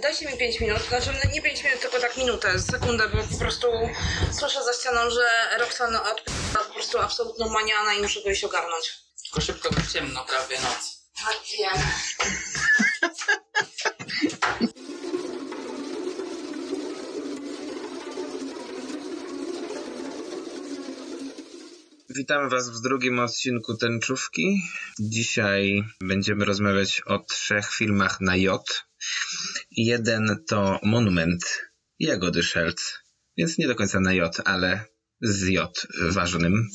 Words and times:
Dajcie 0.00 0.26
mi 0.26 0.38
5 0.38 0.60
minut, 0.60 0.82
znaczy 0.88 1.10
nie 1.32 1.42
5 1.42 1.64
minut, 1.64 1.80
tylko 1.80 2.00
tak 2.00 2.16
minutę, 2.16 2.58
sekundę, 2.60 3.08
bo 3.08 3.22
po 3.22 3.38
prostu 3.38 3.66
słyszę 4.38 4.64
za 4.64 4.72
ścianą, 4.72 5.10
że 5.10 5.58
Roxana 5.58 5.98
odp- 5.98 6.64
po 6.68 6.74
prostu 6.74 6.98
absolutną 6.98 7.48
maniana 7.48 7.94
i 7.94 8.02
muszę 8.02 8.22
go 8.22 8.30
iść 8.30 8.44
ogarnąć. 8.44 8.92
Tylko 9.24 9.40
szybko, 9.40 9.70
bo 9.70 9.92
ciemno, 9.92 10.24
prawie 10.24 10.56
noc. 10.60 11.02
Tak 11.26 11.36
wiem. 11.58 11.82
Witam 22.08 22.48
Was 22.48 22.70
w 22.70 22.82
drugim 22.82 23.18
odcinku 23.18 23.76
Tęczówki. 23.76 24.62
Dzisiaj 25.00 25.84
będziemy 26.00 26.44
rozmawiać 26.44 27.02
o 27.06 27.18
trzech 27.18 27.70
filmach 27.74 28.20
na 28.20 28.36
J. 28.36 28.84
Jeden 29.70 30.44
to 30.48 30.80
Monument 30.82 31.62
Jagody 31.98 32.42
Szelc, 32.42 32.98
więc 33.36 33.58
nie 33.58 33.66
do 33.66 33.74
końca 33.74 34.00
na 34.00 34.12
J, 34.12 34.40
ale 34.44 34.84
z 35.20 35.48
J 35.48 35.86
ważnym. 36.10 36.68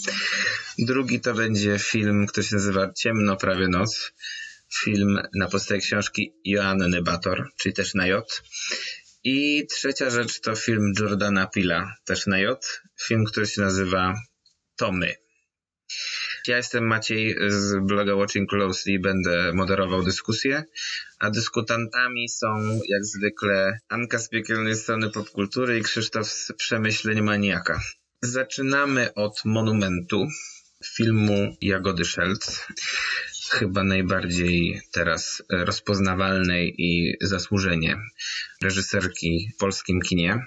Drugi 0.80 1.20
to 1.20 1.34
będzie 1.34 1.80
film, 1.80 2.28
który 2.28 2.48
się 2.48 2.56
nazywa 2.56 2.94
Ciemno 2.94 3.36
prawie 3.36 3.68
noc. 3.68 4.12
Film 4.80 5.20
na 5.36 5.48
podstawie 5.48 5.80
książki 5.80 6.34
Joanny 6.46 7.02
Bator, 7.02 7.50
czyli 7.58 7.76
też 7.76 7.94
na 7.94 8.08
J. 8.08 8.44
I 9.24 9.68
trzecia 9.68 10.10
rzecz 10.10 10.42
to 10.42 10.56
film 10.56 10.94
Jordana 11.00 11.48
Pila, 11.48 11.96
też 12.06 12.28
na 12.28 12.40
J. 12.40 12.82
Film, 13.02 13.26
który 13.26 13.48
się 13.48 13.62
nazywa 13.62 14.14
Tomy. 14.76 15.16
Ja 16.48 16.58
jestem 16.58 16.88
Maciej 16.88 17.36
z 17.48 17.86
bloga 17.86 18.16
Watching 18.16 18.50
Closely 18.50 19.00
będę 19.00 19.54
moderował 19.54 20.04
dyskusję, 20.04 20.64
a 21.20 21.30
dyskutantami 21.30 22.30
są 22.30 22.80
jak 22.90 23.06
zwykle 23.06 23.80
Anka 23.90 24.20
z 24.20 24.30
piekielnej 24.30 24.76
strony 24.76 25.10
popkultury 25.10 25.80
i 25.80 25.84
Krzysztof 25.84 26.28
z 26.28 26.52
przemyśleń 26.58 27.22
maniaka. 27.22 27.82
Zaczynamy 28.22 29.14
od 29.14 29.46
monumentu 29.46 30.28
filmu 30.86 31.56
Jagody 31.62 32.06
Szelc. 32.06 32.68
Chyba 33.50 33.84
najbardziej 33.84 34.82
teraz 34.92 35.44
rozpoznawalnej 35.50 36.76
i 36.78 37.18
zasłużenie 37.22 37.98
reżyserki 38.62 39.52
w 39.56 39.58
polskim 39.58 40.02
kinie. 40.02 40.46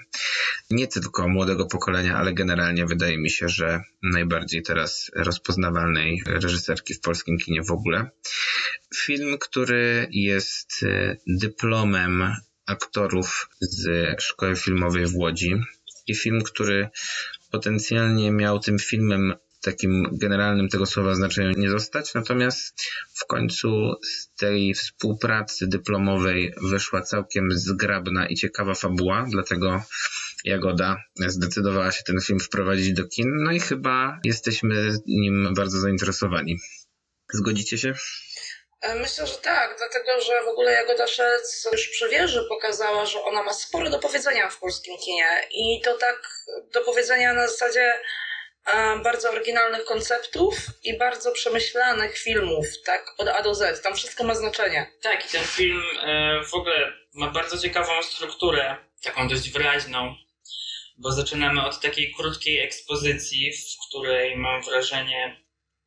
Nie 0.69 0.87
tylko 0.87 1.27
młodego 1.27 1.65
pokolenia, 1.65 2.17
ale 2.17 2.33
generalnie 2.33 2.85
wydaje 2.85 3.17
mi 3.17 3.29
się, 3.29 3.49
że 3.49 3.81
najbardziej 4.03 4.63
teraz 4.63 5.11
rozpoznawalnej 5.15 6.23
reżyserki 6.25 6.93
w 6.93 7.01
polskim 7.01 7.37
kinie 7.37 7.63
w 7.63 7.71
ogóle. 7.71 8.09
Film, 8.95 9.37
który 9.39 10.07
jest 10.11 10.71
dyplomem 11.27 12.35
aktorów 12.65 13.49
z 13.61 13.85
Szkoły 14.21 14.55
Filmowej 14.55 15.05
w 15.05 15.15
Łodzi 15.15 15.55
i 16.07 16.15
film, 16.15 16.41
który 16.41 16.89
potencjalnie 17.51 18.31
miał 18.31 18.59
tym 18.59 18.79
filmem 18.79 19.33
takim 19.61 20.09
generalnym 20.11 20.69
tego 20.69 20.85
słowa 20.85 21.15
znaczeniu 21.15 21.51
nie 21.57 21.69
zostać, 21.69 22.13
natomiast 22.13 22.81
w 23.15 23.25
końcu 23.25 23.95
z 24.03 24.35
tej 24.35 24.73
współpracy 24.73 25.67
dyplomowej 25.67 26.53
wyszła 26.61 27.01
całkiem 27.01 27.51
zgrabna 27.51 28.27
i 28.27 28.35
ciekawa 28.35 28.73
fabuła, 28.73 29.25
dlatego 29.29 29.83
Jagoda 30.43 30.97
zdecydowała 31.27 31.91
się 31.91 32.03
ten 32.03 32.21
film 32.21 32.39
wprowadzić 32.39 32.93
do 32.93 33.07
kin, 33.07 33.43
no 33.43 33.51
i 33.51 33.59
chyba 33.59 34.19
jesteśmy 34.23 34.97
nim 35.07 35.53
bardzo 35.53 35.79
zainteresowani. 35.79 36.59
Zgodzicie 37.33 37.77
się? 37.77 37.93
Myślę, 38.95 39.27
że 39.27 39.37
tak, 39.37 39.75
dlatego 39.77 40.21
że 40.21 40.43
w 40.45 40.47
ogóle 40.47 40.71
Jagoda 40.71 41.07
Szelc 41.07 41.67
już 41.71 41.87
przy 41.87 42.09
wieży 42.09 42.45
pokazała, 42.49 43.05
że 43.05 43.23
ona 43.23 43.43
ma 43.43 43.53
sporo 43.53 43.89
do 43.89 43.99
powiedzenia 43.99 44.49
w 44.49 44.59
polskim 44.59 44.97
kinie 44.97 45.47
i 45.51 45.81
to 45.83 45.97
tak 45.97 46.21
do 46.73 46.81
powiedzenia 46.81 47.33
na 47.33 47.47
zasadzie 47.47 47.93
bardzo 49.03 49.31
oryginalnych 49.31 49.85
konceptów 49.85 50.57
i 50.83 50.97
bardzo 50.97 51.31
przemyślanych 51.31 52.17
filmów, 52.17 52.65
tak, 52.85 53.05
od 53.17 53.27
A 53.27 53.41
do 53.41 53.55
Z. 53.55 53.83
Tam 53.83 53.95
wszystko 53.95 54.23
ma 54.23 54.35
znaczenie. 54.35 54.91
Tak, 55.01 55.25
i 55.25 55.29
ten 55.29 55.43
film 55.43 55.83
e, 56.01 56.43
w 56.43 56.53
ogóle 56.53 56.93
ma 57.13 57.31
bardzo 57.31 57.57
ciekawą 57.57 58.03
strukturę, 58.03 58.75
taką 59.03 59.27
dość 59.27 59.49
wyraźną, 59.49 60.15
bo 60.97 61.11
zaczynamy 61.11 61.65
od 61.65 61.81
takiej 61.81 62.13
krótkiej 62.13 62.59
ekspozycji, 62.59 63.51
w 63.51 63.87
której 63.87 64.37
mam 64.37 64.61
wrażenie 64.61 65.41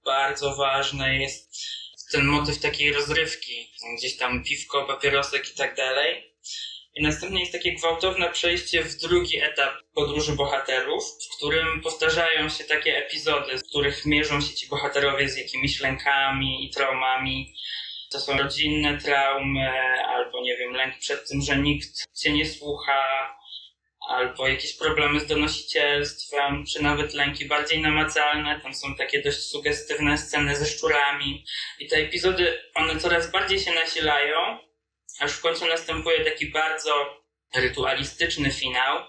bardzo 0.04 0.56
ważny 0.56 1.18
jest 1.18 1.54
ten 2.12 2.24
motyw 2.24 2.60
takiej 2.60 2.92
rozrywki, 2.92 3.72
gdzieś 3.98 4.16
tam 4.16 4.44
piwko, 4.44 4.84
papierosek 4.84 5.52
i 5.54 5.56
tak 5.56 5.74
dalej. 5.76 6.33
I 6.96 7.02
następnie 7.02 7.40
jest 7.40 7.52
takie 7.52 7.72
gwałtowne 7.72 8.30
przejście 8.30 8.82
w 8.82 8.96
drugi 8.96 9.40
etap 9.42 9.74
podróży 9.94 10.32
bohaterów, 10.32 11.04
w 11.04 11.36
którym 11.36 11.80
powtarzają 11.82 12.48
się 12.48 12.64
takie 12.64 12.96
epizody, 12.96 13.58
w 13.58 13.68
których 13.68 14.06
mierzą 14.06 14.40
się 14.40 14.54
ci 14.54 14.68
bohaterowie 14.68 15.28
z 15.28 15.36
jakimiś 15.36 15.80
lękami 15.80 16.66
i 16.66 16.70
traumami. 16.70 17.54
To 18.12 18.20
są 18.20 18.38
rodzinne 18.38 18.98
traumy, 18.98 19.70
albo 20.06 20.42
nie 20.42 20.56
wiem, 20.56 20.72
lęk 20.72 20.98
przed 20.98 21.28
tym, 21.28 21.42
że 21.42 21.56
nikt 21.56 22.18
cię 22.22 22.32
nie 22.32 22.46
słucha, 22.46 23.34
albo 24.08 24.48
jakieś 24.48 24.76
problemy 24.76 25.20
z 25.20 25.26
donosicielstwem, 25.26 26.64
czy 26.66 26.82
nawet 26.82 27.14
lęki 27.14 27.44
bardziej 27.44 27.80
namacalne. 27.80 28.60
Tam 28.60 28.74
są 28.74 28.94
takie 28.94 29.22
dość 29.22 29.38
sugestywne 29.38 30.18
sceny 30.18 30.56
ze 30.56 30.66
szczurami. 30.66 31.44
I 31.78 31.88
te 31.88 31.96
epizody, 31.96 32.58
one 32.74 33.00
coraz 33.00 33.30
bardziej 33.30 33.60
się 33.60 33.72
nasilają, 33.72 34.58
aż 35.20 35.32
w 35.32 35.40
końcu 35.40 35.66
następuje 35.66 36.24
taki 36.24 36.50
bardzo 36.50 37.24
rytualistyczny 37.54 38.52
finał, 38.52 39.04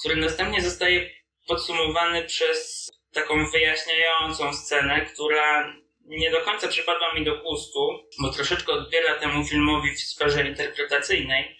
który 0.00 0.16
następnie 0.16 0.62
zostaje 0.62 1.10
podsumowany 1.46 2.24
przez 2.24 2.90
taką 3.12 3.50
wyjaśniającą 3.50 4.54
scenę, 4.54 5.06
która 5.06 5.76
nie 6.04 6.30
do 6.30 6.40
końca 6.40 6.68
przypadła 6.68 7.14
mi 7.14 7.24
do 7.24 7.36
gustu, 7.42 7.88
bo 8.22 8.32
troszeczkę 8.32 8.72
odbiera 8.72 9.14
temu 9.14 9.44
filmowi 9.44 9.94
w 9.94 10.00
sferze 10.00 10.46
interpretacyjnej, 10.48 11.58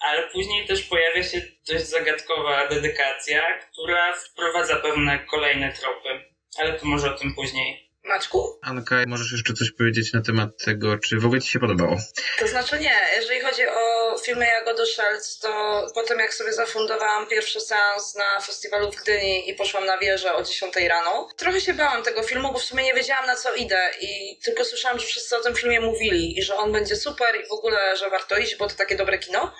ale 0.00 0.28
później 0.28 0.66
też 0.66 0.82
pojawia 0.82 1.22
się 1.22 1.42
dość 1.68 1.84
zagadkowa 1.84 2.68
dedykacja, 2.68 3.58
która 3.58 4.16
wprowadza 4.16 4.76
pewne 4.76 5.18
kolejne 5.18 5.72
tropy, 5.72 6.24
ale 6.58 6.72
to 6.72 6.86
może 6.86 7.14
o 7.14 7.18
tym 7.18 7.34
później. 7.34 7.90
Maczku? 8.14 8.58
Anka, 8.62 8.96
możesz 9.06 9.32
jeszcze 9.32 9.54
coś 9.54 9.72
powiedzieć 9.72 10.12
na 10.12 10.22
temat 10.22 10.50
tego, 10.64 10.98
czy 10.98 11.18
w 11.18 11.24
ogóle 11.26 11.40
Ci 11.40 11.50
się 11.50 11.58
podobało? 11.58 11.96
To 12.38 12.48
znaczy 12.48 12.78
nie. 12.78 12.96
Jeżeli 13.16 13.40
chodzi 13.40 13.66
o 13.66 14.18
filmy 14.18 14.46
Jagody 14.46 14.86
Szelc, 14.86 15.38
to 15.38 15.86
potem 15.94 16.18
jak 16.18 16.34
sobie 16.34 16.52
zafundowałam 16.52 17.26
pierwszy 17.26 17.60
seans 17.60 18.14
na 18.14 18.40
festiwalu 18.40 18.92
w 18.92 18.96
Gdyni 18.96 19.50
i 19.50 19.54
poszłam 19.54 19.86
na 19.86 19.98
wieżę 19.98 20.34
o 20.34 20.42
10 20.42 20.74
rano, 20.88 21.28
trochę 21.36 21.60
się 21.60 21.74
bałam 21.74 22.02
tego 22.02 22.22
filmu, 22.22 22.52
bo 22.52 22.58
w 22.58 22.64
sumie 22.64 22.84
nie 22.84 22.94
wiedziałam 22.94 23.26
na 23.26 23.36
co 23.36 23.54
idę 23.54 23.90
i 24.00 24.38
tylko 24.44 24.64
słyszałam, 24.64 24.98
że 24.98 25.06
wszyscy 25.06 25.36
o 25.36 25.42
tym 25.42 25.54
filmie 25.54 25.80
mówili 25.80 26.38
i 26.38 26.42
że 26.42 26.56
on 26.56 26.72
będzie 26.72 26.96
super 26.96 27.40
i 27.44 27.48
w 27.48 27.52
ogóle, 27.52 27.96
że 27.96 28.10
warto 28.10 28.38
iść, 28.38 28.56
bo 28.56 28.68
to 28.68 28.74
takie 28.74 28.96
dobre 28.96 29.18
kino. 29.18 29.54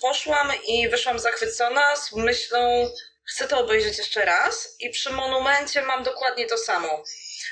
Poszłam 0.00 0.52
i 0.68 0.88
wyszłam 0.88 1.18
zachwycona 1.18 1.96
z 1.96 2.12
myślą, 2.12 2.90
chcę 3.24 3.48
to 3.48 3.58
obejrzeć 3.58 3.98
jeszcze 3.98 4.24
raz 4.24 4.76
i 4.80 4.90
przy 4.90 5.10
Monumencie 5.12 5.82
mam 5.82 6.02
dokładnie 6.02 6.46
to 6.46 6.58
samo 6.58 7.04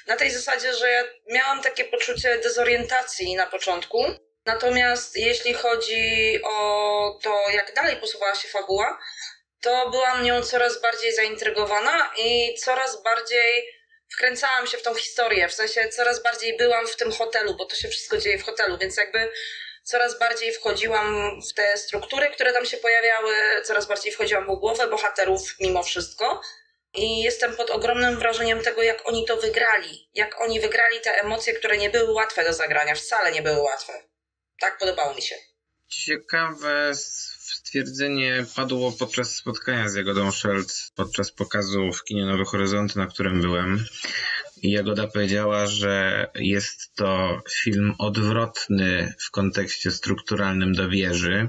na 0.07 0.17
tej 0.17 0.31
zasadzie, 0.31 0.75
że 0.75 0.91
ja 0.91 1.05
miałam 1.27 1.63
takie 1.63 1.85
poczucie 1.85 2.39
dezorientacji 2.39 3.35
na 3.35 3.47
początku. 3.47 4.05
Natomiast 4.47 5.17
jeśli 5.17 5.55
chodzi 5.55 6.41
o 6.45 7.19
to, 7.23 7.51
jak 7.51 7.75
dalej 7.75 7.97
posuwała 7.97 8.35
się 8.35 8.49
fabuła, 8.49 8.99
to 9.63 9.91
byłam 9.91 10.25
nią 10.25 10.43
coraz 10.43 10.83
bardziej 10.83 11.15
zaintrygowana 11.15 12.13
i 12.19 12.55
coraz 12.55 13.03
bardziej 13.03 13.69
wkręcałam 14.15 14.67
się 14.67 14.79
w 14.79 14.83
tą 14.83 14.95
historię. 14.95 15.49
W 15.49 15.55
sensie 15.55 15.89
coraz 15.89 16.23
bardziej 16.23 16.57
byłam 16.57 16.87
w 16.87 16.97
tym 16.97 17.13
hotelu, 17.13 17.55
bo 17.55 17.65
to 17.65 17.77
się 17.77 17.89
wszystko 17.89 18.19
dzieje 18.19 18.39
w 18.39 18.45
hotelu, 18.45 18.79
więc 18.79 18.97
jakby 18.97 19.33
coraz 19.85 20.19
bardziej 20.19 20.53
wchodziłam 20.53 21.41
w 21.51 21.55
te 21.55 21.77
struktury, 21.77 22.31
które 22.31 22.53
tam 22.53 22.67
się 22.67 22.77
pojawiały, 22.77 23.35
coraz 23.65 23.87
bardziej 23.87 24.13
wchodziłam 24.13 24.45
w 24.45 24.61
głowę 24.61 24.89
bohaterów 24.89 25.41
mimo 25.61 25.83
wszystko. 25.83 26.41
I 26.95 27.23
jestem 27.23 27.57
pod 27.57 27.71
ogromnym 27.71 28.19
wrażeniem 28.19 28.61
tego, 28.61 28.83
jak 28.83 29.09
oni 29.09 29.27
to 29.27 29.37
wygrali. 29.37 30.09
Jak 30.15 30.41
oni 30.41 30.61
wygrali 30.61 31.01
te 31.01 31.11
emocje, 31.11 31.53
które 31.55 31.79
nie 31.79 31.91
były 31.91 32.13
łatwe 32.13 32.45
do 32.45 32.53
zagrania, 32.53 32.95
wcale 32.95 33.33
nie 33.33 33.43
były 33.43 33.61
łatwe. 33.61 33.93
Tak 34.61 34.79
podobało 34.79 35.15
mi 35.15 35.23
się. 35.23 35.35
Ciekawe 35.89 36.93
stwierdzenie 36.95 38.45
padło 38.57 38.93
podczas 38.93 39.35
spotkania 39.35 39.89
z 39.89 39.95
Jagodą 39.95 40.31
Szelc, 40.31 40.93
podczas 40.95 41.33
pokazu 41.33 41.93
w 41.93 42.05
kinie 42.05 42.27
Nowe 42.27 42.45
Horyzonty, 42.45 42.99
na 42.99 43.07
którym 43.07 43.41
byłem. 43.41 43.85
Jagoda 44.63 45.07
powiedziała, 45.07 45.67
że 45.67 46.27
jest 46.35 46.95
to 46.95 47.41
film 47.51 47.95
odwrotny 47.99 49.15
w 49.19 49.31
kontekście 49.31 49.91
strukturalnym 49.91 50.73
do 50.73 50.89
wieży, 50.89 51.49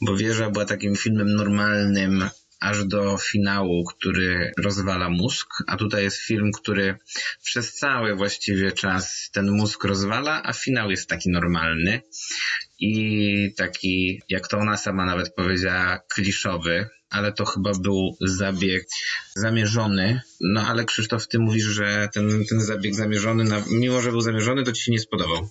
bo 0.00 0.16
wieża 0.16 0.50
była 0.50 0.64
takim 0.64 0.96
filmem 0.96 1.34
normalnym, 1.34 2.30
aż 2.64 2.84
do 2.84 3.18
finału, 3.18 3.84
który 3.84 4.52
rozwala 4.58 5.08
mózg, 5.10 5.48
a 5.66 5.76
tutaj 5.76 6.02
jest 6.02 6.18
film, 6.18 6.52
który 6.52 6.98
przez 7.44 7.74
cały 7.74 8.14
właściwie 8.14 8.72
czas 8.72 9.30
ten 9.32 9.50
mózg 9.50 9.84
rozwala, 9.84 10.42
a 10.44 10.52
finał 10.52 10.90
jest 10.90 11.08
taki 11.08 11.30
normalny 11.30 12.02
i 12.78 13.54
taki, 13.56 14.22
jak 14.28 14.48
to 14.48 14.58
ona 14.58 14.76
sama 14.76 15.04
nawet 15.04 15.34
powiedziała, 15.34 16.00
kliszowy, 16.14 16.88
ale 17.10 17.32
to 17.32 17.44
chyba 17.44 17.72
był 17.80 18.16
zabieg 18.20 18.86
zamierzony. 19.34 20.20
No 20.40 20.66
ale 20.68 20.84
Krzysztof, 20.84 21.28
ty 21.28 21.38
mówisz, 21.38 21.64
że 21.64 22.08
ten, 22.12 22.44
ten 22.50 22.60
zabieg 22.60 22.94
zamierzony, 22.94 23.62
mimo 23.70 24.00
że 24.00 24.10
był 24.10 24.20
zamierzony, 24.20 24.64
to 24.64 24.72
ci 24.72 24.82
się 24.82 24.92
nie 24.92 25.00
spodobał. 25.00 25.48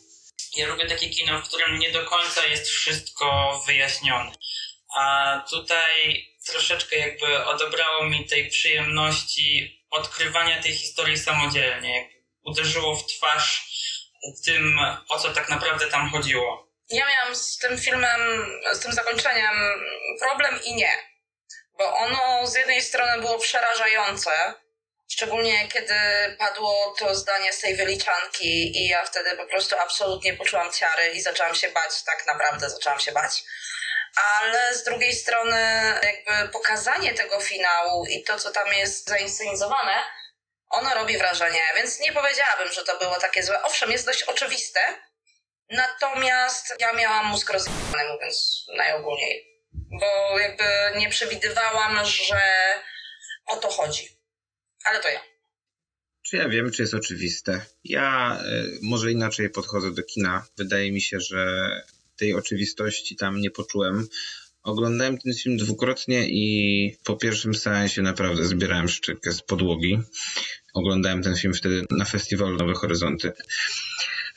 Ja 0.58 0.68
lubię 0.68 0.88
takie 0.88 1.10
kino, 1.10 1.42
w 1.42 1.48
którym 1.48 1.80
nie 1.80 1.92
do 1.92 2.06
końca 2.06 2.46
jest 2.46 2.68
wszystko 2.68 3.26
wyjaśnione. 3.68 4.32
A 4.98 5.46
tutaj 5.50 6.33
troszeczkę 6.48 6.96
jakby 6.96 7.46
odebrało 7.46 8.06
mi 8.06 8.28
tej 8.28 8.50
przyjemności 8.50 9.80
odkrywania 9.92 10.62
tej 10.62 10.74
historii 10.74 11.18
samodzielnie. 11.18 12.10
Uderzyło 12.46 12.96
w 12.96 13.08
twarz 13.08 13.74
tym, 14.46 14.80
o 15.10 15.20
co 15.20 15.34
tak 15.34 15.50
naprawdę 15.50 15.88
tam 15.88 16.10
chodziło. 16.10 16.68
Ja 16.90 17.08
miałam 17.10 17.36
z 17.36 17.58
tym 17.58 17.78
filmem, 17.78 18.46
z 18.74 18.80
tym 18.80 18.92
zakończeniem 18.92 19.56
problem 20.20 20.60
i 20.64 20.76
nie. 20.76 20.98
Bo 21.78 21.96
ono 21.96 22.48
z 22.48 22.56
jednej 22.56 22.82
strony 22.82 23.22
było 23.22 23.40
przerażające, 23.40 24.54
szczególnie 25.12 25.68
kiedy 25.68 25.96
padło 26.40 26.96
to 27.00 27.16
zdanie 27.16 27.54
z 27.54 27.60
tej 27.60 27.76
wyliczanki 27.76 28.78
i 28.78 28.88
ja 28.88 29.06
wtedy 29.06 29.38
po 29.38 29.46
prostu 29.46 29.76
absolutnie 29.80 30.34
poczułam 30.34 30.74
ciary 30.74 31.08
i 31.08 31.22
zaczęłam 31.22 31.56
się 31.56 31.70
bać, 31.70 32.04
tak 32.04 32.28
naprawdę 32.28 32.70
zaczęłam 32.70 33.00
się 33.00 33.12
bać. 33.12 33.44
Ale 34.16 34.76
z 34.76 34.84
drugiej 34.84 35.14
strony 35.14 35.60
jakby 36.04 36.52
pokazanie 36.52 37.14
tego 37.14 37.40
finału 37.40 38.06
i 38.06 38.24
to, 38.24 38.38
co 38.38 38.52
tam 38.52 38.74
jest 38.74 39.08
zainscenizowane, 39.08 39.94
ono 40.70 40.94
robi 40.94 41.18
wrażenie, 41.18 41.62
więc 41.76 42.00
nie 42.00 42.12
powiedziałabym, 42.12 42.74
że 42.74 42.84
to 42.84 42.98
było 42.98 43.20
takie 43.20 43.44
złe. 43.44 43.64
Owszem, 43.64 43.92
jest 43.92 44.06
dość 44.06 44.24
oczywiste, 44.24 44.80
natomiast 45.70 46.74
ja 46.80 46.94
miałam 46.94 47.26
mózg 47.26 47.50
rozjebany, 47.50 48.10
mówiąc 48.14 48.66
najogólniej 48.78 49.54
bo 50.00 50.40
jakby 50.40 51.00
nie 51.00 51.10
przewidywałam, 51.10 52.06
że 52.06 52.42
o 53.46 53.56
to 53.56 53.70
chodzi. 53.70 54.08
Ale 54.86 55.00
to 55.00 55.10
ja. 55.10 55.22
Czy 56.26 56.38
ja 56.38 56.50
wiem, 56.50 56.72
czy 56.72 56.82
jest 56.82 56.94
oczywiste? 56.94 57.66
Ja 57.84 58.40
y, 58.46 58.80
może 58.82 59.12
inaczej 59.12 59.50
podchodzę 59.50 59.92
do 59.92 60.04
kina. 60.04 60.46
Wydaje 60.58 60.92
mi 60.92 61.02
się, 61.02 61.20
że 61.20 61.46
tej 62.24 62.34
oczywistości 62.34 63.16
tam 63.16 63.42
nie 63.42 63.52
poczułem. 63.52 64.08
Oglądałem 64.64 65.18
ten 65.18 65.34
film 65.34 65.58
dwukrotnie 65.58 66.28
i 66.30 66.46
po 67.04 67.16
pierwszym 67.16 67.56
seansie 67.56 68.02
naprawdę 68.02 68.46
zbierałem 68.46 68.90
szczykę 68.90 69.32
z 69.32 69.42
podłogi. 69.42 70.00
Oglądałem 70.74 71.24
ten 71.24 71.36
film 71.36 71.54
wtedy 71.54 71.86
na 71.92 72.06
festiwalu 72.06 72.58
Nowe 72.58 72.74
Horyzonty. 72.74 73.32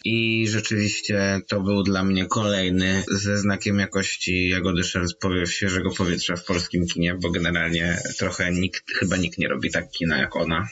I 0.09 0.49
rzeczywiście 0.49 1.41
to 1.49 1.61
był 1.61 1.83
dla 1.83 2.05
mnie 2.05 2.27
kolejny 2.27 3.03
ze 3.09 3.39
znakiem 3.39 3.79
jakości 3.79 4.49
Jagody 4.49 4.85
Szelc 4.85 5.15
świeżego 5.47 5.91
powietrza 5.91 6.37
w 6.37 6.45
polskim 6.45 6.87
kinie, 6.87 7.15
bo 7.23 7.31
generalnie 7.31 7.99
trochę 8.19 8.53
nikt, 8.53 8.93
chyba 8.93 9.17
nikt 9.17 9.39
nie 9.39 9.49
robi 9.49 9.71
tak 9.71 9.91
kina 9.91 10.19
jak 10.19 10.37
ona. 10.37 10.69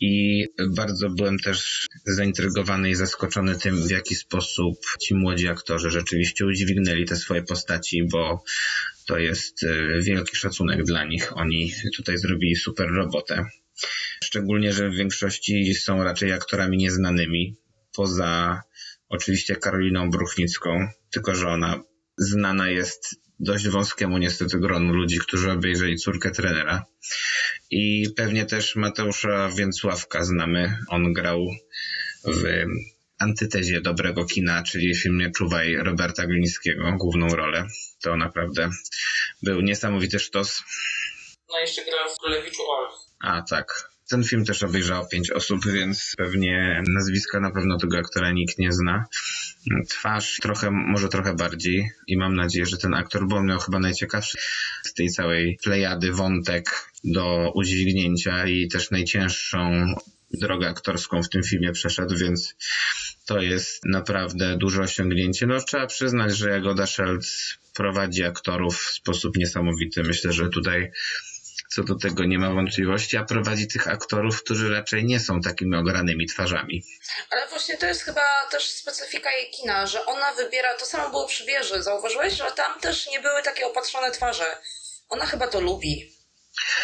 I 0.00 0.44
bardzo 0.76 1.10
byłem 1.10 1.38
też 1.38 1.88
zaintrygowany 2.06 2.90
i 2.90 2.94
zaskoczony 2.94 3.58
tym, 3.58 3.86
w 3.86 3.90
jaki 3.90 4.14
sposób 4.14 4.78
ci 5.02 5.14
młodzi 5.14 5.48
aktorzy 5.48 5.90
rzeczywiście 5.90 6.46
udźwignęli 6.46 7.04
te 7.04 7.16
swoje 7.16 7.42
postaci, 7.42 8.02
bo 8.12 8.44
to 9.06 9.18
jest 9.18 9.64
e, 9.64 10.00
wielki 10.02 10.36
szacunek 10.36 10.84
dla 10.84 11.04
nich. 11.04 11.36
Oni 11.36 11.72
tutaj 11.96 12.18
zrobili 12.18 12.56
super 12.56 12.88
robotę. 12.90 13.44
Szczególnie, 14.24 14.72
że 14.72 14.90
w 14.90 14.94
większości 14.94 15.74
są 15.74 16.04
raczej 16.04 16.32
aktorami 16.32 16.76
nieznanymi, 16.76 17.56
poza 17.94 18.62
oczywiście 19.08 19.56
Karoliną 19.56 20.10
Bruchnicką, 20.10 20.88
tylko 21.10 21.34
że 21.34 21.48
ona 21.48 21.82
znana 22.18 22.70
jest 22.70 23.16
dość 23.40 23.68
wąskiemu 23.68 24.18
niestety 24.18 24.58
gronu 24.58 24.92
ludzi, 24.92 25.18
którzy 25.18 25.50
obejrzeli 25.50 25.96
córkę 25.96 26.30
trenera. 26.30 26.84
I 27.70 28.10
pewnie 28.16 28.46
też 28.46 28.76
Mateusza 28.76 29.48
Więcławka 29.48 30.24
znamy. 30.24 30.78
On 30.88 31.12
grał 31.12 31.46
w 32.24 32.64
antytezie 33.18 33.80
dobrego 33.80 34.24
kina, 34.24 34.62
czyli 34.62 34.94
w 34.94 35.02
filmie 35.02 35.30
Czuwaj 35.30 35.76
Roberta 35.76 36.26
Glińskiego, 36.26 36.92
główną 37.00 37.28
rolę. 37.28 37.66
To 38.02 38.16
naprawdę 38.16 38.70
był 39.42 39.60
niesamowity 39.60 40.18
sztos. 40.18 40.62
No 41.48 41.58
jeszcze 41.58 41.84
gra 41.84 42.14
w 42.14 42.18
Królewiczu 42.18 42.62
Olf. 42.62 42.94
A 43.20 43.42
tak, 43.42 43.91
ten 44.12 44.24
film 44.24 44.44
też 44.44 44.62
obejrzało 44.62 45.06
pięć 45.06 45.30
osób, 45.30 45.66
więc 45.66 46.14
pewnie 46.16 46.82
nazwiska 46.94 47.40
na 47.40 47.50
pewno 47.50 47.78
tego 47.78 47.98
aktora 47.98 48.32
nikt 48.32 48.58
nie 48.58 48.72
zna. 48.72 49.04
Twarz 49.88 50.38
trochę, 50.42 50.70
może 50.70 51.08
trochę 51.08 51.34
bardziej 51.34 51.90
i 52.06 52.16
mam 52.16 52.36
nadzieję, 52.36 52.66
że 52.66 52.78
ten 52.78 52.94
aktor, 52.94 53.26
on 53.34 53.46
miał 53.46 53.58
chyba 53.58 53.78
najciekawszy 53.78 54.38
z 54.82 54.94
tej 54.94 55.08
całej 55.08 55.58
plejady 55.62 56.12
wątek 56.12 56.90
do 57.04 57.52
udźwignięcia 57.54 58.46
i 58.46 58.68
też 58.68 58.90
najcięższą 58.90 59.94
drogę 60.30 60.68
aktorską 60.68 61.22
w 61.22 61.28
tym 61.28 61.42
filmie 61.42 61.72
przeszedł, 61.72 62.16
więc 62.16 62.54
to 63.26 63.40
jest 63.40 63.84
naprawdę 63.84 64.56
duże 64.58 64.82
osiągnięcie. 64.82 65.46
No 65.46 65.60
trzeba 65.60 65.86
przyznać, 65.86 66.36
że 66.36 66.50
Jagoda 66.50 66.86
Szelc 66.86 67.58
prowadzi 67.74 68.24
aktorów 68.24 68.76
w 68.76 68.90
sposób 68.90 69.36
niesamowity. 69.36 70.02
Myślę, 70.02 70.32
że 70.32 70.48
tutaj 70.48 70.90
co 71.74 71.82
do 71.82 71.94
tego 71.94 72.24
nie 72.24 72.38
ma 72.38 72.50
wątpliwości, 72.50 73.16
a 73.16 73.24
prowadzi 73.24 73.68
tych 73.68 73.88
aktorów, 73.88 74.42
którzy 74.42 74.70
raczej 74.70 75.04
nie 75.04 75.20
są 75.20 75.40
takimi 75.40 75.76
ogranymi 75.76 76.26
twarzami. 76.26 76.84
Ale 77.30 77.48
właśnie 77.48 77.76
to 77.76 77.86
jest 77.86 78.02
chyba 78.02 78.22
też 78.50 78.70
specyfika 78.70 79.32
jej 79.32 79.50
kina, 79.50 79.86
że 79.86 80.06
ona 80.06 80.32
wybiera, 80.32 80.74
to 80.74 80.86
samo 80.86 81.10
było 81.10 81.26
przy 81.26 81.44
wieży, 81.44 81.82
zauważyłeś, 81.82 82.34
że 82.34 82.52
tam 82.56 82.80
też 82.80 83.06
nie 83.06 83.20
były 83.20 83.42
takie 83.42 83.66
opatrzone 83.66 84.10
twarze. 84.10 84.56
Ona 85.08 85.26
chyba 85.26 85.48
to 85.48 85.60
lubi. 85.60 86.12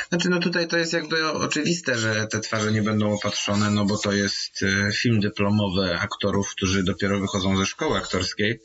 Znaczy, 0.09 0.29
no 0.29 0.41
tutaj 0.41 0.69
to 0.69 0.79
jest 0.79 0.93
jakby 0.93 1.29
oczywiste, 1.29 1.99
że 1.99 2.27
te 2.27 2.41
twarze 2.41 2.73
nie 2.73 2.83
będą 2.83 3.15
opatrzone, 3.15 3.71
no 3.71 3.85
bo 3.85 3.99
to 3.99 4.13
jest 4.13 4.63
e, 4.63 4.93
film 4.93 5.21
dyplomowy 5.21 5.99
aktorów, 6.01 6.51
którzy 6.51 6.83
dopiero 6.83 7.21
wychodzą 7.21 7.57
ze 7.57 7.67
szkoły 7.67 7.99
aktorskiej, 7.99 8.61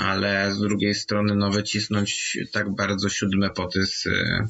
ale 0.00 0.54
z 0.54 0.60
drugiej 0.60 0.94
strony 0.94 1.34
no 1.36 1.50
wycisnąć 1.50 2.38
tak 2.52 2.74
bardzo 2.74 3.08
siódme 3.08 3.50
poty 3.50 3.86
z 3.86 4.06
e, 4.06 4.48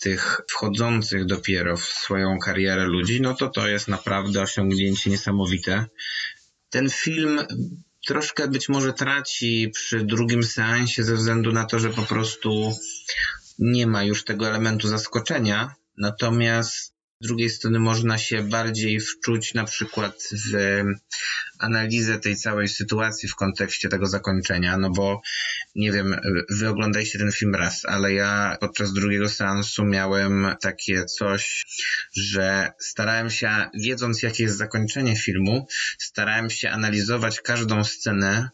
tych 0.00 0.40
wchodzących 0.50 1.26
dopiero 1.26 1.76
w 1.76 1.84
swoją 1.84 2.38
karierę 2.38 2.84
ludzi, 2.84 3.20
no 3.20 3.34
to 3.34 3.48
to 3.48 3.68
jest 3.68 3.88
naprawdę 3.88 4.42
osiągnięcie 4.42 5.10
niesamowite. 5.10 5.86
Ten 6.70 6.90
film 6.90 7.40
troszkę 8.06 8.48
być 8.48 8.68
może 8.68 8.92
traci 8.92 9.70
przy 9.74 10.04
drugim 10.04 10.44
seansie 10.44 11.04
ze 11.04 11.14
względu 11.14 11.52
na 11.52 11.64
to, 11.64 11.78
że 11.78 11.90
po 11.90 12.02
prostu 12.02 12.72
nie 13.58 13.86
ma 13.86 14.04
już 14.04 14.24
tego 14.24 14.48
elementu 14.48 14.88
zaskoczenia, 14.88 15.74
natomiast 15.98 16.91
z 17.22 17.26
drugiej 17.26 17.50
strony 17.50 17.78
można 17.78 18.18
się 18.18 18.42
bardziej 18.42 19.00
wczuć 19.00 19.54
na 19.54 19.64
przykład 19.64 20.28
w 20.32 20.82
analizę 21.58 22.18
tej 22.18 22.36
całej 22.36 22.68
sytuacji 22.68 23.28
w 23.28 23.34
kontekście 23.34 23.88
tego 23.88 24.06
zakończenia, 24.06 24.76
no 24.78 24.90
bo 24.90 25.22
nie 25.74 25.92
wiem, 25.92 26.16
wy 26.50 26.68
oglądaliście 26.68 27.18
ten 27.18 27.32
film 27.32 27.54
raz, 27.54 27.84
ale 27.84 28.12
ja 28.12 28.56
podczas 28.60 28.92
drugiego 28.92 29.28
seansu 29.28 29.84
miałem 29.84 30.46
takie 30.60 31.04
coś, 31.04 31.64
że 32.16 32.72
starałem 32.78 33.30
się, 33.30 33.50
wiedząc 33.74 34.22
jakie 34.22 34.42
jest 34.42 34.56
zakończenie 34.56 35.16
filmu, 35.16 35.66
starałem 35.98 36.50
się 36.50 36.70
analizować 36.70 37.40
każdą 37.40 37.84
scenę 37.84 38.50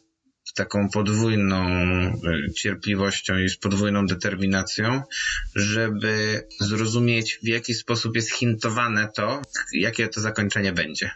taką 0.53 0.89
podwójną 0.91 1.67
e, 1.67 2.53
cierpliwością 2.55 3.39
i 3.39 3.49
z 3.49 3.57
podwójną 3.57 4.07
determinacją, 4.07 5.03
żeby 5.55 6.47
zrozumieć, 6.61 7.39
w 7.43 7.49
jaki 7.49 7.75
sposób 7.75 8.17
jest 8.17 8.33
hintowane 8.33 9.09
to, 9.17 9.43
jakie 9.73 10.09
to 10.09 10.21
zakończenie 10.21 10.73
będzie. 10.73 11.11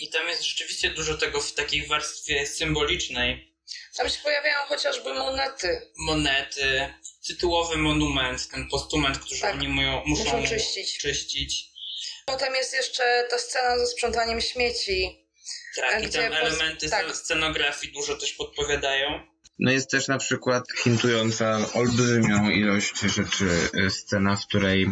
I 0.00 0.08
tam 0.10 0.28
jest 0.28 0.44
rzeczywiście 0.44 0.90
dużo 0.90 1.14
tego 1.14 1.40
w 1.40 1.54
takiej 1.54 1.86
warstwie 1.86 2.46
symbolicznej. 2.46 3.54
Tam 3.96 4.08
się 4.08 4.18
pojawiają 4.22 4.56
chociażby 4.68 5.14
monety. 5.14 5.80
Monety, 5.96 6.94
tytułowy 7.26 7.76
monument, 7.76 8.48
ten 8.48 8.68
postument, 8.68 9.18
który 9.18 9.40
tak. 9.40 9.54
oni 9.54 9.68
muszą, 9.68 10.02
muszą 10.06 10.46
czyścić. 10.46 10.98
czyścić. 10.98 11.68
Potem 12.26 12.54
jest 12.54 12.74
jeszcze 12.74 13.26
ta 13.30 13.38
scena 13.38 13.78
ze 13.78 13.86
sprzątaniem 13.86 14.40
śmieci 14.40 15.27
tak, 15.80 16.04
i 16.04 16.08
tam 16.08 16.32
elementy 16.32 16.90
tak. 16.90 17.16
scenografii 17.16 17.92
dużo 17.92 18.16
też 18.16 18.32
podpowiadają. 18.32 19.20
No 19.58 19.72
jest 19.72 19.90
też 19.90 20.08
na 20.08 20.18
przykład 20.18 20.64
hintująca 20.82 21.58
olbrzymią 21.74 22.50
ilość 22.50 23.00
rzeczy 23.00 23.48
y, 23.74 23.90
scena, 23.90 24.36
w 24.36 24.46
której 24.46 24.86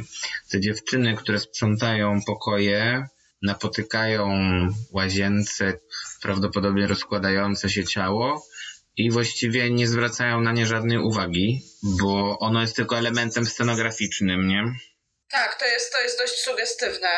te 0.50 0.60
dziewczyny, 0.60 1.16
które 1.16 1.38
sprzątają 1.38 2.20
pokoje, 2.26 3.06
napotykają 3.42 4.28
łazience 4.92 5.78
prawdopodobnie 6.22 6.86
rozkładające 6.86 7.70
się 7.70 7.84
ciało 7.84 8.46
i 8.96 9.10
właściwie 9.10 9.70
nie 9.70 9.88
zwracają 9.88 10.40
na 10.40 10.52
nie 10.52 10.66
żadnej 10.66 10.98
uwagi, 10.98 11.62
bo 11.82 12.38
ono 12.38 12.60
jest 12.60 12.76
tylko 12.76 12.98
elementem 12.98 13.46
scenograficznym, 13.46 14.48
nie? 14.48 14.64
Tak, 15.30 15.58
to 15.58 15.64
jest, 15.66 15.92
to 15.92 16.00
jest 16.00 16.18
dość 16.18 16.34
sugestywne. 16.42 17.08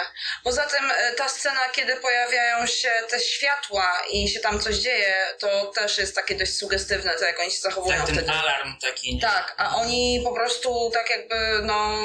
Poza 0.44 0.66
tym 0.66 0.90
e, 0.90 1.12
ta 1.12 1.28
scena, 1.28 1.68
kiedy 1.68 1.96
pojawiają 1.96 2.66
się 2.66 2.90
te 3.10 3.20
światła 3.20 3.92
i 4.10 4.28
się 4.28 4.40
tam 4.40 4.60
coś 4.60 4.76
dzieje, 4.76 5.14
to 5.38 5.66
też 5.66 5.98
jest 5.98 6.14
takie 6.14 6.34
dość 6.34 6.54
sugestywne, 6.56 7.14
to 7.14 7.24
jak 7.24 7.40
oni 7.40 7.50
się 7.50 7.60
zachowują 7.60 7.96
Tak, 7.96 8.06
ten 8.06 8.14
wtedy. 8.14 8.30
alarm 8.32 8.74
taki. 8.80 9.14
nie? 9.14 9.20
Tak, 9.20 9.54
a 9.56 9.76
oni 9.76 10.20
po 10.24 10.32
prostu 10.32 10.90
tak 10.94 11.10
jakby 11.10 11.36
no, 11.62 11.98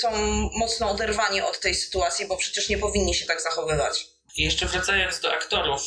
są 0.00 0.10
mocno 0.54 0.90
oderwani 0.90 1.40
od 1.42 1.60
tej 1.60 1.74
sytuacji, 1.74 2.26
bo 2.26 2.36
przecież 2.36 2.68
nie 2.68 2.78
powinni 2.78 3.14
się 3.14 3.26
tak 3.26 3.40
zachowywać. 3.40 4.06
I 4.36 4.44
jeszcze 4.44 4.66
wracając 4.66 5.20
do 5.20 5.32
aktorów, 5.34 5.82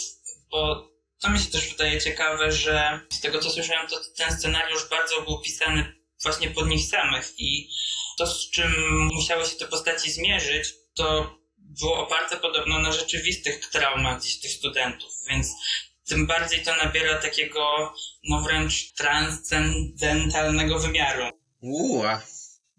bo 0.51 0.89
to 1.21 1.29
mi 1.29 1.39
się 1.39 1.51
też 1.51 1.69
wydaje 1.69 2.01
ciekawe, 2.01 2.51
że 2.51 2.99
z 3.11 3.21
tego 3.21 3.39
co 3.39 3.49
słyszałem, 3.49 3.87
to 3.87 3.99
ten 4.17 4.37
scenariusz 4.39 4.89
bardzo 4.89 5.21
był 5.21 5.41
pisany 5.41 6.02
właśnie 6.23 6.49
pod 6.49 6.67
nich 6.67 6.85
samych 6.85 7.33
i 7.37 7.69
to, 8.17 8.27
z 8.27 8.49
czym 8.49 8.71
musiały 9.13 9.45
się 9.45 9.55
te 9.55 9.67
postaci 9.67 10.11
zmierzyć, 10.11 10.73
to 10.93 11.35
było 11.57 11.97
oparte 11.97 12.37
podobno 12.37 12.79
na 12.79 12.91
rzeczywistych 12.91 13.69
traumach 13.69 14.19
gdzieś 14.19 14.39
tych 14.39 14.51
studentów, 14.51 15.11
więc 15.29 15.47
tym 16.05 16.27
bardziej 16.27 16.63
to 16.63 16.75
nabiera 16.75 17.21
takiego, 17.21 17.93
no 18.29 18.41
wręcz 18.41 18.91
transcendentalnego 18.91 20.79
wymiaru. 20.79 21.23
Uła, 21.61 22.21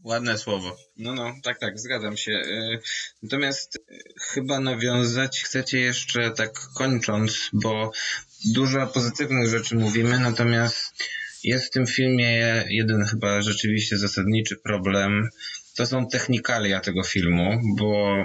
ładne 0.05 0.39
słowo. 0.39 0.77
No, 0.97 1.15
no, 1.15 1.35
tak, 1.43 1.59
tak, 1.61 1.81
zgadzam 1.81 2.17
się. 2.17 2.33
Y, 2.33 2.81
Natomiast 3.23 3.77
y, 3.77 3.81
chyba 4.21 4.61
nawiązać 4.61 5.43
chcecie 5.43 5.81
jeszcze 5.81 6.31
tak 6.31 6.53
kończąc, 6.75 7.51
bo 7.53 7.91
dużo 8.45 8.87
pozytywnych 8.87 9.49
rzeczy 9.49 9.77
mówimy, 9.77 10.19
natomiast 10.19 10.95
jest 11.45 11.67
w 11.67 11.71
tym 11.71 11.87
filmie 11.87 12.65
jeden 12.69 13.05
chyba 13.05 13.43
rzeczywiście 13.43 13.99
zasadniczy 13.99 14.57
problem. 14.57 15.29
To 15.77 15.87
są 15.87 16.09
technikalia 16.09 16.81
tego 16.81 17.03
filmu, 17.03 17.61
bo 17.79 18.17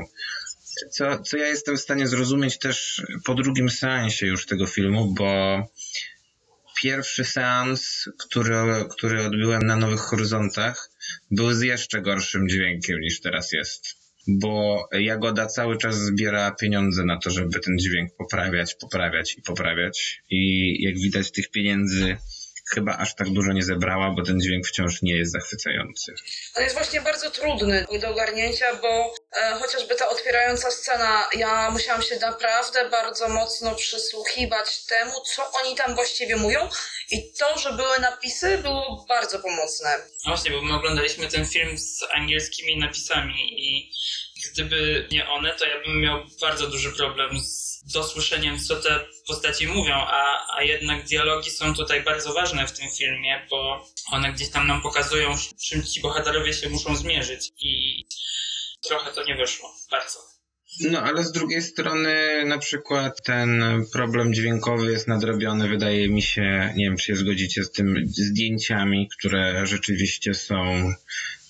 co, 0.92 1.20
co 1.20 1.38
ja 1.38 1.48
jestem 1.48 1.78
w 1.78 1.82
stanie 1.82 2.08
zrozumieć 2.08 2.60
też 2.60 3.02
po 3.26 3.36
drugim 3.36 3.70
seansie 3.70 4.26
już 4.26 4.46
tego 4.46 4.68
filmu, 4.68 5.14
bo 5.14 5.64
pierwszy 6.82 7.26
seans, 7.26 8.10
który, 8.20 8.56
który 8.90 9.26
odbyłem 9.26 9.62
na 9.62 9.76
Nowych 9.76 10.00
Horyzontach, 10.00 10.90
był 11.32 11.54
z 11.54 11.62
jeszcze 11.62 12.02
gorszym 12.02 12.50
dźwiękiem 12.50 13.00
niż 13.00 13.22
teraz 13.22 13.52
jest. 13.52 14.00
Bo 14.28 14.88
Jagoda 14.92 15.46
cały 15.46 15.78
czas 15.78 15.96
zbiera 15.96 16.52
pieniądze 16.52 17.06
na 17.06 17.18
to, 17.18 17.30
żeby 17.30 17.60
ten 17.60 17.78
dźwięk 17.80 18.16
poprawiać, 18.18 18.76
poprawiać 18.76 19.38
i 19.38 19.42
poprawiać. 19.42 20.22
I 20.30 20.74
jak 20.84 20.96
widać, 20.96 21.32
tych 21.32 21.52
pieniędzy 21.52 22.18
chyba 22.74 22.98
aż 22.98 23.16
tak 23.16 23.30
dużo 23.30 23.54
nie 23.54 23.64
zebrała, 23.64 24.12
bo 24.12 24.24
ten 24.24 24.40
dźwięk 24.40 24.68
wciąż 24.68 25.02
nie 25.02 25.18
jest 25.18 25.32
zachwycający. 25.32 26.14
On 26.56 26.64
jest 26.64 26.76
właśnie 26.76 27.02
bardzo 27.02 27.32
trudny 27.32 27.86
do 28.02 28.10
ogarnięcia, 28.10 28.76
bo 28.76 29.14
e, 29.42 29.52
chociażby 29.54 29.96
ta 29.96 30.10
otwierająca 30.10 30.72
scena, 30.72 31.30
ja 31.38 31.72
musiałam 31.72 32.02
się 32.02 32.16
naprawdę 32.20 32.90
bardzo 32.90 33.30
mocno 33.30 33.76
przysłuchiwać 33.76 34.86
temu, 34.86 35.12
co 35.36 35.52
oni 35.52 35.76
tam 35.76 35.96
właściwie 35.96 36.36
mówią 36.36 36.70
i 37.12 37.34
to, 37.34 37.60
że 37.60 37.74
były 37.74 38.00
napisy, 38.00 38.58
było 38.58 39.06
bardzo 39.10 39.40
pomocne. 39.40 39.90
No 40.26 40.32
właśnie, 40.36 40.52
bo 40.52 40.62
my 40.62 40.74
oglądaliśmy 40.74 41.28
ten 41.28 41.46
film 41.46 41.78
z 41.78 42.04
angielskimi 42.14 42.78
napisami 42.78 43.36
i 43.50 43.92
gdyby 44.52 45.08
nie 45.12 45.28
one, 45.30 45.54
to 45.54 45.66
ja 45.66 45.82
bym 45.86 46.02
miał 46.02 46.26
bardzo 46.42 46.68
duży 46.68 46.92
problem 46.92 47.40
z 47.40 47.69
dosłyszeniem, 47.94 48.60
co 48.60 48.76
te 48.76 49.00
postaci 49.28 49.68
mówią, 49.68 49.94
a, 49.96 50.48
a 50.58 50.64
jednak 50.64 51.06
dialogi 51.06 51.52
są 51.52 51.76
tutaj 51.76 52.04
bardzo 52.04 52.34
ważne 52.34 52.68
w 52.68 52.72
tym 52.72 52.88
filmie, 52.98 53.48
bo 53.50 53.86
one 54.12 54.34
gdzieś 54.34 54.50
tam 54.50 54.68
nam 54.68 54.82
pokazują, 54.82 55.36
czym 55.68 55.84
ci 55.84 56.02
bohaterowie 56.02 56.54
się 56.54 56.70
muszą 56.70 56.96
zmierzyć 56.96 57.52
i 57.62 58.04
trochę 58.88 59.12
to 59.12 59.24
nie 59.24 59.36
wyszło. 59.36 59.74
Bardzo. 59.92 60.20
No, 60.92 61.02
ale 61.02 61.24
z 61.24 61.32
drugiej 61.32 61.62
strony 61.62 62.46
na 62.46 62.58
przykład 62.58 63.24
ten 63.24 63.64
problem 63.94 64.34
dźwiękowy 64.34 64.92
jest 64.92 65.08
nadrobiony, 65.08 65.68
wydaje 65.68 66.10
mi 66.10 66.22
się, 66.22 66.74
nie 66.76 66.86
wiem 66.86 66.98
czy 66.98 67.06
się 67.06 67.16
zgodzicie 67.16 67.64
z 67.64 67.72
tym, 67.72 67.96
zdjęciami, 68.08 69.10
które 69.18 69.66
rzeczywiście 69.66 70.34
są 70.34 70.94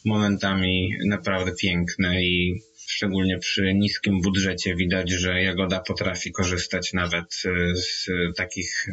momentami 0.06 0.90
naprawdę 1.06 1.52
piękne 1.62 2.24
i 2.24 2.62
szczególnie 2.90 3.38
przy 3.38 3.74
niskim 3.74 4.22
budżecie 4.22 4.76
widać, 4.76 5.12
że 5.12 5.44
Jagoda 5.44 5.80
potrafi 5.80 6.32
korzystać 6.32 6.94
nawet 6.94 7.42
e, 7.46 7.76
z 7.76 8.08
takich 8.36 8.86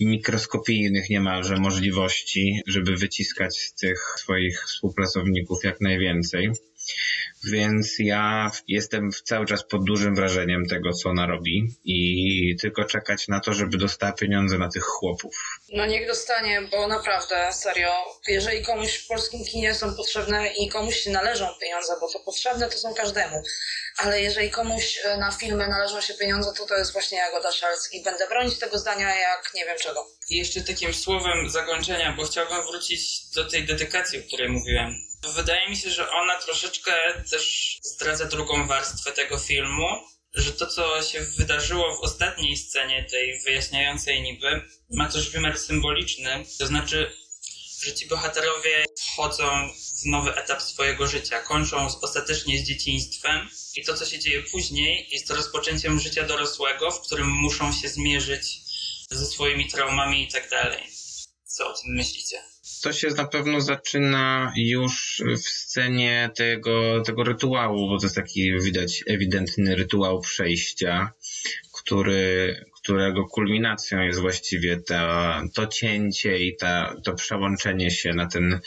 mikroskopijnych 0.00 1.10
niemalże 1.10 1.56
możliwości, 1.56 2.60
żeby 2.66 2.96
wyciskać 2.96 3.58
z 3.58 3.74
tych 3.74 4.14
swoich 4.16 4.64
współpracowników 4.66 5.64
jak 5.64 5.80
najwięcej. 5.80 6.50
Więc 7.44 7.96
ja 7.98 8.50
jestem 8.68 9.10
cały 9.24 9.46
czas 9.46 9.64
pod 9.64 9.84
dużym 9.84 10.14
wrażeniem 10.14 10.66
tego, 10.66 10.92
co 10.92 11.08
ona 11.08 11.26
robi 11.26 11.76
i 11.84 12.56
tylko 12.60 12.84
czekać 12.84 13.28
na 13.28 13.40
to, 13.40 13.54
żeby 13.54 13.78
dostała 13.78 14.12
pieniądze 14.12 14.58
na 14.58 14.68
tych 14.68 14.82
chłopów. 14.82 15.60
No 15.72 15.86
niech 15.86 16.06
dostanie, 16.06 16.62
bo 16.70 16.88
naprawdę, 16.88 17.52
serio, 17.52 17.92
jeżeli 18.28 18.64
komuś 18.64 18.94
w 18.96 19.06
polskim 19.06 19.44
kinie 19.44 19.74
są 19.74 19.94
potrzebne 19.94 20.48
i 20.48 20.68
komuś 20.68 20.96
się 20.96 21.10
należą 21.10 21.46
pieniądze, 21.60 21.92
bo 22.00 22.12
to 22.12 22.20
potrzebne 22.20 22.68
to 22.68 22.78
są 22.78 22.94
każdemu, 22.94 23.42
ale 23.98 24.22
jeżeli 24.22 24.50
komuś 24.50 24.98
e, 25.04 25.16
na 25.16 25.30
filmy 25.32 25.68
należą 25.68 26.00
się 26.00 26.14
pieniądze, 26.14 26.52
to 26.56 26.66
to 26.66 26.74
jest 26.74 26.92
właśnie 26.92 27.18
Jagoda 27.18 27.52
Szalc 27.52 27.88
i 27.92 28.02
będę 28.02 28.28
bronić 28.28 28.58
tego 28.58 28.78
zdania 28.78 29.14
jak 29.14 29.50
nie 29.54 29.64
wiem 29.64 29.78
czego. 29.78 30.06
I 30.28 30.36
jeszcze 30.36 30.60
takim 30.60 30.94
słowem 30.94 31.50
zakończenia, 31.50 32.12
bo 32.12 32.24
chciałbym 32.24 32.62
wrócić 32.62 33.30
do 33.34 33.44
tej 33.44 33.66
dedykacji, 33.66 34.20
o 34.20 34.22
której 34.22 34.48
mówiłem. 34.48 34.94
Wydaje 35.34 35.68
mi 35.68 35.76
się, 35.76 35.90
że 35.90 36.10
ona 36.10 36.40
troszeczkę 36.40 36.92
też 37.30 37.76
zdradza 37.82 38.24
drugą 38.24 38.66
warstwę 38.66 39.12
tego 39.12 39.38
filmu, 39.38 39.86
że 40.34 40.52
to, 40.52 40.66
co 40.66 41.02
się 41.02 41.20
wydarzyło 41.20 41.96
w 41.96 42.00
ostatniej 42.00 42.56
scenie, 42.56 43.06
tej 43.10 43.40
wyjaśniającej 43.44 44.22
niby, 44.22 44.60
ma 44.90 45.08
też 45.08 45.30
wymiar 45.30 45.58
symboliczny. 45.58 46.44
To 46.58 46.66
znaczy, 46.66 47.12
że 47.88 47.94
ci 47.94 48.06
bohaterowie 48.08 48.84
wchodzą 48.98 49.68
w 50.02 50.06
nowy 50.06 50.34
etap 50.34 50.62
swojego 50.62 51.06
życia, 51.06 51.40
kończą 51.40 51.86
ostatecznie 52.02 52.58
z 52.58 52.62
dzieciństwem 52.62 53.48
i 53.76 53.84
to, 53.84 53.94
co 53.94 54.04
się 54.04 54.18
dzieje 54.18 54.42
później, 54.42 55.08
jest 55.10 55.30
rozpoczęciem 55.30 56.00
życia 56.00 56.26
dorosłego, 56.26 56.90
w 56.90 57.00
którym 57.00 57.28
muszą 57.28 57.72
się 57.72 57.88
zmierzyć 57.88 58.60
ze 59.10 59.26
swoimi 59.26 59.68
traumami 59.68 60.24
i 60.24 60.28
tak 60.28 60.50
dalej. 60.50 60.82
Co 61.44 61.68
o 61.68 61.72
tym 61.72 61.94
myślicie? 61.94 62.36
To 62.82 62.92
się 62.92 63.08
na 63.08 63.24
pewno 63.24 63.60
zaczyna 63.60 64.52
już 64.56 65.22
w 65.36 65.48
scenie 65.48 66.30
tego, 66.36 67.02
tego 67.02 67.24
rytuału, 67.24 67.88
bo 67.88 67.98
to 67.98 68.06
jest 68.06 68.16
taki 68.16 68.60
widać 68.60 69.04
ewidentny 69.06 69.76
rytuał 69.76 70.20
przejścia, 70.20 71.12
który, 71.72 72.64
którego 72.88 73.26
kulminacją 73.26 74.00
jest 74.00 74.20
właściwie 74.20 74.76
to, 74.76 74.94
to 75.54 75.66
cięcie 75.66 76.38
i 76.38 76.56
ta, 76.56 76.94
to 77.04 77.14
przełączenie 77.14 77.90
się 77.90 78.14
na 78.14 78.26
ten, 78.26 78.60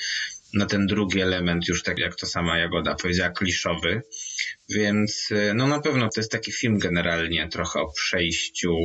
na 0.53 0.65
ten 0.65 0.87
drugi 0.87 1.21
element, 1.21 1.67
już 1.67 1.83
tak 1.83 1.99
jak 1.99 2.15
to 2.15 2.25
sama 2.25 2.57
Jagoda 2.57 2.95
powiedziała, 2.95 3.29
kliszowy. 3.29 4.01
Więc 4.69 5.29
no 5.55 5.67
na 5.67 5.79
pewno 5.79 6.09
to 6.09 6.19
jest 6.19 6.31
taki 6.31 6.51
film 6.51 6.77
generalnie 6.77 7.49
trochę 7.49 7.79
o 7.79 7.91
przejściu 7.91 8.75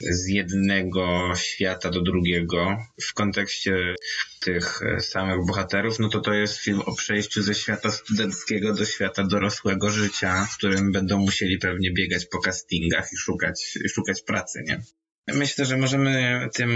z 0.00 0.28
jednego 0.28 1.32
świata 1.36 1.90
do 1.90 2.02
drugiego. 2.02 2.76
W 3.02 3.14
kontekście 3.14 3.94
tych 4.40 4.80
samych 5.00 5.46
bohaterów, 5.46 5.98
no 5.98 6.08
to 6.08 6.20
to 6.20 6.32
jest 6.32 6.58
film 6.58 6.80
o 6.80 6.94
przejściu 6.94 7.42
ze 7.42 7.54
świata 7.54 7.90
studenckiego 7.90 8.74
do 8.74 8.84
świata 8.84 9.24
dorosłego 9.24 9.90
życia, 9.90 10.48
w 10.52 10.56
którym 10.56 10.92
będą 10.92 11.18
musieli 11.18 11.58
pewnie 11.58 11.92
biegać 11.92 12.26
po 12.26 12.38
castingach 12.38 13.12
i 13.12 13.16
szukać, 13.16 13.78
szukać 13.94 14.22
pracy, 14.22 14.62
nie? 14.66 14.82
Myślę, 15.34 15.64
że 15.64 15.76
możemy 15.76 16.48
tym 16.54 16.70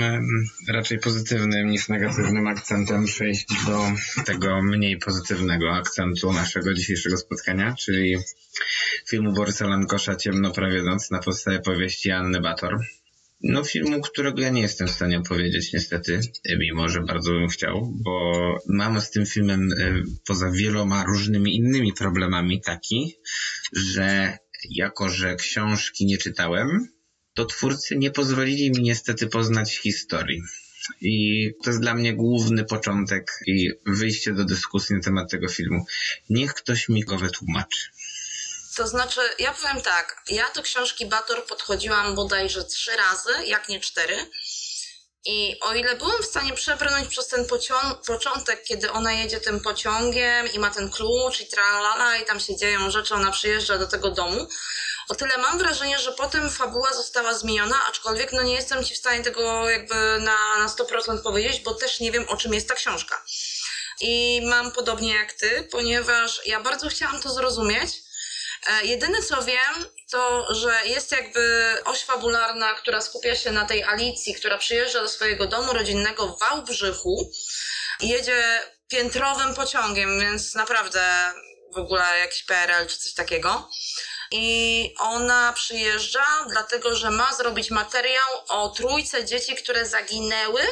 raczej 0.69 0.99
pozytywnym 0.99 1.71
niż 1.71 1.89
negatywnym 1.89 2.47
akcentem 2.47 3.05
przejść 3.05 3.47
do 3.67 3.81
tego 4.25 4.63
mniej 4.63 4.99
pozytywnego 4.99 5.73
akcentu 5.73 6.33
naszego 6.33 6.75
dzisiejszego 6.75 7.17
spotkania, 7.17 7.75
czyli 7.79 8.17
filmu 9.09 9.33
Borysa 9.33 9.67
Lankosza 9.67 10.17
Ciemno 10.17 10.51
prawie 10.51 10.83
noc 10.83 11.11
na 11.11 11.19
podstawie 11.19 11.61
powieści 11.61 12.11
Anny 12.11 12.41
Bator. 12.41 12.79
No 13.43 13.65
filmu, 13.65 14.01
którego 14.01 14.41
ja 14.41 14.51
nie 14.51 14.63
jestem 14.63 14.89
w 14.89 14.91
stanie 14.91 15.19
opowiedzieć 15.19 15.73
niestety, 15.73 16.21
mimo 16.59 16.89
że 16.89 17.01
bardzo 17.01 17.33
bym 17.33 17.49
chciał, 17.49 17.93
bo 18.05 18.33
mam 18.69 19.01
z 19.01 19.11
tym 19.11 19.27
filmem 19.27 19.69
poza 20.27 20.51
wieloma 20.51 21.05
różnymi 21.05 21.57
innymi 21.57 21.93
problemami 21.93 22.61
taki, 22.61 23.15
że 23.73 24.39
jako, 24.71 25.09
że 25.09 25.37
książki 25.37 26.07
nie 26.07 26.19
czytałem, 26.19 26.89
to 27.35 27.45
twórcy 27.45 27.97
nie 27.97 28.11
pozwolili 28.11 28.71
mi 28.71 28.83
niestety 28.83 29.27
poznać 29.27 29.77
historii. 29.77 30.43
I 31.01 31.51
to 31.63 31.71
jest 31.71 31.81
dla 31.81 31.95
mnie 31.95 32.13
główny 32.13 32.65
początek 32.65 33.33
i 33.47 33.71
wyjście 33.87 34.33
do 34.33 34.45
dyskusji 34.45 34.97
na 34.97 35.03
temat 35.03 35.31
tego 35.31 35.49
filmu. 35.49 35.87
Niech 36.31 36.55
ktoś 36.55 36.89
mi 36.89 37.05
go 37.05 37.19
wytłumaczy. 37.19 37.91
To 38.77 38.89
znaczy, 38.89 39.21
ja 39.39 39.55
powiem 39.55 39.83
tak, 39.83 40.23
ja 40.31 40.45
do 40.55 40.63
książki 40.63 41.07
Bator 41.07 41.47
podchodziłam 41.47 42.15
bodajże 42.15 42.65
trzy 42.65 42.91
razy, 42.97 43.47
jak 43.47 43.69
nie 43.69 43.81
cztery. 43.81 44.17
I 45.27 45.57
o 45.61 45.75
ile 45.75 45.97
byłam 45.97 46.23
w 46.23 46.27
stanie 46.27 46.53
przebrnąć 46.53 47.09
przez 47.09 47.29
ten 47.29 47.45
pocią- 47.45 47.95
początek, 48.07 48.63
kiedy 48.65 48.93
ona 48.93 49.13
jedzie 49.13 49.41
tym 49.41 49.61
pociągiem 49.61 50.53
i 50.53 50.59
ma 50.59 50.71
ten 50.71 50.91
klucz 50.91 51.41
i 51.41 51.47
tralala 51.47 52.17
i 52.17 52.25
tam 52.25 52.41
się 52.41 52.57
dzieją 52.57 52.91
rzeczy, 52.91 53.15
ona 53.15 53.31
przyjeżdża 53.33 53.79
do 53.79 53.87
tego 53.87 54.11
domu, 54.11 54.49
o 55.09 55.15
tyle 55.15 55.39
mam 55.39 55.59
wrażenie, 55.59 55.99
że 55.99 56.13
potem 56.13 56.51
fabuła 56.51 56.93
została 56.93 57.35
zmieniona, 57.35 57.77
aczkolwiek 57.89 58.33
no 58.33 58.43
nie 58.43 58.55
jestem 58.55 58.85
ci 58.85 58.95
w 58.95 58.99
stanie 58.99 59.25
tego 59.25 59.71
jakby 59.71 59.95
na, 60.21 60.59
na 60.59 60.67
100% 60.69 61.23
powiedzieć, 61.23 61.61
bo 61.61 61.75
też 61.75 62.01
nie 62.01 62.13
wiem 62.13 62.29
o 62.29 62.37
czym 62.37 62.55
jest 62.55 62.69
ta 62.69 62.75
książka. 62.75 63.23
I 64.01 64.43
mam 64.45 64.73
podobnie 64.73 65.15
jak 65.15 65.33
ty, 65.33 65.69
ponieważ 65.71 66.41
ja 66.47 66.61
bardzo 66.61 66.89
chciałam 66.89 67.23
to 67.23 67.35
zrozumieć. 67.35 67.91
E, 68.67 68.87
jedyne 68.87 69.23
co 69.23 69.43
wiem, 69.43 69.87
to 70.15 70.55
że 70.55 70.81
jest 70.85 71.13
jakby 71.13 71.75
oś 71.85 72.05
fabularna, 72.05 72.75
która 72.75 73.01
skupia 73.01 73.37
się 73.37 73.53
na 73.53 73.65
tej 73.65 73.85
Alicji, 73.85 74.35
która 74.35 74.59
przyjeżdża 74.59 75.01
do 75.01 75.09
swojego 75.09 75.47
domu 75.47 75.73
rodzinnego 75.73 76.27
w 76.27 76.39
Wałbrzychu 76.41 77.31
i 78.01 78.09
jedzie 78.09 78.61
piętrowym 78.89 79.55
pociągiem, 79.55 80.21
więc 80.21 80.55
naprawdę 80.55 81.33
w 81.75 81.79
ogóle 81.79 82.19
jakiś 82.19 82.43
PRL 82.43 82.87
czy 82.87 82.99
coś 82.99 83.15
takiego. 83.15 83.69
I 84.31 84.95
ona 84.99 85.53
przyjeżdża, 85.53 86.27
dlatego 86.49 86.97
że 86.97 87.11
ma 87.11 87.35
zrobić 87.35 87.71
materiał 87.71 88.29
o 88.49 88.69
trójce 88.69 89.25
dzieci, 89.25 89.57
które 89.57 89.87
zaginęły 89.87 90.63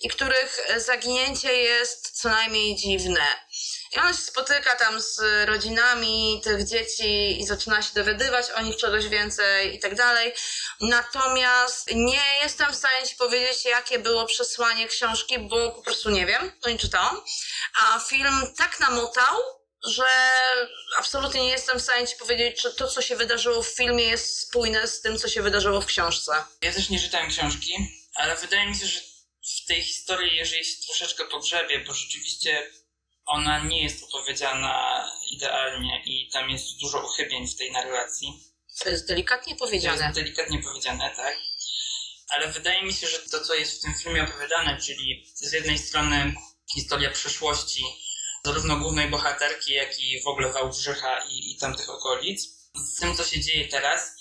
i 0.00 0.08
których 0.08 0.68
zaginięcie 0.76 1.56
jest 1.56 2.10
co 2.20 2.28
najmniej 2.28 2.76
dziwne. 2.76 3.45
I 3.92 3.98
ona 3.98 4.12
się 4.12 4.18
spotyka 4.18 4.76
tam 4.76 5.00
z 5.00 5.20
rodzinami 5.48 6.40
tych 6.44 6.68
dzieci 6.68 7.40
i 7.40 7.46
zaczyna 7.46 7.82
się 7.82 7.94
dowiadywać 7.94 8.50
o 8.50 8.62
nich 8.62 8.76
czegoś 8.76 9.08
więcej 9.08 9.74
i 9.74 9.78
tak 9.78 9.94
dalej. 9.94 10.32
Natomiast 10.80 11.90
nie 11.94 12.22
jestem 12.42 12.72
w 12.72 12.76
stanie 12.76 13.06
ci 13.06 13.16
powiedzieć, 13.16 13.64
jakie 13.64 13.98
było 13.98 14.26
przesłanie 14.26 14.88
książki, 14.88 15.38
bo 15.38 15.70
po 15.70 15.82
prostu 15.82 16.10
nie 16.10 16.26
wiem, 16.26 16.52
to 16.60 16.70
nie 16.70 16.78
czytałam. 16.78 17.20
A 17.82 18.00
film 18.00 18.54
tak 18.56 18.80
namotał, 18.80 19.36
że 19.86 20.06
absolutnie 20.96 21.42
nie 21.42 21.50
jestem 21.50 21.78
w 21.78 21.82
stanie 21.82 22.06
ci 22.06 22.16
powiedzieć, 22.16 22.62
czy 22.62 22.74
to, 22.74 22.88
co 22.88 23.02
się 23.02 23.16
wydarzyło 23.16 23.62
w 23.62 23.68
filmie, 23.68 24.04
jest 24.04 24.40
spójne 24.40 24.88
z 24.88 25.00
tym, 25.00 25.18
co 25.18 25.28
się 25.28 25.42
wydarzyło 25.42 25.80
w 25.80 25.86
książce. 25.86 26.32
Ja 26.62 26.72
też 26.72 26.88
nie 26.88 27.00
czytałem 27.00 27.30
książki, 27.30 27.72
ale 28.14 28.36
wydaje 28.36 28.66
mi 28.66 28.76
się, 28.76 28.86
że 28.86 29.00
w 29.64 29.66
tej 29.66 29.82
historii, 29.82 30.36
jeżeli 30.36 30.64
się 30.64 30.76
troszeczkę 30.86 31.24
pogrzebie, 31.24 31.80
bo 31.80 31.94
rzeczywiście 31.94 32.70
ona 33.26 33.64
nie 33.64 33.82
jest 33.82 34.04
opowiedziana 34.04 35.04
idealnie 35.30 36.02
i 36.04 36.28
tam 36.32 36.50
jest 36.50 36.80
dużo 36.80 37.06
uchybień 37.06 37.46
w 37.48 37.56
tej 37.56 37.72
narracji. 37.72 38.40
To 38.82 38.88
jest 38.88 39.08
delikatnie 39.08 39.54
To 39.56 39.64
powiedziane. 39.64 40.04
jest 40.04 40.14
delikatnie 40.14 40.62
powiedziane, 40.62 41.10
tak? 41.16 41.36
Ale 42.28 42.48
wydaje 42.48 42.82
mi 42.82 42.94
się, 42.94 43.06
że 43.06 43.18
to, 43.18 43.40
co 43.40 43.54
jest 43.54 43.78
w 43.78 43.82
tym 43.82 43.94
filmie 43.94 44.22
opowiadane, 44.24 44.80
czyli 44.80 45.26
z 45.34 45.52
jednej 45.52 45.78
strony 45.78 46.34
historia 46.74 47.10
przeszłości 47.10 47.84
zarówno 48.44 48.76
głównej 48.76 49.08
bohaterki, 49.08 49.72
jak 49.72 49.98
i 50.00 50.22
w 50.22 50.26
ogóle 50.26 50.52
Wałbrzycha 50.52 51.18
i, 51.28 51.52
i 51.52 51.56
tamtych 51.58 51.90
okolic, 51.90 52.48
z 52.74 53.00
tym, 53.00 53.16
co 53.16 53.24
się 53.24 53.40
dzieje 53.40 53.68
teraz, 53.68 54.16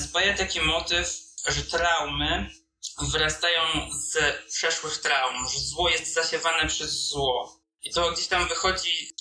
spaja 0.00 0.36
taki 0.36 0.60
motyw, 0.60 1.18
że 1.48 1.62
traumy 1.62 2.50
wyrastają 3.12 3.60
z 4.10 4.16
przeszłych 4.52 4.98
traum, 4.98 5.48
że 5.48 5.58
zło 5.60 5.88
jest 5.88 6.14
zasiewane 6.14 6.68
przez 6.68 6.90
zło. 7.08 7.61
I 7.82 7.90
to 7.90 8.12
gdzieś 8.12 8.26
tam 8.26 8.48
wychodzi 8.48 9.16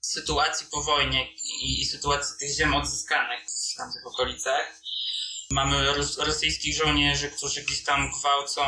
z 0.00 0.12
sytuacji 0.12 0.66
po 0.70 0.82
wojnie 0.82 1.32
i, 1.36 1.82
i 1.82 1.86
sytuacji 1.86 2.34
tych 2.38 2.54
ziem 2.56 2.74
odzyskanych 2.74 3.40
w 3.72 3.76
tamtych 3.76 4.06
okolicach. 4.06 4.80
Mamy 5.50 5.92
ros 5.92 6.18
rosyjskich 6.18 6.76
żołnierzy, 6.76 7.30
którzy 7.30 7.62
gdzieś 7.62 7.84
tam 7.84 8.10
gwałcą 8.10 8.62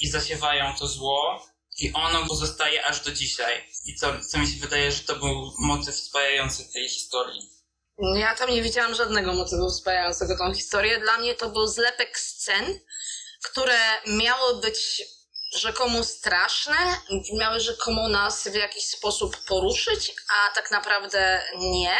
i 0.00 0.08
zasiewają 0.08 0.74
to 0.78 0.88
zło. 0.88 1.46
I 1.78 1.92
ono 1.92 2.26
pozostaje 2.26 2.86
aż 2.86 3.00
do 3.00 3.12
dzisiaj. 3.12 3.64
I 3.84 3.94
co, 3.94 4.20
co 4.20 4.38
mi 4.38 4.46
się 4.46 4.60
wydaje, 4.60 4.92
że 4.92 5.00
to 5.00 5.16
był 5.16 5.52
motyw 5.58 5.96
spajający 5.96 6.72
tej 6.72 6.88
historii. 6.88 7.50
Ja 7.98 8.34
tam 8.34 8.50
nie 8.50 8.62
widziałam 8.62 8.94
żadnego 8.94 9.32
motywu 9.32 9.70
spajającego 9.70 10.38
tą 10.38 10.54
historię. 10.54 11.00
Dla 11.00 11.18
mnie 11.18 11.34
to 11.34 11.50
był 11.50 11.66
zlepek 11.66 12.18
scen, 12.18 12.80
które 13.44 13.78
miały 14.06 14.60
być 14.60 15.02
rzekomo 15.56 16.04
straszne, 16.04 16.76
miały 17.32 17.60
rzekomo 17.60 18.08
nas 18.08 18.48
w 18.48 18.54
jakiś 18.54 18.86
sposób 18.86 19.36
poruszyć, 19.48 20.12
a 20.28 20.54
tak 20.54 20.70
naprawdę 20.70 21.42
nie. 21.58 21.98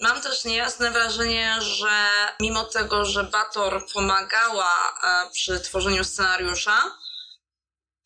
Mam 0.00 0.22
też 0.22 0.44
niejasne 0.44 0.90
wrażenie, 0.90 1.56
że 1.60 2.06
mimo 2.40 2.64
tego, 2.64 3.04
że 3.04 3.24
Bator 3.24 3.86
pomagała 3.92 4.94
e, 5.02 5.30
przy 5.30 5.60
tworzeniu 5.60 6.04
scenariusza, 6.04 6.82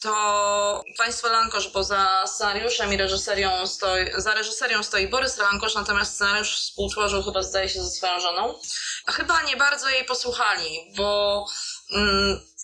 to 0.02 0.84
państwo 0.98 1.28
Lankosz, 1.28 1.68
bo 1.68 1.84
za 1.84 2.24
scenariuszem 2.26 2.92
i 2.92 2.96
reżyserią 2.96 3.66
stoi, 3.66 4.06
za 4.16 4.34
reżyserią 4.34 4.82
stoi 4.82 5.08
Borys 5.08 5.38
Lankosz, 5.38 5.74
natomiast 5.74 6.14
scenariusz 6.14 6.56
współtworzył 6.56 7.22
chyba 7.22 7.42
zdaje 7.42 7.68
się 7.68 7.82
ze 7.82 7.90
swoją 7.90 8.20
żoną. 8.20 8.58
Chyba 9.06 9.42
nie 9.42 9.56
bardzo 9.56 9.88
jej 9.88 10.04
posłuchali, 10.04 10.92
bo 10.96 11.46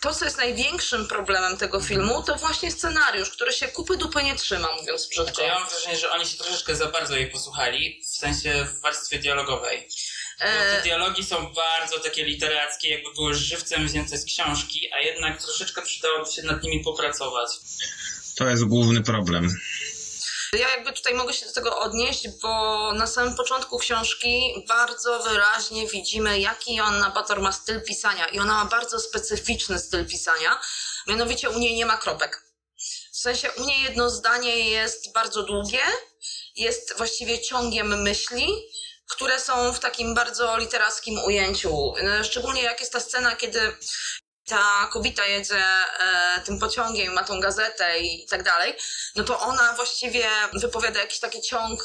to, 0.02 0.14
co 0.14 0.24
jest 0.24 0.36
największym 0.36 1.08
problemem 1.08 1.56
tego 1.56 1.80
filmu, 1.80 2.22
to 2.22 2.36
właśnie 2.36 2.70
scenariusz, 2.70 3.30
który 3.30 3.52
się 3.52 3.68
kupy 3.68 3.96
dupy 3.96 4.22
nie 4.22 4.34
trzyma, 4.34 4.68
mówiąc 4.80 5.06
brzydko. 5.06 5.24
Znaczy, 5.24 5.42
ja 5.42 5.58
mam 5.58 5.68
wrażenie, 5.68 5.96
że 5.96 6.10
oni 6.10 6.26
się 6.26 6.38
troszeczkę 6.38 6.76
za 6.76 6.86
bardzo 6.86 7.16
jej 7.16 7.30
posłuchali, 7.30 8.02
w 8.04 8.16
sensie 8.16 8.64
w 8.64 8.80
warstwie 8.80 9.18
dialogowej. 9.18 9.88
Bo 10.40 10.46
te 10.46 10.78
E, 10.78 10.82
dialogi 10.82 11.24
są 11.24 11.52
bardzo 11.52 12.00
takie 12.00 12.24
literackie, 12.24 12.88
jakby 12.88 13.14
były 13.14 13.34
żywcem 13.34 13.86
wzięte 13.86 14.18
z 14.18 14.24
książki, 14.24 14.92
a 14.92 15.00
jednak 15.00 15.42
troszeczkę 15.42 15.82
przydałoby 15.82 16.32
się 16.32 16.42
nad 16.42 16.62
nimi 16.62 16.84
popracować. 16.84 17.50
To 18.36 18.48
jest 18.48 18.64
główny 18.64 19.02
problem. 19.02 19.48
Ja 20.58 20.68
jakby 20.68 20.92
tutaj 20.92 21.14
mogę 21.14 21.32
się 21.32 21.46
do 21.46 21.52
tego 21.52 21.78
odnieść, 21.78 22.28
bo 22.42 22.92
na 22.92 23.06
samym 23.06 23.36
początku 23.36 23.78
książki 23.78 24.64
bardzo 24.68 25.22
wyraźnie 25.22 25.88
widzimy, 25.88 26.40
jaki 26.40 26.74
Joanna 26.74 27.10
Bator 27.10 27.40
ma 27.40 27.52
styl 27.52 27.84
pisania. 27.84 28.26
I 28.26 28.38
ona 28.38 28.64
ma 28.64 28.70
bardzo 28.70 29.00
specyficzny 29.00 29.78
styl 29.78 30.06
pisania, 30.06 30.60
mianowicie 31.06 31.50
u 31.50 31.58
niej 31.58 31.74
nie 31.74 31.86
ma 31.86 31.96
kropek. 31.96 32.42
W 33.12 33.16
sensie 33.16 33.52
u 33.52 33.64
niej 33.64 33.82
jedno 33.82 34.10
zdanie 34.10 34.70
jest 34.70 35.12
bardzo 35.12 35.42
długie, 35.42 35.82
jest 36.56 36.96
właściwie 36.96 37.40
ciągiem 37.40 38.02
myśli, 38.02 38.46
które 39.10 39.40
są 39.40 39.72
w 39.72 39.80
takim 39.80 40.14
bardzo 40.14 40.56
literackim 40.58 41.18
ujęciu. 41.18 41.94
E, 41.96 42.24
Szczególnie 42.24 42.62
jak 42.62 42.80
jest 42.80 42.92
ta 42.92 43.00
scena, 43.00 43.36
kiedy 43.36 43.76
ta 44.46 44.88
kobieta 44.92 45.26
jedzie 45.26 45.64
e, 46.00 46.40
tym 46.44 46.58
pociągiem, 46.58 47.12
ma 47.12 47.24
tą 47.24 47.40
gazetę 47.40 47.98
i 47.98 48.26
tak 48.26 48.42
dalej, 48.42 48.74
no 49.16 49.24
to 49.24 49.40
ona 49.40 49.72
właściwie 49.72 50.28
wypowiada 50.52 51.00
jakiś 51.00 51.20
taki 51.20 51.42
ciąg 51.42 51.80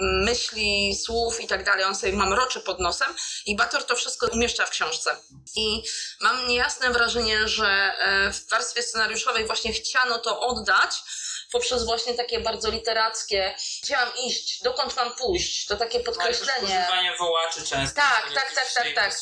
mm, 0.00 0.24
myśli, 0.24 0.96
słów 1.04 1.40
i 1.40 1.46
tak 1.46 1.64
dalej, 1.64 1.84
on 1.84 1.94
sobie 1.94 2.12
mamroczy 2.12 2.60
pod 2.60 2.80
nosem 2.80 3.14
i 3.46 3.56
Bator 3.56 3.84
to 3.84 3.96
wszystko 3.96 4.26
umieszcza 4.26 4.66
w 4.66 4.70
książce. 4.70 5.16
I 5.56 5.82
mam 6.20 6.48
niejasne 6.48 6.90
wrażenie, 6.90 7.48
że 7.48 7.66
e, 7.66 8.32
w 8.32 8.48
warstwie 8.48 8.82
scenariuszowej 8.82 9.46
właśnie 9.46 9.72
chciano 9.72 10.18
to 10.18 10.40
oddać 10.40 11.02
poprzez 11.52 11.84
właśnie 11.84 12.14
takie 12.14 12.40
bardzo 12.40 12.70
literackie 12.70 13.54
gdzie 13.82 13.96
mam 13.96 14.08
iść, 14.26 14.62
dokąd 14.62 14.96
mam 14.96 15.16
pójść, 15.16 15.66
to 15.66 15.76
takie 15.76 15.98
też 16.00 16.06
podkreślenie. 16.06 16.62
używanie 16.62 17.16
wołaczy 17.18 17.62
często. 17.66 17.96
Tak, 18.00 18.30
tak, 18.34 18.52
tak, 18.54 18.72
tak, 18.74 18.94
tak. 18.94 19.12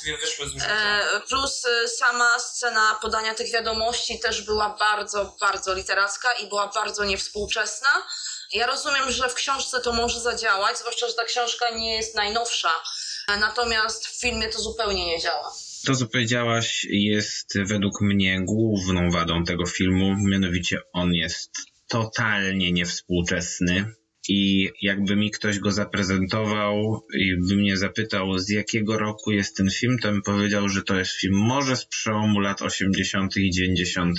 E, 0.68 1.20
Plus 1.28 1.64
e, 1.64 1.88
sama 1.88 2.38
scena 2.38 2.98
podania 3.02 3.34
tych 3.34 3.52
wiadomości 3.52 4.18
też 4.20 4.42
była 4.42 4.76
bardzo, 4.78 5.36
bardzo 5.40 5.74
literacka 5.74 6.32
i 6.32 6.46
była 6.46 6.66
bardzo 6.66 7.04
niewspółczesna. 7.04 7.88
Ja 8.52 8.66
rozumiem, 8.66 9.12
że 9.12 9.28
w 9.28 9.34
książce 9.34 9.80
to 9.80 9.92
może 9.92 10.20
zadziałać, 10.20 10.78
zwłaszcza, 10.78 11.08
że 11.08 11.14
ta 11.14 11.24
książka 11.24 11.70
nie 11.70 11.96
jest 11.96 12.14
najnowsza. 12.14 12.72
E, 13.28 13.36
Natomiast 13.36 14.06
w 14.06 14.20
filmie 14.20 14.48
to 14.48 14.58
zupełnie 14.58 15.06
nie 15.06 15.20
działa. 15.20 15.52
To, 15.86 15.96
co 15.96 16.06
powiedziałaś, 16.06 16.86
jest 16.90 17.58
według 17.58 18.00
mnie 18.00 18.38
główną 18.42 19.10
wadą 19.10 19.44
tego 19.44 19.66
filmu, 19.66 20.14
mianowicie 20.18 20.78
on 20.92 21.14
jest 21.14 21.50
totalnie 21.88 22.72
niewspółczesny. 22.72 23.84
I 24.28 24.70
jakby 24.82 25.16
mi 25.16 25.30
ktoś 25.30 25.58
go 25.58 25.72
zaprezentował 25.72 27.06
i 27.14 27.36
by 27.48 27.56
mnie 27.56 27.76
zapytał, 27.76 28.38
z 28.38 28.48
jakiego 28.48 28.98
roku 28.98 29.32
jest 29.32 29.56
ten 29.56 29.70
film, 29.70 29.98
to 30.02 30.12
bym 30.12 30.22
powiedział, 30.22 30.68
że 30.68 30.82
to 30.82 30.98
jest 30.98 31.12
film 31.12 31.34
może 31.34 31.76
z 31.76 31.86
przełomu 31.86 32.40
lat 32.40 32.62
80. 32.62 33.36
i 33.36 33.50
90., 33.50 34.18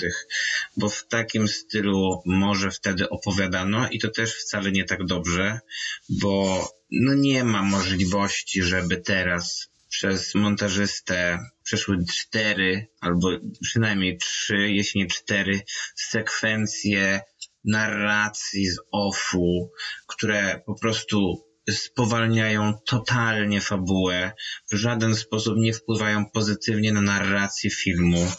bo 0.76 0.88
w 0.88 1.06
takim 1.06 1.48
stylu 1.48 2.22
może 2.26 2.70
wtedy 2.70 3.08
opowiadano 3.08 3.88
i 3.90 3.98
to 3.98 4.10
też 4.10 4.34
wcale 4.34 4.72
nie 4.72 4.84
tak 4.84 5.04
dobrze, 5.04 5.60
bo 6.08 6.64
no 6.90 7.14
nie 7.14 7.44
ma 7.44 7.62
możliwości, 7.62 8.62
żeby 8.62 8.96
teraz 8.96 9.68
przez 9.88 10.34
montażystę 10.34 11.38
przeszły 11.64 11.98
cztery, 12.12 12.86
albo 13.00 13.28
przynajmniej 13.62 14.18
trzy, 14.18 14.56
jeśli 14.56 15.00
nie 15.00 15.06
cztery 15.06 15.60
sekwencje 15.96 17.20
narracji 17.68 18.66
z 18.66 18.78
offu, 18.92 19.70
które 20.06 20.62
po 20.66 20.74
prostu 20.74 21.48
spowalniają 21.70 22.74
totalnie 22.86 23.60
fabułę, 23.60 24.32
w 24.72 24.74
żaden 24.76 25.14
sposób 25.14 25.54
nie 25.56 25.72
wpływają 25.72 26.30
pozytywnie 26.30 26.92
na 26.92 27.00
narrację 27.00 27.70
filmu. 27.70 28.32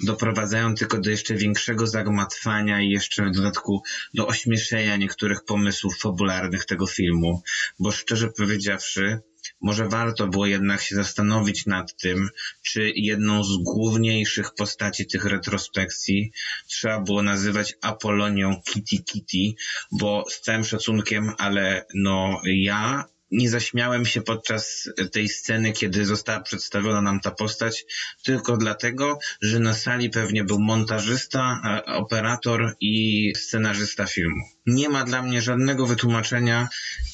doprowadzają 0.00 0.74
tylko 0.74 1.00
do 1.00 1.10
jeszcze 1.10 1.34
większego 1.34 1.86
zagmatwania 1.86 2.80
i 2.80 2.88
jeszcze 2.88 3.24
w 3.24 3.30
dodatku 3.30 3.82
do 4.14 4.26
ośmieszenia 4.26 4.96
niektórych 4.96 5.44
pomysłów 5.44 5.98
fabularnych 5.98 6.64
tego 6.64 6.86
filmu. 6.86 7.42
Bo 7.78 7.92
szczerze 7.92 8.28
powiedziawszy, 8.28 9.20
może 9.60 9.88
warto 9.88 10.26
było 10.26 10.46
jednak 10.46 10.80
się 10.80 10.96
zastanowić 10.96 11.66
nad 11.66 11.96
tym, 11.96 12.28
czy 12.62 12.92
jedną 12.94 13.44
z 13.44 13.56
główniejszych 13.62 14.54
postaci 14.54 15.06
tych 15.06 15.24
retrospekcji 15.24 16.32
trzeba 16.68 17.00
było 17.00 17.22
nazywać 17.22 17.74
Apolonią 17.82 18.60
Kitty 18.72 19.04
Kitty, 19.04 19.62
bo 19.92 20.24
z 20.30 20.40
całym 20.40 20.64
szacunkiem, 20.64 21.32
ale 21.38 21.86
no 21.94 22.40
ja 22.44 23.04
nie 23.30 23.50
zaśmiałem 23.50 24.06
się 24.06 24.22
podczas 24.22 24.90
tej 25.12 25.28
sceny, 25.28 25.72
kiedy 25.72 26.06
została 26.06 26.40
przedstawiona 26.40 27.02
nam 27.02 27.20
ta 27.20 27.30
postać, 27.30 27.84
tylko 28.24 28.56
dlatego, 28.56 29.18
że 29.42 29.60
na 29.60 29.74
sali 29.74 30.10
pewnie 30.10 30.44
był 30.44 30.60
montażysta, 30.60 31.60
operator 31.86 32.76
i 32.80 33.32
scenarzysta 33.36 34.06
filmu. 34.06 34.44
Nie 34.66 34.88
ma 34.88 35.04
dla 35.04 35.22
mnie 35.22 35.42
żadnego 35.42 35.86
wytłumaczenia, 35.86 36.68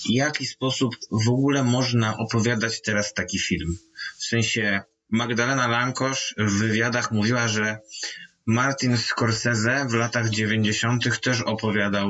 jaki 0.09 0.46
sposób 0.46 0.94
w 1.11 1.29
ogóle 1.29 1.64
można 1.64 2.16
opowiadać 2.16 2.83
teraz 2.83 3.14
taki 3.14 3.38
film. 3.38 3.77
W 4.18 4.25
sensie 4.25 4.81
Magdalena 5.11 5.68
Lankosz 5.68 6.35
w 6.38 6.59
wywiadach 6.59 7.12
mówiła, 7.12 7.48
że 7.48 7.79
Martin 8.46 8.96
Scorsese 8.96 9.87
w 9.88 9.94
latach 9.94 10.31
90. 10.31 11.20
też 11.20 11.40
opowiadał 11.40 12.09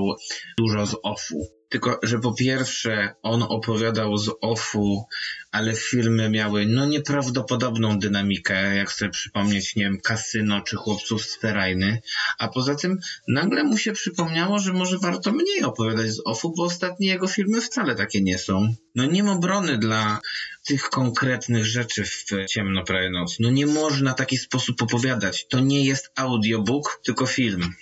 dużo 0.58 0.86
z 0.86 0.96
offu. 1.02 1.61
Tylko, 1.72 2.00
że 2.02 2.18
po 2.18 2.34
pierwsze 2.34 3.14
on 3.22 3.42
opowiadał 3.42 4.16
z 4.16 4.30
offu, 4.40 5.06
ale 5.50 5.74
filmy 5.74 6.30
miały 6.30 6.66
no 6.66 6.86
nieprawdopodobną 6.86 7.98
dynamikę, 7.98 8.76
jak 8.76 8.92
sobie 8.92 9.10
przypomnieć, 9.10 9.76
nie 9.76 9.84
wiem, 9.84 10.00
Kasyno 10.00 10.60
czy 10.60 10.76
Chłopców 10.76 11.24
z 11.24 11.36
Ferajny, 11.36 12.02
a 12.38 12.48
poza 12.48 12.74
tym 12.74 12.98
nagle 13.28 13.64
mu 13.64 13.78
się 13.78 13.92
przypomniało, 13.92 14.58
że 14.58 14.72
może 14.72 14.98
warto 14.98 15.32
mniej 15.32 15.62
opowiadać 15.62 16.10
z 16.10 16.22
offu, 16.24 16.54
bo 16.56 16.64
ostatnie 16.64 17.08
jego 17.08 17.28
filmy 17.28 17.60
wcale 17.60 17.94
takie 17.94 18.20
nie 18.20 18.38
są. 18.38 18.74
No 18.94 19.04
nie 19.04 19.22
ma 19.22 19.32
obrony 19.32 19.78
dla 19.78 20.20
tych 20.64 20.82
konkretnych 20.82 21.66
rzeczy 21.66 22.04
w 22.04 22.24
Ciemno 22.48 22.84
prawie 22.84 23.10
noc. 23.10 23.36
No 23.40 23.50
nie 23.50 23.66
można 23.66 24.12
w 24.12 24.16
taki 24.16 24.36
sposób 24.36 24.82
opowiadać. 24.82 25.46
To 25.48 25.60
nie 25.60 25.84
jest 25.84 26.12
audiobook, 26.16 27.00
tylko 27.04 27.26
film. 27.26 27.74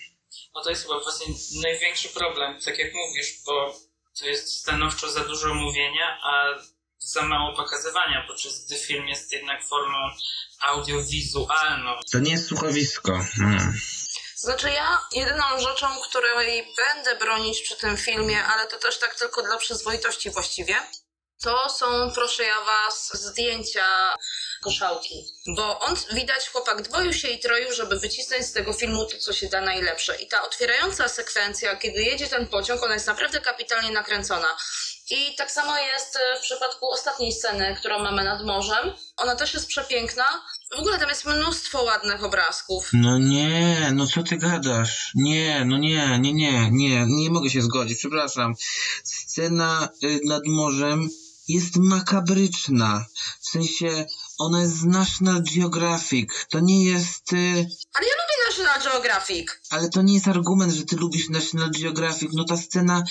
No 0.54 0.62
to 0.62 0.70
jest 0.70 0.82
chyba 0.82 1.00
właśnie 1.00 1.26
największy 1.62 2.08
problem, 2.08 2.60
tak 2.64 2.78
jak 2.78 2.94
mówisz, 2.94 3.42
bo 3.46 3.74
to 4.18 4.26
jest 4.26 4.58
stanowczo 4.58 5.10
za 5.10 5.20
dużo 5.20 5.54
mówienia, 5.54 6.18
a 6.22 6.44
za 6.98 7.22
mało 7.22 7.56
pokazywania, 7.56 8.24
podczas 8.28 8.64
gdy 8.64 8.78
film 8.78 9.08
jest 9.08 9.32
jednak 9.32 9.64
formą 9.64 9.98
audiowizualną. 10.60 11.90
To 12.12 12.18
nie 12.18 12.32
jest 12.32 12.48
słuchowisko. 12.48 13.20
Hmm. 13.36 13.78
Znaczy 14.36 14.70
ja 14.70 14.98
jedyną 15.12 15.44
rzeczą, 15.58 15.86
której 16.08 16.66
będę 16.76 17.16
bronić 17.16 17.60
przy 17.60 17.76
tym 17.76 17.96
filmie, 17.96 18.44
ale 18.44 18.66
to 18.66 18.78
też 18.78 18.98
tak 18.98 19.14
tylko 19.14 19.42
dla 19.42 19.56
przyzwoitości 19.56 20.30
właściwie, 20.30 20.76
to 21.42 21.68
są, 21.68 21.86
proszę 22.14 22.42
ja 22.44 22.60
was, 22.60 23.10
zdjęcia 23.14 23.84
koszałki. 24.62 25.24
Bo 25.56 25.80
on, 25.80 25.96
widać, 26.12 26.48
chłopak 26.48 26.82
dwoił 26.82 27.12
się 27.12 27.28
i 27.28 27.40
troił, 27.40 27.72
żeby 27.72 27.98
wycisnąć 27.98 28.46
z 28.46 28.52
tego 28.52 28.72
filmu 28.72 29.04
to, 29.04 29.18
co 29.18 29.32
się 29.32 29.48
da 29.48 29.60
najlepsze. 29.60 30.16
I 30.16 30.28
ta 30.28 30.42
otwierająca 30.42 31.08
sekwencja, 31.08 31.76
kiedy 31.76 32.02
jedzie 32.02 32.26
ten 32.26 32.46
pociąg, 32.46 32.82
ona 32.82 32.94
jest 32.94 33.06
naprawdę 33.06 33.40
kapitalnie 33.40 33.90
nakręcona. 33.90 34.48
I 35.10 35.36
tak 35.36 35.50
samo 35.50 35.78
jest 35.78 36.16
e, 36.16 36.38
w 36.38 36.42
przypadku 36.42 36.90
ostatniej 36.90 37.32
sceny, 37.32 37.76
którą 37.80 37.98
mamy 37.98 38.24
nad 38.24 38.44
morzem. 38.44 38.92
Ona 39.16 39.36
też 39.36 39.54
jest 39.54 39.66
przepiękna. 39.66 40.24
W 40.76 40.78
ogóle 40.78 40.98
tam 40.98 41.08
jest 41.08 41.24
mnóstwo 41.24 41.82
ładnych 41.82 42.24
obrazków. 42.24 42.90
No 42.92 43.18
nie, 43.18 43.90
no 43.94 44.06
co 44.06 44.22
ty 44.22 44.36
gadasz? 44.36 45.12
Nie, 45.14 45.64
no 45.64 45.78
nie, 45.78 46.18
nie, 46.18 46.32
nie, 46.32 46.70
nie, 46.70 47.06
nie 47.08 47.30
mogę 47.30 47.50
się 47.50 47.62
zgodzić, 47.62 47.98
przepraszam. 47.98 48.54
Scena 49.04 49.88
y, 50.04 50.20
nad 50.24 50.42
morzem 50.46 51.08
jest 51.52 51.76
makabryczna. 51.76 53.06
W 53.40 53.50
sensie, 53.50 54.06
ona 54.38 54.60
jest 54.62 54.76
z 54.76 54.84
National 54.84 55.42
Geographic. 55.54 56.30
To 56.50 56.60
nie 56.60 56.84
jest... 56.84 57.32
Y, 57.32 57.36
Ale 57.94 58.06
ja 58.06 58.14
lubię 58.20 58.36
National 58.48 58.82
Geographic. 58.92 59.46
ale 59.70 59.88
to 59.88 60.02
nie 60.02 60.14
jest 60.14 60.28
argument, 60.28 60.72
że 60.72 60.84
ty 60.84 60.96
lubisz 60.96 61.28
National 61.28 61.70
Geographic. 61.70 62.30
No 62.32 62.44
ta 62.44 62.56
scena 62.56 63.02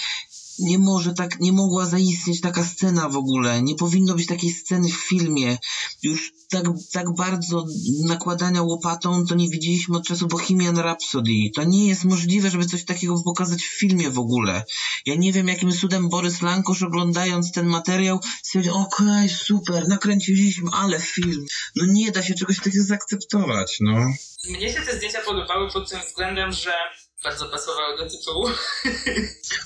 nie 0.60 0.78
może 0.78 1.14
tak, 1.14 1.40
nie 1.40 1.52
mogła 1.52 1.86
zaistnieć 1.86 2.42
taka 2.42 2.64
scena 2.66 3.10
w 3.10 3.18
ogóle. 3.18 3.62
Nie 3.62 3.76
powinno 3.76 4.16
być 4.16 4.28
takiej 4.28 4.52
sceny 4.52 4.90
w 4.90 5.08
filmie. 5.08 5.58
Już 6.04 6.34
tak, 6.50 6.64
tak 6.92 7.16
bardzo 7.16 7.66
nakładania 8.04 8.62
łopatą 8.62 9.26
to 9.26 9.36
nie 9.36 9.50
widzieliśmy 9.50 9.98
od 9.98 10.08
czasu 10.08 10.28
Bohemian 10.28 10.80
Rhapsody. 10.80 11.52
To 11.56 11.64
nie 11.64 11.88
jest 11.88 12.06
możliwe, 12.06 12.50
żeby 12.50 12.66
coś 12.66 12.86
takiego 12.86 13.24
pokazać 13.24 13.64
w 13.64 13.80
filmie 13.80 14.10
w 14.10 14.20
ogóle. 14.20 14.64
Ja 15.06 15.16
nie 15.16 15.34
wiem, 15.34 15.48
jakim 15.48 15.72
cudem 15.72 16.10
Borys 16.10 16.42
Lankosz 16.42 16.84
oglądając 16.84 17.52
ten 17.52 17.66
materiał 17.66 18.20
stwierdził, 18.44 18.74
okej, 18.76 19.30
super, 19.30 19.88
nakręciliśmy, 19.88 20.70
ale 20.74 21.00
film. 21.00 21.46
No 21.76 21.86
nie 21.94 22.12
da 22.12 22.24
się 22.24 22.34
czegoś 22.34 22.58
takiego 22.58 22.84
zaakceptować, 22.84 23.78
no. 23.82 24.08
Mnie 24.50 24.74
się 24.74 24.82
te 24.82 24.98
zdjęcia 24.98 25.20
podobały 25.26 25.72
pod 25.72 25.90
tym 25.90 26.00
względem, 26.08 26.52
że 26.52 26.74
bardzo 27.24 27.46
pasowały 27.46 27.98
do 27.98 28.10
tytułu. 28.10 28.50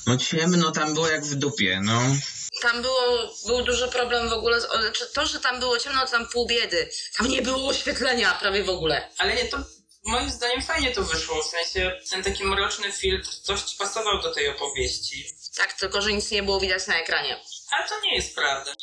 No 0.08 0.18
ciemno 0.18 0.72
tam 0.72 0.94
było 0.94 1.08
jak 1.10 1.26
w 1.26 1.36
dupie, 1.36 1.80
no. 1.84 2.02
Tam 2.62 2.82
było, 2.82 3.34
był 3.48 3.64
duży 3.64 3.88
problem 3.88 4.30
w 4.30 4.34
ogóle. 4.34 4.62
Z, 4.62 4.66
znaczy 4.66 5.08
to, 5.14 5.26
że 5.26 5.40
tam 5.40 5.60
było 5.60 5.78
ciemno, 5.78 6.06
to 6.06 6.12
tam 6.12 6.28
pół 6.28 6.48
biedy. 6.48 6.90
Tam 7.18 7.28
nie 7.28 7.42
było 7.42 7.68
oświetlenia 7.68 8.34
prawie 8.34 8.64
w 8.64 8.70
ogóle. 8.70 9.10
Ale 9.18 9.36
nie, 9.36 9.46
to 9.46 9.58
moim 10.06 10.30
zdaniem 10.30 10.62
fajnie 10.62 10.92
to 10.92 11.04
wyszło, 11.04 11.44
w 11.44 11.48
sensie 11.48 12.00
ten 12.10 12.24
taki 12.24 12.44
mroczny 12.44 12.92
filtr 12.92 13.30
dość 13.48 13.76
pasował 13.76 14.22
do 14.22 14.34
tej 14.34 14.48
opowieści. 14.50 15.26
Tak, 15.58 15.74
tylko 15.74 16.02
że 16.02 16.14
nic 16.14 16.32
nie 16.32 16.44
było 16.44 16.60
widać 16.60 16.88
na 16.88 17.02
ekranie. 17.02 17.40
Ale 17.72 17.90
to 17.90 18.02
nie 18.02 18.16
jest 18.16 18.36
prawda. 18.36 18.74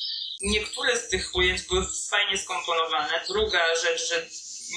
Niektóre 0.41 0.97
z 0.97 1.09
tych 1.09 1.35
ujęć 1.35 1.63
były 1.63 1.87
fajnie 2.11 2.39
skomponowane. 2.39 3.21
Druga 3.29 3.61
rzecz, 3.83 4.09
że 4.09 4.27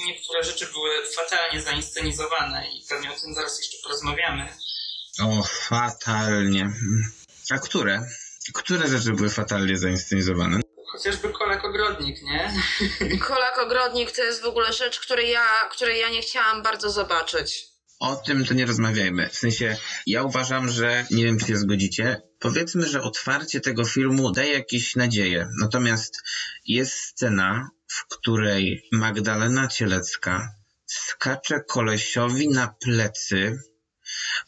niektóre 0.06 0.42
rzeczy 0.44 0.66
były 0.66 0.90
fatalnie 1.16 1.60
zainscenizowane 1.60 2.66
i 2.68 2.84
pewnie 2.88 3.12
o 3.12 3.20
tym 3.20 3.34
zaraz 3.34 3.58
jeszcze 3.58 3.76
porozmawiamy. 3.82 4.48
O, 5.22 5.42
fatalnie. 5.42 6.72
A 7.50 7.58
które? 7.58 8.08
Które 8.54 8.88
rzeczy 8.88 9.12
były 9.12 9.30
fatalnie 9.30 9.76
zainscenizowane? 9.76 10.60
Chociażby 10.92 11.28
Kolak 11.28 11.64
Ogrodnik, 11.64 12.22
nie? 12.22 12.54
Kolak 13.28 13.58
Ogrodnik 13.58 14.12
to 14.12 14.22
jest 14.22 14.42
w 14.42 14.46
ogóle 14.46 14.72
rzecz, 14.72 15.00
której 15.00 15.30
ja, 15.30 15.68
której 15.70 16.00
ja 16.00 16.10
nie 16.10 16.22
chciałam 16.22 16.62
bardzo 16.62 16.90
zobaczyć. 16.90 17.74
O 18.00 18.16
tym 18.16 18.44
to 18.44 18.54
nie 18.54 18.66
rozmawiajmy. 18.66 19.28
W 19.28 19.36
sensie, 19.36 19.76
ja 20.06 20.22
uważam, 20.22 20.70
że 20.70 21.06
nie 21.10 21.24
wiem, 21.24 21.38
czy 21.38 21.46
się 21.46 21.56
zgodzicie. 21.56 22.22
Powiedzmy, 22.38 22.86
że 22.86 23.02
otwarcie 23.02 23.60
tego 23.60 23.84
filmu 23.84 24.32
daje 24.32 24.52
jakieś 24.52 24.96
nadzieje. 24.96 25.48
Natomiast 25.60 26.22
jest 26.66 26.94
scena, 26.94 27.70
w 27.94 28.06
której 28.08 28.88
Magdalena 28.92 29.68
Cielecka 29.68 30.54
skacze 30.86 31.60
kolesiowi 31.60 32.48
na 32.48 32.68
plecy. 32.68 33.58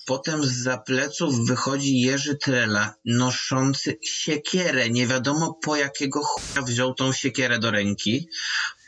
Potem 0.06 0.44
z 0.44 0.52
za 0.52 0.78
pleców 0.78 1.46
wychodzi 1.46 2.00
Jerzy 2.00 2.36
Trela, 2.36 2.94
noszący 3.04 3.98
siekierę. 4.02 4.90
Nie 4.90 5.06
wiadomo 5.06 5.54
po 5.54 5.76
jakiego 5.76 6.22
chuja 6.22 6.62
wziął 6.62 6.94
tą 6.94 7.12
siekierę 7.12 7.58
do 7.58 7.70
ręki. 7.70 8.28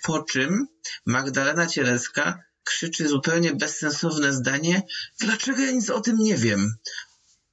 Po 0.02 0.22
czym 0.22 0.68
Magdalena 1.06 1.66
Cielecka 1.66 2.42
krzyczy 2.64 3.08
zupełnie 3.08 3.54
bezsensowne 3.54 4.32
zdanie, 4.32 4.82
dlaczego 5.20 5.62
ja 5.62 5.70
nic 5.70 5.90
o 5.90 6.00
tym 6.00 6.18
nie 6.18 6.36
wiem. 6.36 6.74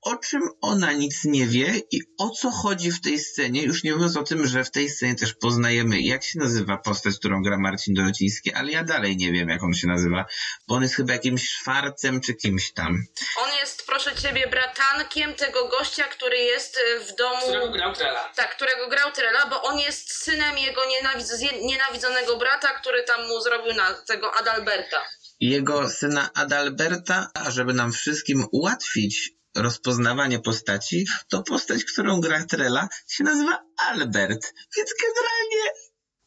O 0.06 0.16
czym 0.16 0.42
ona 0.62 0.92
nic 0.92 1.24
nie 1.24 1.48
wie 1.48 1.82
i 1.92 2.02
o 2.18 2.30
co 2.30 2.52
chodzi 2.52 2.92
w 2.92 3.02
tej 3.02 3.20
scenie, 3.20 3.64
już 3.64 3.84
nie 3.84 3.94
mówiąc 3.94 4.18
o 4.18 4.24
tym, 4.24 4.48
że 4.48 4.64
w 4.64 4.72
tej 4.72 4.90
scenie 4.90 5.16
też 5.16 5.34
poznajemy, 5.34 6.02
jak 6.02 6.24
się 6.24 6.40
nazywa 6.40 6.78
postać, 6.78 7.16
którą 7.20 7.44
gra 7.44 7.58
Marcin 7.58 7.94
Dorociński, 7.94 8.54
ale 8.54 8.72
ja 8.72 8.84
dalej 8.84 9.18
nie 9.18 9.32
wiem, 9.32 9.50
jak 9.50 9.64
on 9.64 9.74
się 9.74 9.88
nazywa, 9.88 10.26
bo 10.68 10.76
on 10.76 10.82
jest 10.84 10.96
chyba 10.96 11.14
jakimś 11.14 11.50
szwarcem 11.50 12.22
czy 12.22 12.34
kimś 12.34 12.74
tam. 12.74 13.04
On 13.44 13.50
jest, 13.60 13.88
proszę 13.88 14.16
ciebie, 14.16 14.48
bratankiem 14.48 15.34
tego 15.34 15.68
gościa, 15.68 16.04
który 16.04 16.38
jest 16.38 16.78
y, 16.78 17.00
w 17.00 17.16
domu. 17.16 17.42
Którego 17.42 17.72
grał 17.72 17.94
Trela. 17.94 18.32
Tak, 18.36 18.56
którego 18.56 18.90
grał 18.90 19.12
Trela, 19.12 19.46
bo 19.50 19.62
on 19.64 19.80
jest 19.80 20.12
synem 20.12 20.58
jego 20.58 20.82
nienawidz- 20.82 21.62
nienawidzonego 21.62 22.38
brata, 22.38 22.68
który 22.68 23.04
tam 23.04 23.28
mu 23.28 23.42
zrobił 23.42 23.74
na 23.74 23.94
tego 23.94 24.34
Adalberta. 24.36 25.02
Jego 25.40 25.90
syna 25.90 26.30
Adalberta, 26.34 27.28
a 27.34 27.52
żeby 27.52 27.74
nam 27.74 27.92
wszystkim 27.94 28.46
ułatwić 28.52 29.35
rozpoznawanie 29.56 30.40
postaci, 30.40 31.06
to 31.30 31.44
postać, 31.44 31.84
którą 31.84 32.22
gra 32.22 32.46
Trela 32.46 32.88
się 33.08 33.24
nazywa 33.24 33.64
Albert, 33.78 34.54
więc 34.78 34.94
generalnie 35.02 35.72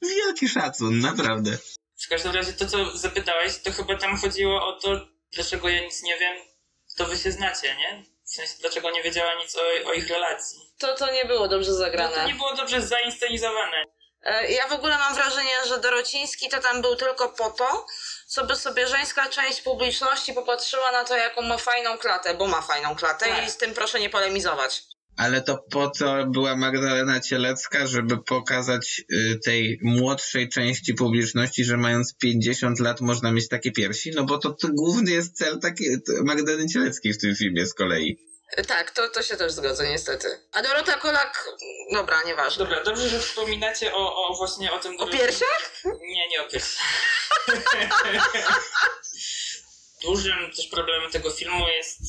wielki 0.02 0.48
szacun, 0.48 0.98
naprawdę. 1.00 1.58
W 2.04 2.08
każdym 2.08 2.32
razie 2.32 2.52
to, 2.52 2.66
co 2.66 2.96
zapytałeś, 2.96 3.62
to 3.62 3.72
chyba 3.72 3.96
tam 3.96 4.16
chodziło 4.16 4.66
o 4.68 4.80
to, 4.80 5.06
dlaczego 5.32 5.68
ja 5.68 5.84
nic 5.84 6.02
nie 6.02 6.18
wiem, 6.18 6.36
to 6.96 7.06
wy 7.06 7.18
się 7.18 7.32
znacie, 7.32 7.76
nie? 7.76 8.04
W 8.24 8.30
sensie, 8.30 8.54
dlaczego 8.60 8.90
nie 8.90 9.02
wiedziała 9.02 9.34
nic 9.42 9.56
o, 9.56 9.88
o 9.88 9.92
ich 9.92 10.08
relacji. 10.08 10.58
To 10.78 10.94
to 10.96 11.12
nie 11.12 11.24
było 11.24 11.48
dobrze 11.48 11.70
No 11.70 11.76
to 11.76 11.82
zagrane. 11.84 12.26
nie 12.26 12.34
było 12.34 12.56
dobrze 12.56 12.82
zainscenizowane. 12.82 13.84
E, 14.22 14.52
Ja 14.52 14.68
w 14.68 14.72
ogóle 14.72 14.98
mam 14.98 15.14
wrażenie, 15.14 15.50
że 15.68 15.80
Dorociński 15.80 16.48
to 16.48 16.60
tam 16.60 16.82
był 16.82 16.96
tylko 16.96 17.28
po 17.28 17.50
to, 17.50 17.86
co 18.26 18.46
by 18.46 18.56
sobie 18.56 18.86
żeńska 18.86 19.28
część 19.28 19.62
publiczności 19.62 20.32
popatrzyła 20.32 20.92
na 20.92 21.04
to, 21.04 21.16
jaką 21.16 21.42
ma 21.42 21.58
fajną 21.58 21.98
klatę, 21.98 22.34
bo 22.34 22.46
ma 22.46 22.62
fajną 22.62 22.94
klatę 22.96 23.26
Tak. 23.26 23.46
i 23.48 23.50
z 23.50 23.56
tym 23.56 23.74
proszę 23.74 24.00
nie 24.00 24.10
polemizować. 24.10 24.82
Ale 25.16 25.42
to 25.42 25.64
po 25.70 25.90
co 25.90 26.26
była 26.26 26.56
Magdalena 26.56 27.20
Cielecka, 27.20 27.86
żeby 27.86 28.22
pokazać 28.22 29.02
y, 29.12 29.38
tej 29.44 29.78
młodszej 29.82 30.48
części 30.48 30.94
publiczności, 30.94 31.64
że 31.64 31.76
mając 31.76 32.16
50 32.16 32.80
lat 32.80 33.00
można 33.00 33.32
mieć 33.32 33.48
takie 33.48 33.72
piersi? 33.72 34.10
No 34.14 34.24
bo 34.24 34.38
to, 34.38 34.50
to 34.52 34.68
główny 34.68 35.10
jest 35.10 35.36
cel 35.36 35.58
taki, 35.60 35.84
Magdaleny 36.24 36.68
Cieleckiej 36.68 37.12
w 37.12 37.18
tym 37.18 37.36
filmie 37.36 37.66
z 37.66 37.74
kolei. 37.74 38.18
E, 38.56 38.64
Tak, 38.64 38.90
to, 38.90 39.08
to 39.08 39.22
się 39.22 39.36
też 39.36 39.52
zgodzę 39.52 39.88
niestety. 39.88 40.40
A 40.52 40.62
Dorota 40.62 40.94
Kolak, 40.94 41.48
dobra, 41.92 42.22
nieważne. 42.26 42.64
Dobra, 42.64 42.84
dobrze, 42.84 43.08
że 43.08 43.20
wspominacie 43.20 43.94
o, 43.94 44.26
o 44.26 44.34
właśnie 44.36 44.72
o 44.72 44.78
tym... 44.78 45.00
O 45.00 45.06
piersiach? 45.06 45.82
Nie, 46.00 46.28
nie 46.28 46.42
o 46.42 46.48
piersiach. 46.48 46.84
Dużym 50.02 50.52
też 50.56 50.66
problemem 50.66 51.10
tego 51.10 51.30
filmu 51.30 51.68
jest 51.68 52.00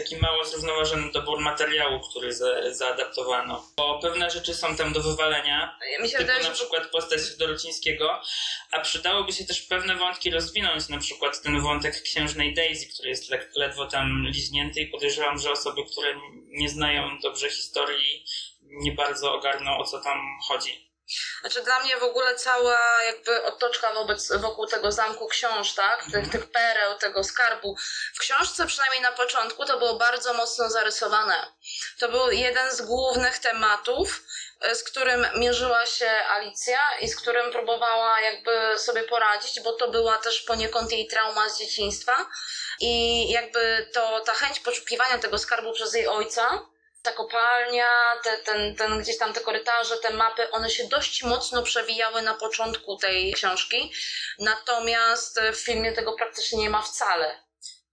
taki 0.00 0.16
mało 0.16 0.44
zrównoważony 0.44 1.12
dobór 1.12 1.40
materiału, 1.40 2.00
który 2.00 2.32
za, 2.34 2.74
zaadaptowano. 2.74 3.68
Bo 3.76 3.98
pewne 3.98 4.30
rzeczy 4.30 4.54
są 4.54 4.76
tam 4.76 4.92
do 4.92 5.00
wywalenia, 5.02 5.78
Mi 6.02 6.08
się 6.08 6.12
typu 6.12 6.22
wydaje, 6.22 6.42
na 6.42 6.48
że 6.48 6.54
przykład 6.54 6.90
postać 6.90 7.36
Dorocińskiego, 7.38 8.20
a 8.70 8.80
przydałoby 8.80 9.32
się 9.32 9.44
też 9.44 9.60
pewne 9.62 9.96
wątki 9.96 10.30
rozwinąć, 10.30 10.88
na 10.88 10.98
przykład 10.98 11.42
ten 11.42 11.60
wątek 11.60 12.02
księżnej 12.02 12.54
Daisy, 12.54 12.86
który 12.94 13.08
jest 13.08 13.30
lek- 13.30 13.50
ledwo 13.56 13.86
tam 13.86 14.26
liźnięty 14.26 14.80
i 14.80 14.86
podejrzewam, 14.86 15.38
że 15.38 15.50
osoby, 15.50 15.82
które 15.92 16.14
nie 16.46 16.68
znają 16.68 17.18
dobrze 17.22 17.50
historii, 17.50 18.24
nie 18.62 18.92
bardzo 18.92 19.34
ogarną 19.34 19.78
o 19.78 19.84
co 19.84 20.00
tam 20.00 20.18
chodzi. 20.48 20.85
Znaczy 21.40 21.62
dla 21.62 21.80
mnie 21.80 21.96
w 21.96 22.02
ogóle 22.02 22.34
cała 22.34 23.02
jakby 23.02 23.44
otoczka 23.44 23.92
wobec, 23.94 24.32
wokół 24.32 24.66
tego 24.66 24.92
zamku 24.92 25.26
książ, 25.26 25.74
tak? 25.74 26.04
Tych, 26.12 26.30
tych 26.30 26.50
pereł, 26.50 26.94
tego 26.94 27.24
skarbu. 27.24 27.76
W 28.14 28.18
książce 28.18 28.66
przynajmniej 28.66 29.00
na 29.00 29.12
początku 29.12 29.64
to 29.64 29.78
było 29.78 29.94
bardzo 29.94 30.34
mocno 30.34 30.70
zarysowane. 30.70 31.52
To 31.98 32.08
był 32.08 32.30
jeden 32.30 32.72
z 32.72 32.82
głównych 32.82 33.38
tematów, 33.38 34.22
e, 34.60 34.74
z 34.74 34.84
którym 34.84 35.26
mierzyła 35.36 35.86
się 35.86 36.10
Alicja 36.10 36.80
i 37.00 37.08
z 37.08 37.16
którym 37.16 37.52
próbowała 37.52 38.20
jakby 38.20 38.78
sobie 38.78 39.02
poradzić, 39.02 39.60
bo 39.60 39.72
to 39.72 39.88
była 39.88 40.18
też 40.18 40.40
poniekąd 40.40 40.92
jej 40.92 41.06
trauma 41.06 41.48
z 41.48 41.58
dzieciństwa. 41.58 42.26
I 42.80 43.30
jakby 43.30 43.90
to 43.94 44.20
ta 44.20 44.34
chęć 44.34 44.60
poszukiwania 44.60 45.18
tego 45.18 45.38
skarbu 45.38 45.72
przez 45.72 45.94
jej 45.94 46.06
ojca 46.06 46.66
ta 47.06 47.12
kopalnia, 47.12 47.88
te, 48.24 48.38
ten, 48.38 48.76
ten 48.76 49.00
gdzieś 49.00 49.18
tam 49.18 49.32
te 49.32 49.40
korytarze, 49.40 49.96
te 49.96 50.10
mapy, 50.10 50.50
one 50.50 50.70
się 50.70 50.88
dość 50.88 51.22
mocno 51.22 51.62
przewijały 51.62 52.22
na 52.22 52.34
początku 52.34 52.96
tej 52.96 53.32
książki, 53.34 53.92
natomiast 54.38 55.40
w 55.52 55.56
filmie 55.56 55.92
tego 55.92 56.12
praktycznie 56.12 56.58
nie 56.58 56.70
ma 56.70 56.82
wcale. 56.82 57.42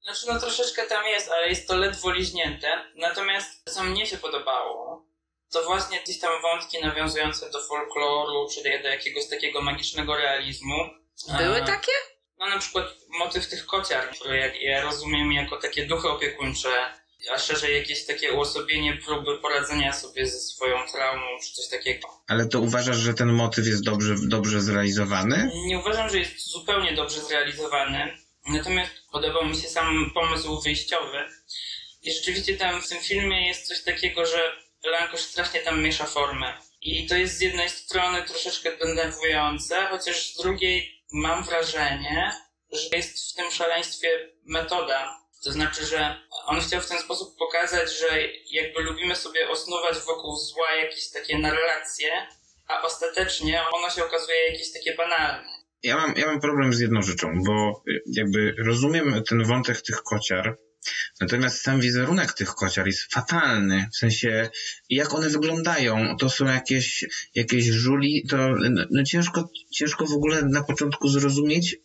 Znaczy, 0.04 0.28
no 0.28 0.40
troszeczkę 0.40 0.86
tam 0.86 1.06
jest, 1.06 1.32
ale 1.32 1.50
jest 1.50 1.68
to 1.68 1.78
ledwo 1.78 2.12
liźnięte. 2.12 2.92
Natomiast 2.96 3.74
co 3.74 3.84
mnie 3.84 4.06
się 4.06 4.18
podobało, 4.18 5.06
to 5.52 5.64
właśnie 5.64 6.00
gdzieś 6.00 6.20
tam 6.20 6.42
wątki 6.42 6.82
nawiązujące 6.82 7.50
do 7.50 7.62
folkloru, 7.62 8.48
czy 8.54 8.82
do, 8.82 8.90
jakiegoś 8.90 9.30
takiego 9.30 9.62
magicznego 9.62 10.16
realizmu. 10.16 10.90
Były 11.38 11.58
E, 11.58 11.66
takie? 11.66 11.92
No 12.38 12.46
na 12.46 12.60
przykład 12.60 12.86
motyw 13.10 13.50
tych 13.50 13.66
kociar, 13.66 14.10
które 14.10 14.38
jak, 14.38 14.62
ja 14.62 14.82
rozumiem 14.82 15.32
jako 15.32 15.58
takie 15.58 15.86
duchy 15.86 16.10
opiekuńcze, 16.10 17.03
a 17.34 17.38
szerzej 17.38 17.78
jakieś 17.78 18.06
takie 18.06 18.34
uosobienie 18.34 18.98
próby 19.06 19.38
poradzenia 19.38 19.94
sobie 19.94 20.28
ze 20.28 20.40
swoją 20.40 20.88
traumą, 20.92 21.26
czy 21.44 21.54
coś 21.54 21.68
takiego. 21.68 22.08
Ale 22.28 22.46
to 22.46 22.60
uważasz, 22.60 22.98
że 22.98 23.14
ten 23.14 23.34
motyw 23.34 23.68
jest 23.68 23.84
dobrze, 23.84 24.16
dobrze 24.28 24.62
zrealizowany? 24.62 25.52
Nie 25.66 25.80
uważam, 25.80 26.10
że 26.10 26.20
jest 26.20 26.52
zupełnie 26.52 26.94
dobrze 26.94 27.22
zrealizowany, 27.22 28.18
natomiast 28.48 28.92
podobał 29.12 29.46
mi 29.46 29.56
się 29.56 29.68
sam 29.68 30.12
pomysł 30.14 30.62
wyjściowy. 30.62 31.18
I 32.02 32.12
rzeczywiście 32.14 32.58
tam 32.58 32.82
w 32.82 32.88
tym 32.88 33.00
filmie 33.02 33.48
jest 33.48 33.68
coś 33.68 33.84
takiego, 33.84 34.26
że 34.26 34.64
Lankosz 34.92 35.22
strasznie 35.22 35.60
tam 35.60 35.82
miesza 35.82 36.06
formy. 36.06 36.54
I 36.82 37.08
to 37.08 37.16
jest 37.16 37.38
z 37.38 37.42
jednej 37.42 37.70
strony 37.70 38.24
troszeczkę 38.24 38.78
denerwujące, 38.78 39.88
chociaż 39.92 40.34
z 40.34 40.38
drugiej 40.38 41.04
mam 41.12 41.44
wrażenie, 41.44 42.32
że 42.72 42.98
jest 42.98 43.32
w 43.32 43.36
tym 43.36 43.52
szaleństwie 43.52 44.30
metoda. 44.46 45.23
To 45.44 45.52
znaczy, 45.52 45.86
że 45.86 46.16
on 46.46 46.62
chciał 46.62 46.82
w 46.82 46.90
ten 46.90 47.00
sposób 47.00 47.38
pokazać, 47.38 48.00
że 48.00 48.08
jakby 48.52 48.82
lubimy 48.82 49.16
sobie 49.16 49.50
osnuwać 49.50 49.98
wokół 49.98 50.36
zła 50.36 50.76
jakieś 50.76 51.10
takie 51.10 51.40
narracje, 51.40 52.10
a 52.68 52.82
ostatecznie 52.82 53.62
ono 53.74 53.90
się 53.90 54.06
okazuje 54.06 54.38
jakieś 54.52 54.72
takie 54.72 54.96
banalne. 54.96 55.50
Ja 55.84 55.98
mam, 55.98 56.14
ja 56.18 56.26
mam 56.26 56.40
problem 56.40 56.74
z 56.74 56.80
jedną 56.80 57.02
rzeczą, 57.02 57.28
bo 57.46 57.84
y, 57.88 58.02
jakby 58.06 58.56
rozumiem 58.66 59.24
ten 59.30 59.44
wątek 59.44 59.82
tych 59.82 60.04
kociar, 60.04 60.58
natomiast 61.22 61.62
sam 61.62 61.80
wizerunek 61.82 62.34
tych 62.34 62.50
kociar 62.50 62.88
jest 62.88 63.14
fatalny. 63.14 63.90
W 63.94 63.98
sensie, 63.98 64.50
jak 64.90 65.14
one 65.14 65.30
wyglądają, 65.30 66.18
to 66.20 66.30
są 66.30 66.46
jakieś, 66.46 67.06
jakieś 67.36 67.66
żuli, 67.66 68.26
to 68.30 68.38
no, 68.38 68.86
no 68.92 69.04
ciężko, 69.04 69.50
ciężko 69.74 70.06
w 70.06 70.14
ogóle 70.14 70.42
na 70.42 70.64
początku 70.64 71.10
zrozumieć, 71.10 71.76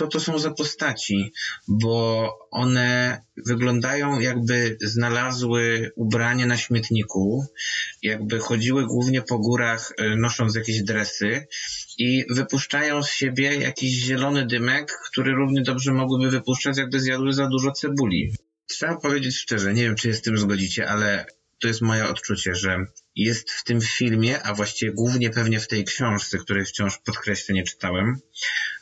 co 0.00 0.06
to 0.06 0.20
są 0.20 0.38
za 0.38 0.50
postaci, 0.50 1.32
bo 1.68 2.28
one 2.50 3.20
wyglądają 3.46 4.20
jakby 4.20 4.76
znalazły 4.80 5.92
ubranie 5.96 6.46
na 6.46 6.56
śmietniku, 6.56 7.46
jakby 8.02 8.38
chodziły 8.38 8.86
głównie 8.86 9.22
po 9.22 9.38
górach 9.38 9.92
y, 10.00 10.16
nosząc 10.16 10.54
jakieś 10.54 10.82
dresy 10.82 11.46
i 11.98 12.24
wypuszczają 12.30 13.02
z 13.02 13.10
siebie 13.10 13.56
jakiś 13.56 13.92
zielony 13.94 14.46
dymek, 14.46 14.92
który 15.10 15.32
równie 15.32 15.62
dobrze 15.62 15.92
mogłyby 15.92 16.30
wypuszczać, 16.30 16.78
jakby 16.78 17.00
zjadły 17.00 17.32
za 17.32 17.46
dużo 17.46 17.72
cebuli. 17.72 18.32
Trzeba 18.66 18.96
powiedzieć 18.96 19.36
szczerze, 19.36 19.74
nie 19.74 19.82
wiem 19.82 19.96
czy 19.96 20.08
się 20.08 20.14
z 20.14 20.22
tym 20.22 20.38
zgodzicie, 20.38 20.88
ale 20.88 21.26
to 21.58 21.68
jest 21.68 21.80
moje 21.80 22.08
odczucie, 22.08 22.54
że 22.54 22.86
jest 23.16 23.50
w 23.50 23.64
tym 23.64 23.80
filmie, 23.80 24.42
a 24.42 24.54
właściwie 24.54 24.92
głównie 24.92 25.30
pewnie 25.30 25.60
w 25.60 25.68
tej 25.68 25.84
książce, 25.84 26.38
której 26.38 26.64
wciąż 26.64 26.98
podkreślę 26.98 27.54
nie 27.54 27.64
czytałem, 27.64 28.20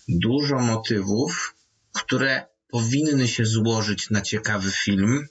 dużo 0.09 0.59
motywów, 0.59 1.55
które 1.93 2.47
powinny 2.71 3.29
się 3.29 3.47
złożyć 3.47 4.11
na 4.11 4.21
ciekawy 4.21 4.71
film, 4.71 5.27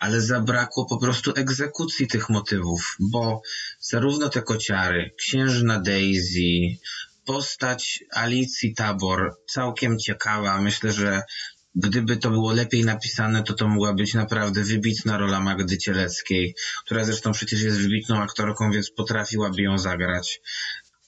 ale 0.00 0.20
zabrakło 0.20 0.86
po 0.86 0.98
prostu 0.98 1.32
egzekucji 1.36 2.08
tych 2.08 2.28
motywów, 2.28 2.96
bo 3.00 3.42
zarówno 3.80 4.28
te 4.28 4.42
kociary, 4.42 5.10
księżna 5.18 5.80
Daisy, 5.80 6.78
postać 7.24 8.04
Alicji 8.10 8.74
Tabor 8.74 9.36
całkiem 9.46 9.98
ciekawa. 9.98 10.60
Myślę, 10.60 10.92
że 10.92 11.22
gdyby 11.74 12.16
to 12.16 12.30
było 12.30 12.52
lepiej 12.52 12.84
napisane, 12.84 13.42
to 13.42 13.54
to 13.54 13.68
mogła 13.68 13.92
być 13.92 14.14
naprawdę 14.14 14.64
wybitna 14.64 15.18
rola 15.18 15.40
Magdy 15.40 15.78
Cieleckiej, 15.78 16.54
która 16.84 17.04
zresztą 17.04 17.32
przecież 17.32 17.62
jest 17.62 17.78
wybitną 17.78 18.22
aktorką, 18.22 18.70
więc 18.70 18.90
potrafiłaby 18.90 19.62
ją 19.62 19.78
zagrać. 19.78 20.40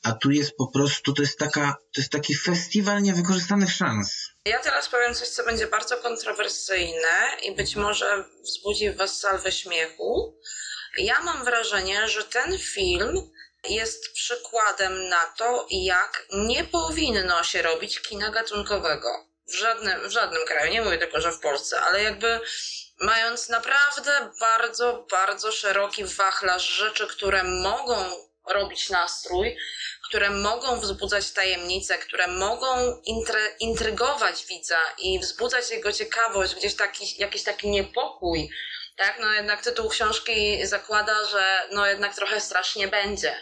A 0.06 0.12
tu 0.12 0.30
jest 0.30 0.56
po 0.56 0.66
prostu, 0.66 1.12
to 1.12 1.22
jest 1.22 1.38
taka, 1.38 1.76
to 1.94 2.00
jest 2.00 2.12
taki 2.12 2.36
festiwal 2.36 3.02
niewykorzystanych 3.02 3.72
szans. 3.72 4.30
Ja 4.44 4.58
teraz 4.58 4.88
powiem 4.88 5.14
coś, 5.14 5.28
co 5.28 5.44
będzie 5.44 5.66
bardzo 5.66 5.96
kontrowersyjne 5.96 7.36
i 7.42 7.54
być 7.54 7.76
może 7.76 8.24
wzbudzi 8.42 8.90
w 8.90 8.96
Was 8.96 9.20
salwę 9.20 9.52
śmiechu. 9.52 10.40
Ja 10.98 11.20
mam 11.20 11.44
wrażenie, 11.44 12.08
że 12.08 12.24
ten 12.24 12.58
film 12.58 13.30
jest 13.68 14.12
przykładem 14.12 15.08
na 15.08 15.24
to, 15.38 15.66
jak 15.70 16.26
nie 16.32 16.64
powinno 16.64 17.44
się 17.44 17.62
robić 17.62 18.00
kina 18.00 18.30
gatunkowego. 18.30 19.08
W 19.48 19.54
żadnym, 19.54 20.08
w 20.08 20.12
żadnym 20.12 20.46
kraju, 20.46 20.72
nie 20.72 20.82
mówię 20.82 20.98
tylko, 20.98 21.20
że 21.20 21.32
w 21.32 21.40
Polsce, 21.40 21.80
ale 21.80 22.02
jakby 22.02 22.40
mając 23.00 23.48
naprawdę 23.48 24.30
bardzo, 24.40 25.06
bardzo 25.10 25.52
szeroki 25.52 26.04
wachlarz 26.04 26.68
rzeczy, 26.68 27.06
które 27.06 27.42
mogą 27.44 28.26
robić 28.50 28.90
nastrój, 28.90 29.56
które 30.08 30.30
mogą 30.30 30.80
wzbudzać 30.80 31.30
tajemnice, 31.30 31.98
które 31.98 32.26
mogą 32.26 33.00
intry- 33.08 33.54
intrygować 33.60 34.46
widza 34.46 34.78
i 34.98 35.18
wzbudzać 35.18 35.70
jego 35.70 35.92
ciekawość, 35.92 36.54
gdzieś 36.54 36.76
taki, 36.76 37.14
jakiś 37.18 37.42
taki 37.42 37.68
niepokój, 37.68 38.50
tak? 38.96 39.18
No 39.20 39.32
jednak 39.32 39.62
tytuł 39.62 39.88
książki 39.88 40.66
zakłada, 40.66 41.24
że 41.24 41.68
no 41.72 41.86
jednak 41.86 42.14
trochę 42.14 42.40
strasznie 42.40 42.88
będzie. 42.88 43.36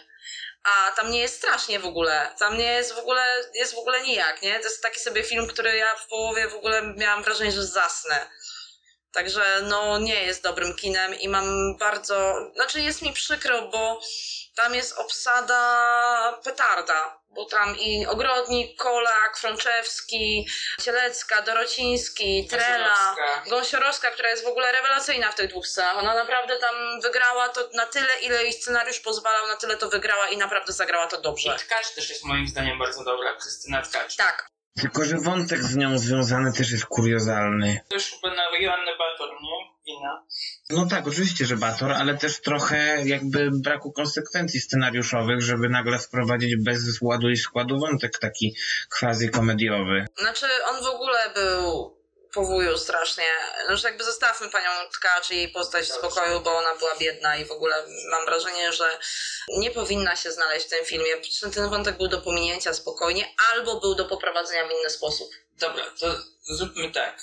A 0.63 0.91
tam 0.91 1.11
nie 1.11 1.19
jest 1.19 1.35
strasznie 1.35 1.79
w 1.79 1.85
ogóle. 1.85 2.29
Tam 2.39 2.57
nie 2.57 2.73
jest 2.73 2.93
w 2.93 2.97
ogóle, 2.97 3.21
jest 3.53 3.75
w 3.75 3.77
ogóle 3.77 4.01
nijak, 4.01 4.41
nie? 4.41 4.59
To 4.59 4.63
jest 4.63 4.83
taki 4.83 4.99
sobie 4.99 5.23
film, 5.23 5.47
który 5.47 5.77
ja 5.77 5.95
w 5.95 6.07
połowie 6.07 6.47
w 6.47 6.55
ogóle 6.55 6.93
miałam 6.97 7.23
wrażenie, 7.23 7.51
że 7.51 7.65
zasnę. 7.65 8.29
Także 9.11 9.61
no 9.63 9.99
nie 9.99 10.23
jest 10.23 10.43
dobrym 10.43 10.75
kinem 10.75 11.19
i 11.19 11.29
mam 11.29 11.77
bardzo, 11.77 12.35
znaczy 12.55 12.81
jest 12.81 13.01
mi 13.01 13.13
przykro, 13.13 13.67
bo 13.67 14.01
tam 14.55 14.75
jest 14.75 14.97
obsada 14.97 16.39
petarda, 16.43 17.19
bo 17.29 17.45
tam 17.45 17.77
i 17.77 18.05
Ogrodnik, 18.05 18.79
Kolak, 18.79 19.37
Frączewski, 19.37 20.47
Cielecka, 20.81 21.41
Dorociński, 21.41 22.47
Trela, 22.47 23.15
Gąsiorowska. 23.49 24.11
Która 24.11 24.29
jest 24.29 24.43
w 24.43 24.47
ogóle 24.47 24.71
rewelacyjna 24.71 25.31
w 25.31 25.35
tych 25.35 25.49
dwóch 25.49 25.67
scenach. 25.67 25.97
Ona 25.97 26.13
naprawdę 26.13 26.57
tam 26.57 27.01
wygrała 27.01 27.49
to 27.49 27.69
na 27.73 27.85
tyle, 27.85 28.19
ile 28.21 28.43
jej 28.43 28.53
scenariusz 28.53 28.99
pozwalał, 28.99 29.47
na 29.47 29.55
tyle 29.55 29.77
to 29.77 29.89
wygrała 29.89 30.29
i 30.29 30.37
naprawdę 30.37 30.73
zagrała 30.73 31.07
to 31.07 31.19
I 31.19 31.21
dobrze. 31.21 31.55
Tkacz 31.59 31.91
też 31.95 32.09
jest 32.09 32.23
moim 32.23 32.47
zdaniem 32.47 32.79
bardzo 32.79 33.03
dobra, 33.03 33.33
Krystyna 33.33 33.81
Tkacz. 33.81 34.15
Tak. 34.15 34.54
Tylko, 34.81 35.05
że 35.05 35.17
wątek 35.17 35.63
z 35.63 35.75
nią 35.75 35.97
związany 35.97 36.53
też 36.53 36.71
jest 36.71 36.85
kuriozalny. 36.85 37.79
To 37.89 37.95
już 37.95 38.11
chyba 38.11 38.35
na 38.35 38.43
Bator, 38.99 39.29
nie? 39.41 39.75
Wina. 39.87 40.23
No 40.69 40.85
tak, 40.85 41.07
oczywiście, 41.07 41.45
że 41.45 41.57
Bator, 41.57 41.91
ale 41.91 42.17
też 42.17 42.41
trochę 42.41 43.03
jakby 43.05 43.51
braku 43.63 43.91
konsekwencji 43.91 44.59
scenariuszowych, 44.59 45.41
żeby 45.41 45.69
nagle 45.69 45.99
wprowadzić 45.99 46.55
bez 46.55 47.01
ładu 47.01 47.29
i 47.29 47.37
składu 47.37 47.79
wątek 47.79 48.19
taki 48.19 48.55
quasi 48.99 49.29
komediowy. 49.29 50.05
Znaczy, 50.17 50.45
on 50.69 50.83
w 50.83 50.87
ogóle 50.87 51.19
był 51.35 51.95
po 52.35 52.41
wuju 52.45 52.77
strasznie. 52.77 53.25
Znaczy, 53.67 53.87
jakby 53.87 54.03
zostawmy 54.03 54.49
panią 54.49 54.69
Tkacz 54.93 55.31
i 55.31 55.35
jej 55.37 55.49
postać 55.49 55.85
w 55.85 55.91
spokoju, 55.93 56.39
bo 56.39 56.57
ona 56.57 56.75
była 56.75 56.95
biedna 56.95 57.37
i 57.37 57.45
w 57.45 57.51
ogóle 57.51 57.87
mam 58.11 58.25
wrażenie, 58.25 58.73
że 58.73 58.99
nie 59.57 59.71
powinna 59.71 60.15
się 60.15 60.31
znaleźć 60.31 60.65
w 60.65 60.69
tym 60.69 60.85
filmie. 60.85 61.11
Ten- 61.41 61.51
Ten 61.51 61.69
wątek 61.69 61.97
był 61.97 62.07
do 62.07 62.21
pominięcia 62.21 62.73
spokojnie, 62.73 63.35
albo 63.53 63.79
był 63.79 63.95
do 63.95 64.05
poprowadzenia 64.05 64.67
w 64.67 64.71
inny 64.71 64.89
sposób. 64.89 65.31
Dobra, 65.51 65.85
to 65.99 66.07
zróbmy 66.41 66.91
tak. 66.91 67.19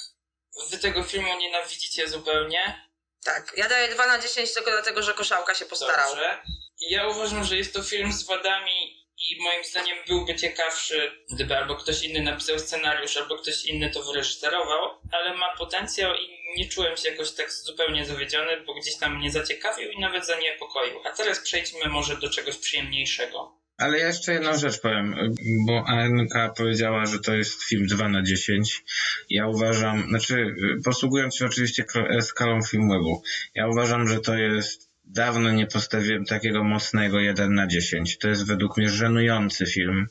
Wy 0.71 0.79
tego 0.79 1.03
filmu 1.03 1.39
nienawidzicie 1.39 2.09
zupełnie. 2.09 2.89
Tak, 3.25 3.53
ja 3.57 3.69
daję 3.69 3.89
2 3.95 4.07
na 4.07 4.19
10 4.19 4.55
tylko 4.55 4.71
dlatego, 4.71 5.03
że 5.03 5.15
Koszałka 5.15 5.55
się 5.55 5.65
postarał. 5.67 6.11
Dobrze. 6.11 6.43
Ja 6.81 7.07
uważam, 7.09 7.45
że 7.45 7.57
jest 7.57 7.73
to 7.75 7.83
film 7.83 8.13
z 8.13 8.27
wadami 8.27 9.02
i 9.31 9.43
moim 9.43 9.65
zdaniem 9.65 9.99
byłby 10.09 10.35
ciekawszy, 10.35 11.11
gdyby 11.33 11.57
albo 11.57 11.75
ktoś 11.75 12.03
inny 12.03 12.23
napisał 12.23 12.59
scenariusz, 12.59 13.17
albo 13.17 13.39
ktoś 13.39 13.65
inny 13.65 13.91
to 13.91 14.03
wyreżyserował, 14.03 14.91
ale 15.13 15.37
ma 15.37 15.57
potencjał 15.57 16.15
i 16.15 16.43
nie 16.57 16.69
czułem 16.69 16.97
się 16.97 17.11
jakoś 17.11 17.33
tak 17.33 17.53
zupełnie 17.53 18.07
zawiedziony, 18.07 18.65
bo 18.67 18.75
gdzieś 18.75 18.97
tam 18.97 19.19
mnie 19.19 19.31
zaciekawił 19.31 19.91
i 19.91 20.01
nawet 20.01 20.27
zaniepokoił. 20.27 21.01
A 21.05 21.11
teraz 21.11 21.41
przejdźmy 21.41 21.89
może 21.89 22.17
do 22.17 22.31
czegoś 22.31 22.57
przyjemniejszego. 22.57 23.63
Ale 23.79 23.99
ja 23.99 24.07
jeszcze 24.07 24.33
jedną 24.33 24.59
rzecz 24.59 24.81
powiem, 24.81 25.35
bo 25.67 25.85
Anka 25.87 26.53
powiedziała, 26.57 27.07
że 27.07 27.19
to 27.19 27.35
jest 27.35 27.65
film 27.65 27.87
2 27.87 28.09
na 28.09 28.23
10. 28.23 28.83
Ja 29.31 29.47
uważam, 29.47 30.09
znaczy 30.09 30.55
posługując 30.85 31.37
się 31.37 31.47
oczywiście 31.47 31.85
skalą 32.21 32.63
filmową, 32.63 33.23
ja 33.55 33.69
uważam, 33.69 34.09
że 34.09 34.21
to 34.21 34.35
jest 34.35 34.92
dawno 35.15 35.51
nie 35.51 35.67
postawiłem 35.67 36.25
takiego 36.25 36.65
mocnego 36.65 37.21
1 37.21 37.55
na 37.55 37.67
10. 37.67 38.19
To 38.19 38.29
jest 38.29 38.47
według 38.47 38.77
mnie 38.77 38.89
żenujący 38.89 39.67
film, 39.67 40.07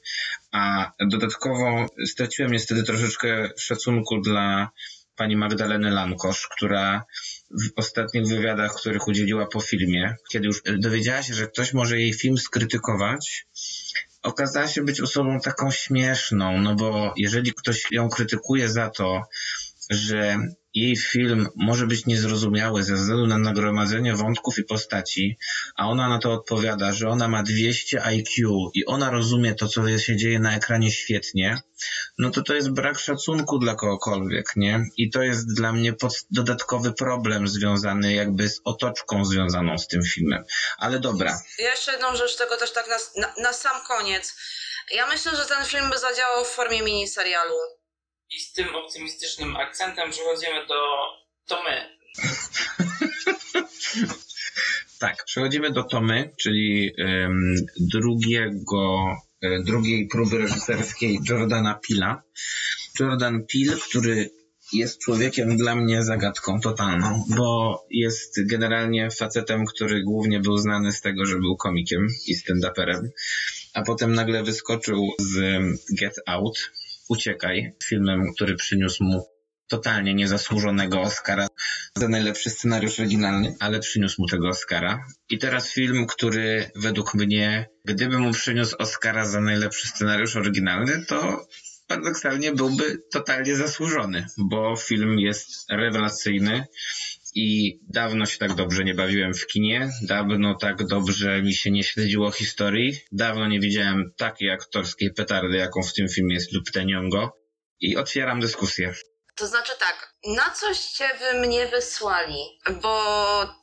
a 0.51 0.91
dodatkowo 1.09 1.85
straciłem 2.05 2.51
niestety 2.51 2.83
troszeczkę 2.83 3.49
szacunku 3.57 4.21
dla 4.21 4.69
pani 5.15 5.35
Magdaleny 5.35 5.91
Lankosz, 5.91 6.47
która 6.47 7.05
w 7.51 7.71
ostatnich 7.75 8.27
wywiadach, 8.27 8.75
których 8.75 9.07
udzieliła 9.07 9.45
po 9.45 9.59
filmie, 9.59 10.15
kiedy 10.31 10.47
już 10.47 10.61
dowiedziała 10.77 11.23
się, 11.23 11.33
że 11.33 11.47
ktoś 11.47 11.73
może 11.73 11.99
jej 11.99 12.13
film 12.13 12.37
skrytykować, 12.37 13.45
okazała 14.23 14.67
się 14.67 14.83
być 14.83 15.01
osobą 15.01 15.39
taką 15.39 15.71
śmieszną, 15.71 16.57
no 16.57 16.75
bo 16.75 17.13
jeżeli 17.17 17.53
ktoś 17.53 17.91
ją 17.91 18.09
krytykuje 18.09 18.69
za 18.69 18.89
to, 18.89 19.21
że 19.89 20.37
jej 20.73 20.97
film 20.97 21.49
może 21.55 21.87
być 21.87 22.05
niezrozumiały 22.05 22.83
ze 22.83 22.95
względu 22.95 23.27
na 23.27 23.37
nagromadzenie 23.37 24.15
wątków 24.15 24.57
i 24.57 24.63
postaci, 24.63 25.37
a 25.75 25.89
ona 25.89 26.09
na 26.09 26.19
to 26.19 26.31
odpowiada, 26.31 26.93
że 26.93 27.09
ona 27.09 27.27
ma 27.27 27.43
200 27.43 28.03
IQ 28.03 28.69
i 28.73 28.85
ona 28.85 29.09
rozumie 29.09 29.55
to, 29.55 29.67
co 29.67 29.99
się 29.99 30.17
dzieje 30.17 30.39
na 30.39 30.55
ekranie 30.55 30.91
świetnie, 30.91 31.61
no 32.17 32.29
to 32.29 32.41
to 32.41 32.53
jest 32.53 32.69
brak 32.69 32.99
szacunku 32.99 33.59
dla 33.59 33.75
kogokolwiek, 33.75 34.55
nie? 34.55 34.85
I 34.97 35.09
to 35.09 35.21
jest 35.21 35.53
dla 35.55 35.73
mnie 35.73 35.93
dodatkowy 36.31 36.93
problem 36.93 37.47
związany 37.47 38.13
jakby 38.13 38.49
z 38.49 38.61
otoczką 38.63 39.25
związaną 39.25 39.77
z 39.77 39.87
tym 39.87 40.03
filmem. 40.03 40.43
Ale 40.77 40.99
dobra, 40.99 41.41
jeszcze 41.59 41.91
jedną 41.91 42.15
rzecz, 42.15 42.37
tylko 42.37 42.57
też 42.57 42.71
tak 42.71 42.87
na, 42.87 43.21
na, 43.21 43.33
na 43.43 43.53
sam 43.53 43.81
koniec. 43.87 44.35
Ja 44.91 45.07
myślę, 45.07 45.35
że 45.35 45.45
ten 45.45 45.65
film 45.65 45.89
by 45.89 45.97
zadziałał 45.97 46.45
w 46.45 46.47
formie 46.47 46.83
miniserialu. 46.83 47.55
I 48.31 48.39
z 48.39 48.53
tym 48.53 48.75
optymistycznym 48.75 49.55
akcentem 49.55 50.11
przechodzimy 50.11 50.67
do 50.67 50.75
to 51.47 51.63
my. 51.63 51.97
Tak, 54.99 55.25
przechodzimy 55.25 55.71
do 55.71 55.83
Tomy, 55.83 56.31
czyli 56.41 56.93
em, 56.97 57.55
drugiego, 57.79 59.05
e, 59.41 59.63
drugiej 59.63 60.07
próby 60.07 60.37
reżyserskiej 60.37 61.19
Jordana 61.29 61.79
Pila. 61.87 62.23
Jordan 62.99 63.45
Peele, 63.53 63.77
który 63.89 64.29
jest 64.73 64.99
człowiekiem 64.99 65.57
dla 65.57 65.75
mnie 65.75 66.03
zagadką 66.03 66.59
totalną, 66.59 67.23
bo 67.37 67.79
jest 67.89 68.47
generalnie 68.47 69.11
facetem, 69.11 69.65
który 69.65 70.03
głównie 70.03 70.39
był 70.39 70.57
znany 70.57 70.91
z 70.91 71.01
tego, 71.01 71.25
że 71.25 71.39
był 71.39 71.57
komikiem 71.57 72.07
i 72.27 72.35
stand-uperem, 72.35 73.09
a 73.73 73.81
potem 73.81 74.13
nagle 74.13 74.43
wyskoczył 74.43 75.09
z 75.19 75.59
Get 75.99 76.13
Out, 76.27 76.71
Uciekaj, 77.11 77.73
filmem, 77.83 78.33
który 78.35 78.55
przyniósł 78.55 79.03
mu 79.03 79.27
totalnie 79.67 80.13
niezasłużonego 80.13 81.01
Oscara 81.01 81.47
za 81.95 82.07
najlepszy 82.07 82.49
scenariusz 82.49 82.99
oryginalny, 82.99 83.55
ale 83.59 83.79
przyniósł 83.79 84.21
mu 84.21 84.27
tego 84.27 84.47
Oscara. 84.47 85.05
I 85.29 85.37
teraz 85.37 85.73
film, 85.73 86.07
który 86.07 86.71
według 86.75 87.13
mnie, 87.13 87.67
gdyby 87.85 88.19
mu 88.19 88.31
przyniósł 88.31 88.75
Oscara 88.79 89.25
za 89.25 89.41
najlepszy 89.41 89.87
scenariusz 89.87 90.35
oryginalny, 90.35 91.05
to 91.05 91.47
paradoksalnie 91.87 92.51
byłby 92.53 92.97
totalnie 93.11 93.55
zasłużony, 93.55 94.25
bo 94.37 94.75
film 94.75 95.19
jest 95.19 95.71
rewelacyjny 95.71 96.65
i 97.35 97.79
dawno 97.89 98.25
się 98.25 98.37
tak 98.37 98.53
dobrze 98.53 98.83
nie 98.83 98.93
bawiłem 98.93 99.33
w 99.33 99.47
kinie, 99.47 99.89
dawno 100.01 100.55
tak 100.55 100.87
dobrze 100.87 101.41
mi 101.41 101.53
się 101.53 101.71
nie 101.71 101.83
śledziło 101.83 102.31
historii, 102.31 102.97
dawno 103.11 103.47
nie 103.47 103.59
widziałem 103.59 104.13
takiej 104.17 104.51
aktorskiej 104.51 105.13
petardy, 105.13 105.57
jaką 105.57 105.81
w 105.83 105.93
tym 105.93 106.09
filmie 106.09 106.35
jest 106.35 106.53
Lupita 106.53 106.79
Nyong'o. 106.79 107.29
I 107.79 107.97
otwieram 107.97 108.39
dyskusję. 108.39 108.93
To 109.35 109.47
znaczy 109.47 109.73
tak, 109.79 110.13
na 110.27 110.49
coście 110.49 111.09
wy 111.19 111.39
mnie 111.39 111.67
wysłali, 111.67 112.59
bo 112.81 112.95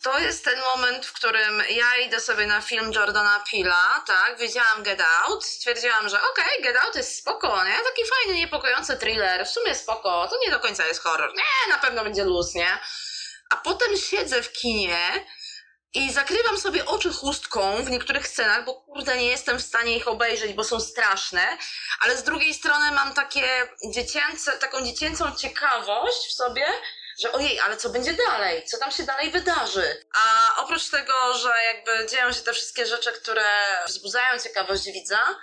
to 0.02 0.18
jest 0.18 0.44
ten 0.44 0.60
moment, 0.60 1.06
w 1.06 1.12
którym 1.12 1.62
ja 1.70 2.06
idę 2.06 2.20
sobie 2.20 2.46
na 2.46 2.60
film 2.60 2.92
Jordana 2.94 3.44
Pila, 3.50 4.04
tak, 4.06 4.38
widziałam 4.40 4.82
Get 4.82 5.02
Out, 5.22 5.44
stwierdziłam, 5.44 6.08
że 6.08 6.18
okej, 6.32 6.62
Get 6.62 6.76
Out 6.76 6.96
jest 6.96 7.18
spoko, 7.18 7.64
nie, 7.64 7.72
taki 7.72 8.02
fajny, 8.10 8.40
niepokojący 8.40 8.96
thriller, 8.96 9.46
w 9.46 9.50
sumie 9.50 9.74
spoko, 9.74 10.28
to 10.30 10.38
nie 10.46 10.50
do 10.50 10.60
końca 10.60 10.86
jest 10.86 11.02
horror, 11.02 11.30
nie, 11.36 11.74
na 11.74 11.78
pewno 11.78 12.04
będzie 12.04 12.24
luz, 12.24 12.54
nie, 12.54 12.78
a 13.50 13.56
potem 13.56 13.96
siedzę 13.96 14.42
w 14.42 14.52
kinie 14.52 15.26
i 15.94 16.12
zakrywam 16.12 16.58
sobie 16.58 16.86
oczy 16.86 17.12
chustką 17.12 17.84
w 17.84 17.90
niektórych 17.90 18.28
scenach, 18.28 18.64
bo 18.64 18.74
kurde 18.74 19.16
nie 19.16 19.26
jestem 19.26 19.58
w 19.58 19.62
stanie 19.62 19.96
ich 19.96 20.08
obejrzeć, 20.08 20.52
bo 20.52 20.64
są 20.64 20.80
straszne, 20.80 21.58
ale 22.00 22.16
z 22.16 22.22
drugiej 22.22 22.54
strony 22.54 22.90
mam 22.90 23.14
takie 23.14 23.68
dziecięce, 23.94 24.52
taką 24.52 24.84
dziecięcą 24.84 25.36
ciekawość 25.36 26.28
w 26.28 26.32
sobie, 26.32 26.66
że 27.20 27.32
ojej, 27.32 27.60
ale 27.60 27.76
co 27.76 27.90
będzie 27.90 28.12
dalej? 28.12 28.64
Co 28.64 28.78
tam 28.78 28.90
się 28.90 29.02
dalej 29.02 29.30
wydarzy? 29.30 30.04
A 30.14 30.54
oprócz 30.62 30.90
tego, 30.90 31.34
że 31.34 31.52
jakby 31.74 32.06
dzieją 32.10 32.32
się 32.32 32.40
te 32.40 32.52
wszystkie 32.52 32.86
rzeczy, 32.86 33.12
które 33.12 33.44
wzbudzają 33.86 34.38
ciekawość 34.38 34.84
widza, 34.84 35.38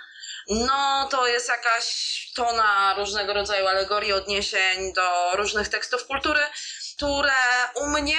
no 0.48 1.08
to 1.10 1.26
jest 1.26 1.48
jakaś 1.48 1.86
tona 2.34 2.94
różnego 2.98 3.32
rodzaju 3.32 3.66
alegorii, 3.66 4.12
odniesień 4.12 4.92
do 4.92 5.36
różnych 5.36 5.68
tekstów 5.68 6.06
kultury, 6.06 6.40
które 6.96 7.32
u 7.74 7.86
mnie 7.86 8.18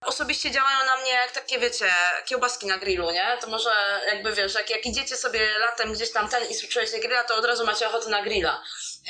osobiście 0.00 0.50
działają 0.50 0.78
na 0.86 0.96
mnie 0.96 1.10
jak 1.10 1.32
takie, 1.32 1.58
wiecie, 1.58 1.90
kiełbaski 2.24 2.66
na 2.66 2.78
grillu, 2.78 3.10
nie? 3.10 3.38
To 3.40 3.46
może 3.46 4.00
jakby, 4.06 4.32
wiesz, 4.32 4.54
jak, 4.54 4.70
jak 4.70 4.86
idziecie 4.86 5.16
sobie 5.16 5.58
latem 5.58 5.92
gdzieś 5.92 6.12
tam 6.12 6.28
ten 6.28 6.50
i 6.50 6.68
czujecie 6.68 6.98
grilla, 6.98 7.24
to 7.24 7.36
od 7.36 7.44
razu 7.44 7.66
macie 7.66 7.86
ochotę 7.86 8.08
na 8.10 8.22
grilla. 8.22 8.62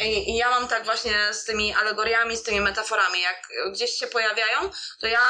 I, 0.05 0.31
I 0.31 0.37
ja 0.37 0.51
mam 0.51 0.69
tak 0.69 0.85
właśnie 0.85 1.35
z 1.35 1.45
tymi 1.45 1.75
alegoriami, 1.75 2.37
z 2.37 2.43
tymi 2.43 2.61
metaforami. 2.61 3.21
Jak 3.21 3.49
gdzieś 3.73 3.91
się 3.91 4.07
pojawiają, 4.07 4.71
to 5.01 5.07
ja 5.07 5.23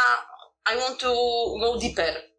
I 0.74 0.76
want 0.76 0.98
to 1.00 1.14
go 1.60 1.76
deeper. 1.76 2.36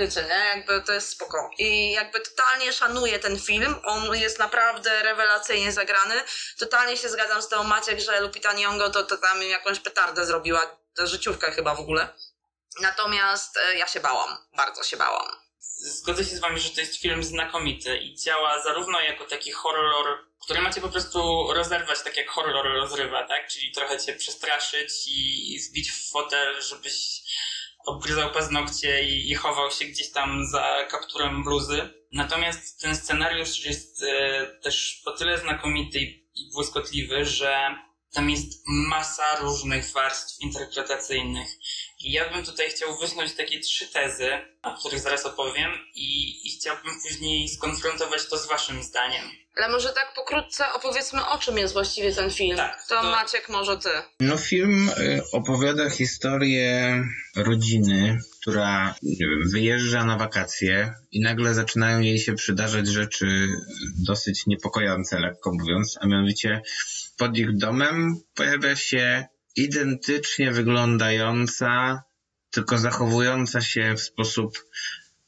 Wiecie, 0.00 0.22
nie? 0.22 0.58
Jakby 0.58 0.82
to 0.82 0.92
jest 0.92 1.08
spoko. 1.08 1.50
I 1.58 1.92
jakby 1.92 2.20
totalnie 2.20 2.72
szanuję 2.72 3.18
ten 3.18 3.40
film. 3.40 3.74
On 3.84 4.16
jest 4.16 4.38
naprawdę 4.38 5.02
rewelacyjnie 5.02 5.72
zagrany. 5.72 6.14
Totalnie 6.58 6.96
się 6.96 7.08
zgadzam 7.08 7.42
z 7.42 7.48
tą 7.48 7.64
Maciek, 7.64 8.00
że 8.00 8.20
Lupita 8.20 8.54
Nyong'o 8.54 8.90
to, 8.90 9.02
to 9.02 9.16
tam 9.16 9.42
jakąś 9.42 9.80
petardę 9.80 10.26
zrobiła. 10.26 10.76
To 10.96 11.06
życiówka 11.06 11.50
chyba 11.50 11.74
w 11.74 11.80
ogóle. 11.80 12.08
Natomiast 12.80 13.56
e, 13.56 13.78
ja 13.78 13.86
się 13.86 14.00
bałam. 14.00 14.36
Bardzo 14.56 14.82
się 14.82 14.96
bałam. 14.96 15.26
Zgodzę 15.80 16.24
się 16.24 16.36
z 16.36 16.40
wami, 16.40 16.60
że 16.60 16.70
to 16.70 16.80
jest 16.80 16.96
film 16.96 17.24
znakomity 17.24 17.98
i 17.98 18.14
działa 18.14 18.62
zarówno 18.62 19.00
jako 19.00 19.24
taki 19.24 19.52
horror, 19.52 20.18
który 20.44 20.60
macie 20.60 20.80
po 20.80 20.88
prostu 20.88 21.48
rozerwać 21.52 22.02
tak 22.02 22.16
jak 22.16 22.28
horror 22.28 22.66
rozrywa, 22.66 23.26
tak? 23.28 23.48
Czyli 23.48 23.72
trochę 23.72 23.98
cię 23.98 24.14
przestraszyć 24.14 24.92
i 25.08 25.58
zbić 25.58 25.92
w 25.92 26.10
fotel, 26.10 26.62
żebyś 26.62 27.22
obgryzał 27.90 28.30
paznokcie 28.30 29.04
i, 29.04 29.30
i 29.30 29.34
chował 29.34 29.70
się 29.70 29.84
gdzieś 29.84 30.10
tam 30.10 30.46
za 30.46 30.86
kapturem 30.90 31.44
bluzy. 31.44 31.90
Natomiast 32.12 32.80
ten 32.80 32.96
scenariusz 32.96 33.64
jest 33.64 34.02
e, 34.02 34.46
też 34.62 35.02
o 35.06 35.12
tyle 35.12 35.38
znakomity 35.38 35.98
i 35.98 36.20
i 36.40 36.50
błyskotliwy, 36.52 37.24
że 37.24 37.76
tam 38.12 38.30
jest 38.30 38.62
masa 38.66 39.36
różnych 39.40 39.92
warstw 39.92 40.40
interpretacyjnych. 40.40 41.48
I 42.04 42.12
ja 42.12 42.30
bym 42.32 42.44
tutaj 42.44 42.70
chciał 42.70 42.98
wysnuć 42.98 43.32
takie 43.32 43.60
trzy 43.60 43.86
tezy, 43.92 44.28
o 44.62 44.74
których 44.78 45.00
zaraz 45.00 45.26
opowiem, 45.26 45.70
i, 45.94 46.30
i 46.48 46.50
chciałbym 46.58 46.92
później 47.08 47.48
skonfrontować 47.48 48.26
to 48.28 48.38
z 48.38 48.48
waszym 48.48 48.82
zdaniem. 48.82 49.24
Ale 49.56 49.68
może 49.68 49.88
tak 49.88 50.12
pokrótce 50.16 50.72
opowiedzmy, 50.72 51.26
o 51.26 51.38
czym 51.38 51.58
jest 51.58 51.72
właściwie 51.72 52.12
ten 52.14 52.30
film. 52.30 52.56
Tak, 52.56 52.84
to, 52.88 52.94
to- 53.02 53.10
Maciek, 53.10 53.48
może 53.48 53.78
ty. 53.78 53.88
No 54.20 54.36
film 54.36 54.88
y, 54.98 55.22
opowiada 55.32 55.90
historię 55.90 57.02
rodziny, 57.36 58.18
która 58.40 58.94
wyjeżdża 59.52 60.04
na 60.04 60.16
wakacje 60.16 60.94
i 61.12 61.20
nagle 61.20 61.54
zaczynają 61.54 62.00
jej 62.00 62.18
się 62.18 62.34
przydarzać 62.34 62.86
rzeczy 62.88 63.48
dosyć 64.06 64.46
niepokojące, 64.46 65.18
lekko 65.20 65.52
mówiąc, 65.52 65.98
a 66.00 66.06
mianowicie 66.06 66.62
pod 67.18 67.38
ich 67.38 67.56
domem 67.56 68.14
pojawia 68.34 68.76
się 68.76 69.26
identycznie 69.60 70.52
wyglądająca, 70.52 72.02
tylko 72.50 72.78
zachowująca 72.78 73.60
się 73.60 73.94
w 73.96 74.00
sposób 74.00 74.58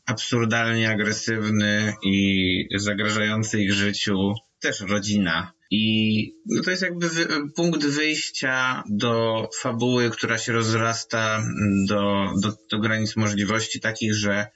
absurdalnie 0.07 0.91
agresywny 0.91 1.95
i 2.03 2.67
zagrażający 2.77 3.63
ich 3.63 3.73
życiu 3.73 4.35
też 4.61 4.81
rodzina. 4.81 5.53
I 5.75 6.35
no 6.47 6.63
to 6.63 6.71
jest 6.71 6.83
jakby 6.83 7.09
wy, 7.09 7.29
punkt 7.57 7.87
wyjścia 7.87 8.85
do 8.91 9.49
fabuły, 9.61 10.11
która 10.11 10.39
się 10.39 10.53
rozrasta 10.53 11.37
mm, 11.37 11.87
do, 11.87 12.33
do, 12.41 12.57
do 12.71 12.79
granic 12.79 13.17
możliwości 13.17 13.81
takich, 13.81 14.15
że 14.15 14.47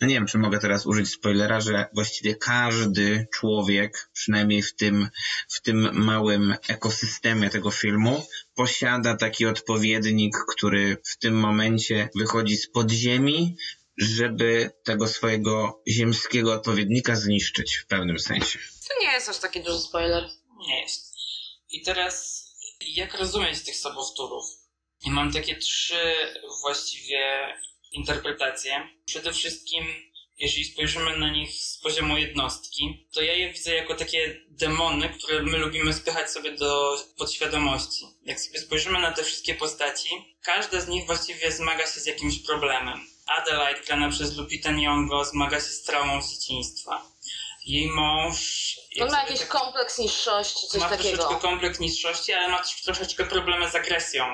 no 0.00 0.06
nie 0.06 0.14
wiem, 0.14 0.26
czy 0.26 0.38
mogę 0.38 0.58
teraz 0.58 0.86
użyć 0.86 1.08
spoilera, 1.08 1.60
że 1.60 1.86
właściwie 1.94 2.34
każdy 2.34 3.26
człowiek, 3.32 4.10
przynajmniej 4.12 4.62
w 4.62 4.74
tym, 4.74 5.08
w 5.48 5.60
tym 5.60 6.04
małym 6.04 6.54
ekosystemie 6.68 7.50
tego 7.50 7.70
filmu, 7.70 8.26
posiada 8.54 9.16
taki 9.16 9.46
odpowiednik, 9.46 10.36
który 10.56 10.96
w 11.04 11.18
tym 11.18 11.34
momencie 11.34 12.08
wychodzi 12.14 12.56
z 12.56 12.70
podziemi, 12.70 13.56
żeby 13.98 14.70
tego 14.84 15.08
swojego 15.08 15.82
ziemskiego 15.88 16.52
odpowiednika 16.52 17.16
zniszczyć 17.16 17.76
w 17.76 17.86
pewnym 17.86 18.18
sensie. 18.18 18.58
To 18.88 19.04
nie 19.06 19.12
jest 19.12 19.28
aż 19.28 19.38
taki 19.38 19.62
duży 19.62 19.78
spoiler. 19.78 20.24
Nie 20.66 20.80
jest. 20.80 21.14
I 21.70 21.82
teraz, 21.82 22.44
jak 22.80 23.14
rozumieć 23.14 23.62
tych 23.62 23.76
sobowtórów? 23.76 24.44
I 25.06 25.10
mam 25.10 25.32
takie 25.32 25.56
trzy 25.56 26.14
właściwie 26.62 27.54
interpretacje. 27.92 28.88
Przede 29.06 29.32
wszystkim, 29.32 29.86
jeżeli 30.38 30.64
spojrzymy 30.64 31.16
na 31.16 31.30
nich 31.30 31.52
z 31.52 31.78
poziomu 31.78 32.18
jednostki, 32.18 33.08
to 33.12 33.22
ja 33.22 33.34
je 33.34 33.52
widzę 33.52 33.74
jako 33.74 33.94
takie 33.94 34.40
demony, 34.48 35.08
które 35.08 35.42
my 35.42 35.58
lubimy 35.58 35.92
spychać 35.94 36.30
sobie 36.30 36.52
do 36.52 36.96
podświadomości. 37.18 38.04
Jak 38.24 38.40
sobie 38.40 38.58
spojrzymy 38.58 39.00
na 39.00 39.12
te 39.12 39.24
wszystkie 39.24 39.54
postaci, 39.54 40.08
każda 40.42 40.80
z 40.80 40.88
nich 40.88 41.06
właściwie 41.06 41.52
zmaga 41.52 41.86
się 41.86 42.00
z 42.00 42.06
jakimś 42.06 42.38
problemem. 42.38 43.00
Adelaide, 43.26 43.80
grana 43.80 44.10
przez 44.10 44.36
Lupita 44.36 44.70
Nyong'o, 44.70 45.24
zmaga 45.24 45.60
się 45.60 45.66
z 45.66 45.82
traumą 45.82 46.20
dzieciństwa. 46.22 47.12
Jej 47.66 47.88
mąż... 47.88 48.63
On 48.96 49.06
jak 49.06 49.10
ma 49.10 49.22
jakiś 49.22 49.38
tak- 49.40 49.48
kompleks 49.48 49.98
niższości, 49.98 50.66
coś 50.68 50.80
ma 50.80 50.88
takiego. 50.88 51.16
troszeczkę 51.16 51.40
kompleks 51.48 51.80
niższości, 51.80 52.32
ale 52.32 52.48
ma 52.48 52.58
też 52.62 52.82
troszeczkę 52.82 53.24
problemy 53.24 53.70
z 53.70 53.74
agresją. 53.74 54.24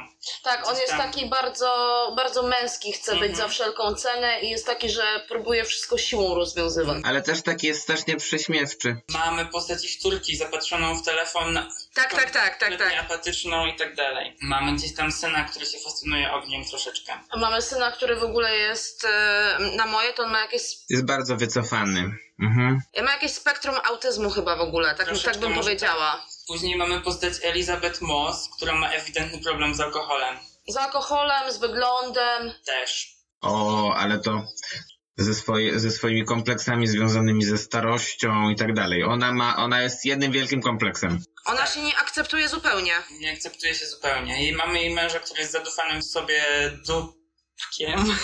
Tak, 0.42 0.68
on 0.68 0.76
jest 0.76 0.88
tam. 0.88 0.98
taki 0.98 1.26
bardzo, 1.26 2.12
bardzo 2.16 2.42
męski, 2.42 2.92
chce 2.92 3.12
być 3.12 3.30
Mhm. 3.30 3.36
za 3.36 3.48
wszelką 3.48 3.94
cenę 3.94 4.40
i 4.40 4.50
jest 4.50 4.66
taki, 4.66 4.90
że 4.90 5.24
próbuje 5.28 5.64
wszystko 5.64 5.98
siłą 5.98 6.34
rozwiązywać. 6.34 6.96
Ale 7.04 7.22
też 7.22 7.42
taki 7.42 7.66
jest 7.66 7.82
strasznie 7.82 8.16
prześmiewczy. 8.16 8.96
Mamy 9.08 9.46
postać 9.46 9.84
ich 9.84 9.96
córki 9.96 10.36
zapatrzoną 10.36 10.98
w 10.98 11.04
telefon, 11.04 11.52
na- 11.52 11.68
Tak, 11.94 12.10
tak, 12.14 12.30
tak, 12.30 12.56
tak, 12.58 12.78
tak. 12.78 12.94
apatyczną 13.00 13.66
i 13.66 13.76
tak 13.76 13.94
dalej. 13.94 14.36
Mamy 14.42 14.72
gdzieś 14.76 14.94
tam 14.94 15.12
syna, 15.12 15.44
który 15.44 15.66
się 15.66 15.78
fascynuje 15.78 16.32
ogniem 16.32 16.64
troszeczkę. 16.64 17.12
Mamy 17.36 17.62
syna, 17.62 17.90
który 17.92 18.16
w 18.16 18.22
ogóle 18.22 18.56
jest 18.56 19.04
e, 19.04 19.58
na 19.76 19.86
moje, 19.86 20.12
to 20.12 20.22
on 20.22 20.30
ma 20.30 20.40
jakieś, 20.40 20.62
Jest 20.90 21.04
bardzo 21.06 21.36
wycofany. 21.36 22.10
Mhm. 22.40 22.80
ma 23.04 23.12
jakieś 23.12 23.32
spektrum 23.32 23.74
autyzmu 23.84 24.30
chyba 24.30 24.56
w 24.56 24.60
ogóle, 24.60 24.94
tak, 24.94 25.06
Troszeczkę 25.06 25.30
tak 25.30 25.40
bym 25.40 25.50
może 25.50 25.62
powiedziała. 25.62 26.26
Później 26.46 26.76
mamy 26.76 27.00
postać 27.00 27.32
Elizabeth 27.42 28.00
Moss, 28.00 28.48
która 28.56 28.74
ma 28.74 28.90
ewidentny 28.90 29.38
problem 29.38 29.74
z 29.74 29.80
alkoholem. 29.80 30.36
Z 30.68 30.76
alkoholem, 30.76 31.52
z 31.52 31.58
wyglądem. 31.58 32.52
Też. 32.66 33.08
O, 33.40 33.94
ale 33.96 34.18
to 34.18 34.42
ze, 35.16 35.34
swoje, 35.34 35.80
ze 35.80 35.90
swoimi 35.90 36.24
kompleksami 36.24 36.86
związanymi 36.86 37.44
ze 37.44 37.58
starością 37.58 38.50
i 38.50 38.56
tak 38.56 38.74
dalej. 38.74 39.04
Ona 39.04 39.32
ma, 39.32 39.56
ona 39.56 39.82
jest 39.82 40.04
jednym 40.04 40.32
wielkim 40.32 40.62
kompleksem. 40.62 41.24
Ona 41.44 41.58
Tak. 41.58 41.70
się 41.70 41.82
nie 41.82 41.96
akceptuje 41.96 42.48
zupełnie. 42.48 42.92
Nie 43.20 43.32
akceptuje 43.32 43.74
się 43.74 43.86
zupełnie. 43.86 44.48
I 44.48 44.52
mamy 44.52 44.80
jej 44.80 44.94
męża, 44.94 45.18
który 45.18 45.40
jest 45.40 45.52
zadufanym 45.52 46.00
w 46.02 46.04
sobie 46.04 46.42
dupkiem. 46.86 48.04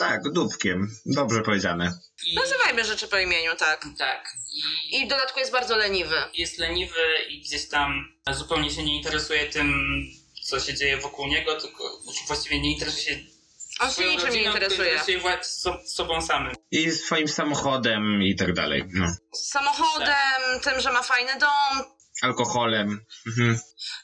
Tak, 0.00 0.22
dupkiem. 0.32 0.96
Dobrze 1.06 1.42
powiedziane. 1.42 1.92
I, 2.26 2.34
Nazywajmy 2.34 2.84
rzeczy 2.84 3.08
po 3.08 3.18
imieniu, 3.18 3.56
tak. 3.56 3.86
tak. 3.98 4.34
I 4.90 5.00
I 5.02 5.06
w 5.06 5.08
dodatku 5.08 5.38
jest 5.40 5.52
bardzo 5.52 5.76
leniwy. 5.76 6.16
jest 6.34 6.58
leniwy 6.58 7.00
i 7.28 7.40
gdzieś 7.40 7.68
tam 7.68 8.08
zupełnie 8.30 8.70
się 8.70 8.82
nie 8.82 8.96
interesuje 8.96 9.46
tym, 9.46 9.72
co 10.44 10.60
się 10.60 10.74
dzieje 10.74 10.96
wokół 10.96 11.26
niego, 11.26 11.60
tylko 11.60 12.00
właściwie 12.26 12.60
nie 12.60 12.72
interesuje 12.72 13.16
się 13.16 13.24
On 13.80 13.90
się 13.90 14.10
niczym 14.10 14.30
nie 14.34 14.42
interesuje. 14.42 14.92
interesuje 14.92 15.38
so, 15.42 15.78
sobą 15.86 16.22
samym. 16.22 16.54
I 16.70 16.90
swoim 16.90 17.28
samochodem 17.28 18.22
i 18.22 18.36
tak 18.36 18.52
dalej. 18.52 18.84
No. 18.92 19.06
Samochodem, 19.34 20.60
tym, 20.64 20.80
że 20.80 20.92
ma 20.92 21.02
fajny 21.02 21.32
dom. 21.38 21.84
Alkoholem. 22.22 23.04
Mhm. 23.26 23.58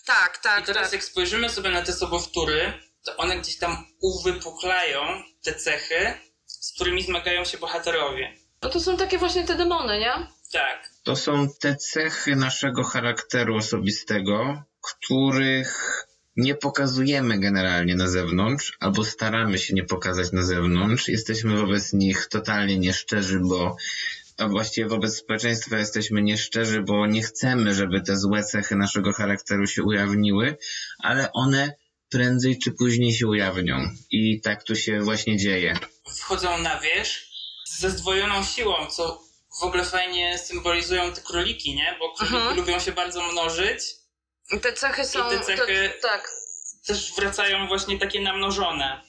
Tak, 0.06 0.38
I 0.40 0.42
tak, 0.42 0.66
teraz 0.66 0.82
tak. 0.82 0.92
jak 0.92 1.04
spojrzymy 1.04 1.50
sobie 1.50 1.70
na 1.70 1.82
te 1.82 1.92
sobowtóry, 1.92 2.72
to 3.06 3.16
one 3.16 3.38
gdzieś 3.40 3.58
tam 3.58 3.86
uwypuklają 4.00 5.00
te 5.42 5.54
cechy, 5.54 6.14
z 6.46 6.72
którymi 6.72 7.02
zmagają 7.02 7.44
się 7.44 7.58
bohaterowie. 7.58 8.32
No 8.62 8.68
to 8.68 8.80
są 8.80 8.96
takie 8.96 9.18
właśnie 9.18 9.44
te 9.44 9.54
demony, 9.54 9.98
nie? 9.98 10.12
Tak. 10.52 10.90
To 11.02 11.16
są 11.16 11.48
te 11.60 11.76
cechy 11.76 12.36
naszego 12.36 12.84
charakteru 12.84 13.56
osobistego, 13.56 14.62
których 14.80 16.06
nie 16.36 16.54
pokazujemy 16.54 17.38
generalnie 17.38 17.94
na 17.94 18.08
zewnątrz, 18.08 18.76
albo 18.80 19.04
staramy 19.04 19.58
się 19.58 19.74
nie 19.74 19.84
pokazać 19.84 20.32
na 20.32 20.42
zewnątrz. 20.42 21.08
Jesteśmy 21.08 21.56
wobec 21.56 21.92
nich 21.92 22.26
totalnie 22.26 22.78
nieszczerzy, 22.78 23.40
bo 23.40 23.76
a 24.38 24.48
właściwie 24.48 24.88
wobec 24.88 25.16
społeczeństwa 25.16 25.78
jesteśmy 25.78 26.22
nieszczerzy, 26.22 26.82
bo 26.82 27.06
nie 27.06 27.22
chcemy, 27.22 27.74
żeby 27.74 28.00
te 28.00 28.16
złe 28.16 28.44
cechy 28.44 28.76
naszego 28.76 29.12
charakteru 29.12 29.66
się 29.66 29.82
ujawniły, 29.82 30.56
ale 30.98 31.32
one 31.32 31.74
prędzej 32.10 32.58
czy 32.64 32.72
później 32.72 33.14
się 33.14 33.26
ujawnią. 33.26 33.76
I 34.10 34.40
tak 34.40 34.62
tu 34.64 34.76
się 34.76 35.00
właśnie 35.00 35.36
dzieje. 35.36 35.78
Wchodzą 36.20 36.58
na 36.58 36.80
wierzch 36.80 37.20
ze 37.78 37.90
zdwojoną 37.90 38.44
siłą, 38.44 38.86
co 38.90 39.22
w 39.60 39.62
ogóle 39.62 39.84
fajnie 39.84 40.38
symbolizują 40.38 41.12
te 41.12 41.20
króliki, 41.20 41.74
nie? 41.74 41.96
Bo 41.98 42.12
króliki 42.14 42.36
Mhm. 42.36 42.56
lubią 42.56 42.80
się 42.80 42.92
bardzo 42.92 43.22
mnożyć, 43.22 43.78
I 44.52 44.60
te 44.60 44.72
cechy 44.72 45.04
są... 45.04 45.30
te 45.30 45.38
cechy- 45.38 45.90
To, 46.02 46.08
tak. 46.08 46.30
też 46.86 47.12
wracają 47.16 47.68
właśnie 47.68 47.98
takie 47.98 48.20
namnożone. 48.20 49.00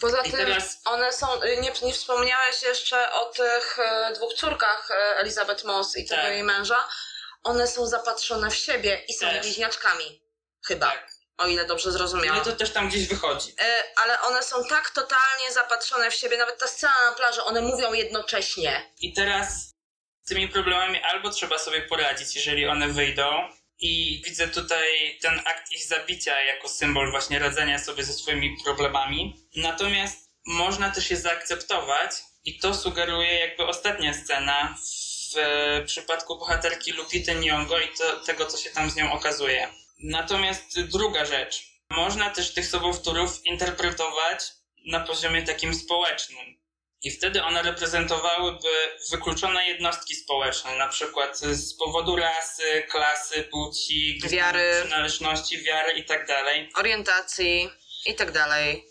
Poza 0.00 0.20
I 0.20 0.30
tym 0.30 0.32
teraz- 0.40 0.80
one 0.84 1.12
są... 1.12 1.26
Nie, 1.62 1.72
nie 1.86 1.92
wspomniałeś 1.92 2.62
jeszcze 2.62 3.12
o 3.12 3.24
tych 3.24 3.78
e, 3.78 4.12
dwóch 4.14 4.34
córkach 4.34 4.88
e, 4.90 5.16
Elizabeth 5.16 5.64
Moss 5.64 5.96
i 5.96 6.04
tego 6.08 6.22
Tak. 6.22 6.32
jej 6.32 6.42
męża. 6.42 6.88
One 7.44 7.66
są 7.66 7.86
zapatrzone 7.86 8.50
w 8.50 8.54
siebie 8.56 9.04
i 9.08 9.14
są 9.14 9.26
Też. 9.26 9.40
bliźniaczkami. 9.46 10.22
Chyba. 10.66 10.86
Tak. 10.90 11.15
O 11.38 11.46
ile 11.46 11.64
dobrze 11.64 11.92
zrozumiałam. 11.92 12.34
Ale 12.34 12.44
to 12.44 12.52
też 12.52 12.70
tam 12.70 12.88
gdzieś 12.88 13.08
wychodzi. 13.08 13.54
E, 13.60 13.82
ale 13.96 14.20
one 14.20 14.42
są 14.42 14.64
tak 14.64 14.90
totalnie 14.90 15.52
zapatrzone 15.52 16.10
w 16.10 16.14
siebie, 16.14 16.36
nawet 16.36 16.58
ta 16.58 16.68
scena 16.68 17.10
na 17.10 17.16
plaży, 17.16 17.42
one 17.44 17.60
mówią 17.60 17.92
jednocześnie. 17.92 18.92
I 19.00 19.12
teraz 19.12 19.74
z 20.22 20.28
tymi 20.28 20.48
problemami 20.48 21.02
albo 21.02 21.30
trzeba 21.30 21.58
sobie 21.58 21.82
poradzić, 21.82 22.36
jeżeli 22.36 22.66
one 22.66 22.88
wyjdą. 22.88 23.48
I 23.78 24.22
widzę 24.24 24.48
tutaj 24.48 25.18
ten 25.22 25.38
akt 25.38 25.72
ich 25.72 25.86
zabicia 25.86 26.40
jako 26.40 26.68
symbol 26.68 27.10
właśnie 27.10 27.38
radzenia 27.38 27.78
sobie 27.78 28.04
ze 28.04 28.12
swoimi 28.12 28.56
problemami. 28.64 29.48
Natomiast 29.56 30.30
można 30.46 30.90
też 30.90 31.10
je 31.10 31.16
zaakceptować 31.16 32.10
i 32.44 32.58
to 32.58 32.74
sugeruje 32.74 33.38
jakby 33.38 33.66
ostatnia 33.66 34.14
scena 34.14 34.76
w 35.32 35.38
e, 35.38 35.84
przypadku 35.84 36.38
bohaterki 36.38 36.92
Lupity 36.92 37.34
Nyong'o 37.34 37.80
i 37.80 37.98
to, 37.98 38.16
tego, 38.16 38.46
co 38.46 38.58
się 38.58 38.70
tam 38.70 38.90
z 38.90 38.96
nią 38.96 39.12
okazuje. 39.12 39.68
Natomiast 39.98 40.80
druga 40.80 41.24
rzecz. 41.24 41.62
Można 41.90 42.30
też 42.30 42.54
tych 42.54 42.66
sobowtórów 42.66 43.46
interpretować 43.46 44.40
na 44.86 45.00
poziomie 45.00 45.42
takim 45.42 45.74
społecznym. 45.74 46.56
I 47.02 47.10
wtedy 47.10 47.42
one 47.42 47.62
reprezentowałyby 47.62 48.68
wykluczone 49.10 49.66
jednostki 49.66 50.14
społeczne, 50.14 50.76
na 50.76 50.88
przykład 50.88 51.38
z 51.38 51.74
powodu 51.78 52.16
rasy, 52.16 52.82
klasy, 52.90 53.42
płci, 53.42 54.20
Wiary. 54.30 54.80
przynależności, 54.80 55.62
wiary 55.62 55.92
i 55.92 56.04
tak 56.04 56.26
dalej. 56.26 56.70
Orientacji 56.76 57.70
i 58.06 58.14
tak 58.14 58.32
dalej. 58.32 58.84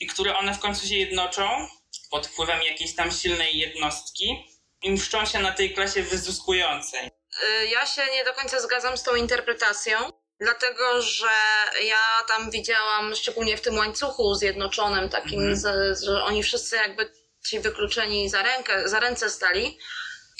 i 0.00 0.06
które 0.06 0.36
one 0.36 0.54
w 0.54 0.58
końcu 0.58 0.86
się 0.86 0.94
jednoczą 0.96 1.68
pod 2.10 2.26
wpływem 2.26 2.62
jakiejś 2.62 2.94
tam 2.94 3.12
silnej 3.12 3.58
jednostki 3.58 4.46
i 4.82 4.90
mszczą 4.90 5.26
się 5.26 5.38
na 5.38 5.52
tej 5.52 5.74
klasie 5.74 6.02
wyzyskującej. 6.02 7.06
Y, 7.06 7.66
Ja 7.66 7.86
się 7.86 8.02
nie 8.12 8.24
do 8.24 8.32
końca 8.32 8.60
zgadzam 8.60 8.96
z 8.96 9.02
tą 9.02 9.14
interpretacją, 9.14 9.98
dlatego 10.42 11.02
że 11.02 11.30
ja 11.84 12.24
tam 12.28 12.50
widziałam, 12.50 13.14
szczególnie 13.14 13.56
w 13.56 13.60
tym 13.60 13.74
łańcuchu 13.74 14.34
zjednoczonym, 14.34 15.08
takim, 15.08 15.40
Mhm. 15.40 15.56
z, 15.56 16.00
że 16.04 16.24
oni 16.24 16.42
wszyscy 16.42 16.76
jakby 16.76 17.12
ci 17.46 17.60
wykluczeni 17.60 18.30
za, 18.30 18.42
rękę, 18.42 18.88
za 18.88 19.00
ręce 19.00 19.30
stali. 19.30 19.78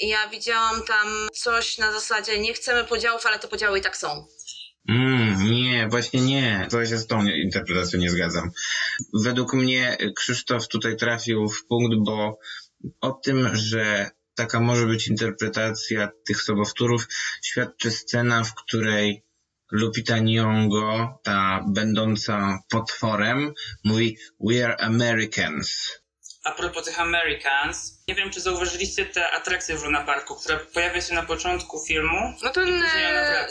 I 0.00 0.08
ja 0.08 0.28
widziałam 0.28 0.82
tam 0.82 1.28
coś 1.34 1.78
na 1.78 1.92
zasadzie, 1.92 2.38
nie 2.38 2.54
chcemy 2.54 2.84
podziałów, 2.84 3.26
ale 3.26 3.38
te 3.38 3.48
podziały 3.48 3.78
i 3.78 3.82
tak 3.82 3.96
są. 3.96 4.26
Mm, 4.88 5.50
nie, 5.52 5.88
właśnie 5.88 6.20
nie. 6.20 6.66
To 6.70 6.86
się 6.86 6.98
z 6.98 7.06
tą 7.06 7.24
interpretacją 7.26 7.98
nie 7.98 8.10
zgadzam. 8.10 8.50
Według 9.14 9.54
mnie 9.54 9.96
Krzysztof 10.16 10.68
tutaj 10.68 10.96
trafił 10.96 11.48
w 11.48 11.66
punkt, 11.66 11.96
bo 11.98 12.38
o 13.00 13.10
tym, 13.12 13.56
że 13.56 14.10
taka 14.34 14.60
może 14.60 14.86
być 14.86 15.08
interpretacja 15.08 16.08
tych 16.26 16.42
sobowtórów, 16.42 17.06
świadczy 17.44 17.90
scena, 17.90 18.44
w 18.44 18.54
której 18.54 19.24
Lupita 19.72 20.18
Nyong'o, 20.18 21.18
ta 21.24 21.64
będąca 21.68 22.58
potworem, 22.70 23.52
mówi 23.84 24.16
We 24.40 24.64
are 24.64 24.76
Americans. 24.80 25.98
A 26.44 26.50
propos 26.52 26.84
tych 26.84 27.00
Americans, 27.00 28.02
nie 28.08 28.14
wiem 28.14 28.30
czy 28.30 28.40
zauważyliście 28.40 29.06
tę 29.06 29.30
atrakcję 29.32 29.76
w 29.78 29.84
Luna 29.84 30.04
Parku, 30.04 30.34
która 30.36 30.58
pojawia 30.74 31.00
się 31.00 31.14
na 31.14 31.22
początku 31.22 31.84
filmu. 31.86 32.34
No 32.42 32.50
ten, 32.50 32.82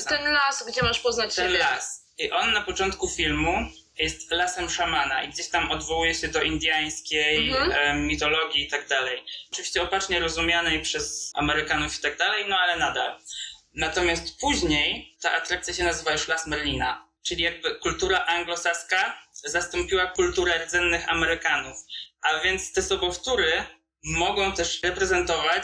ten 0.10 0.32
las, 0.34 0.66
gdzie 0.68 0.84
masz 0.84 1.00
poznać 1.00 1.36
Ten 1.36 1.46
siebie. 1.48 1.60
las. 1.60 2.06
I 2.18 2.32
on 2.32 2.54
na 2.54 2.62
początku 2.62 3.10
filmu 3.10 3.54
jest 4.00 4.32
lasem 4.32 4.70
szamana 4.70 5.24
i 5.24 5.30
gdzieś 5.30 5.50
tam 5.50 5.72
odwołuje 5.72 6.16
się 6.16 6.28
do 6.28 6.42
indiańskiej 6.42 7.50
Mhm. 7.50 7.72
e, 7.72 7.94
mitologii 7.96 8.64
i 8.64 8.68
tak 8.70 8.88
dalej. 8.88 9.24
Oczywiście 9.52 9.82
opacznie 9.82 10.20
rozumianej 10.20 10.82
przez 10.82 11.32
Amerykanów 11.36 12.00
i 12.00 12.02
tak 12.02 12.18
dalej, 12.18 12.46
no 12.50 12.56
ale 12.60 12.78
nadal. 12.78 13.20
Natomiast 13.74 14.40
później 14.40 15.18
ta 15.22 15.32
atrakcja 15.32 15.74
się 15.74 15.84
nazywa 15.84 16.12
już 16.12 16.28
Las 16.28 16.48
Merlina, 16.48 17.08
czyli 17.24 17.44
jakby 17.44 17.76
kultura 17.76 18.26
anglosaska 18.26 19.28
zastąpiła 19.34 20.08
kulturę 20.08 20.66
rdzennych 20.66 21.10
Amerykanów. 21.10 21.78
A 22.22 22.40
więc 22.40 22.74
te 22.74 22.82
sobowtóry 22.82 23.64
mogą 24.04 24.54
też 24.54 24.84
reprezentować 24.84 25.64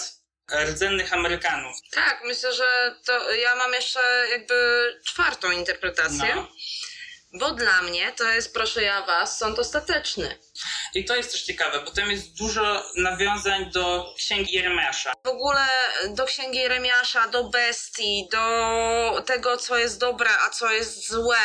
rdzennych 0.66 1.14
Amerykanów. 1.14 1.76
Tak, 1.91 2.22
myślę, 2.26 2.53
że 2.53 2.95
to 3.05 3.32
ja 3.32 3.55
mam 3.55 3.74
jeszcze 3.74 3.99
jakby 4.32 4.55
czwartą 5.05 5.51
interpretację. 5.51 6.36
No. 6.36 6.47
Bo 7.34 7.51
dla 7.51 7.82
mnie 7.82 8.11
to 8.11 8.23
jest, 8.23 8.53
proszę 8.53 8.84
ja 8.84 9.01
was, 9.01 9.38
sąd 9.38 9.59
ostateczny. 9.59 10.39
I 10.93 11.05
to 11.05 11.15
jest 11.15 11.32
też 11.32 11.41
ciekawe, 11.41 11.80
bo 11.80 11.91
tam 11.91 12.11
jest 12.11 12.34
dużo 12.38 12.91
nawiązań 12.95 13.71
do 13.71 14.13
księgi 14.17 14.55
Jeremiasza. 14.55 15.13
W 15.23 15.28
ogóle 15.28 15.67
do 16.09 16.25
księgi 16.25 16.59
Jeremiasza, 16.59 17.28
do 17.28 17.43
bestii, 17.43 18.28
do 18.32 19.23
tego, 19.25 19.57
co 19.57 19.78
jest 19.78 19.99
dobre, 19.99 20.30
a 20.45 20.49
co 20.49 20.71
jest 20.71 21.09
złe, 21.09 21.39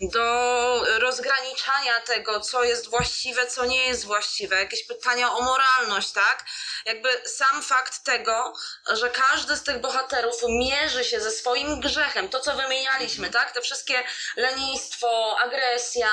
do 0.00 0.84
rozgraniczania 0.98 2.00
tego, 2.00 2.40
co 2.40 2.64
jest 2.64 2.90
właściwe, 2.90 3.46
co 3.46 3.64
nie 3.64 3.86
jest 3.86 4.04
właściwe, 4.04 4.56
jakieś 4.56 4.84
pytania 4.86 5.32
o 5.32 5.40
moralność, 5.40 6.12
tak? 6.12 6.44
Jakby 6.86 7.08
sam 7.24 7.62
fakt 7.62 8.04
tego, 8.04 8.52
że 8.92 9.10
każdy 9.10 9.56
z 9.56 9.62
tych 9.62 9.80
bohaterów 9.80 10.36
mierzy 10.48 11.04
się 11.04 11.20
ze 11.20 11.30
swoim 11.30 11.80
grzechem, 11.80 12.28
to 12.28 12.40
co 12.40 12.56
wymienialiśmy, 12.56 13.30
tak? 13.30 13.52
Te 13.52 13.60
wszystkie 13.60 14.02
lenistwo, 14.36 15.07
agresja, 15.44 16.10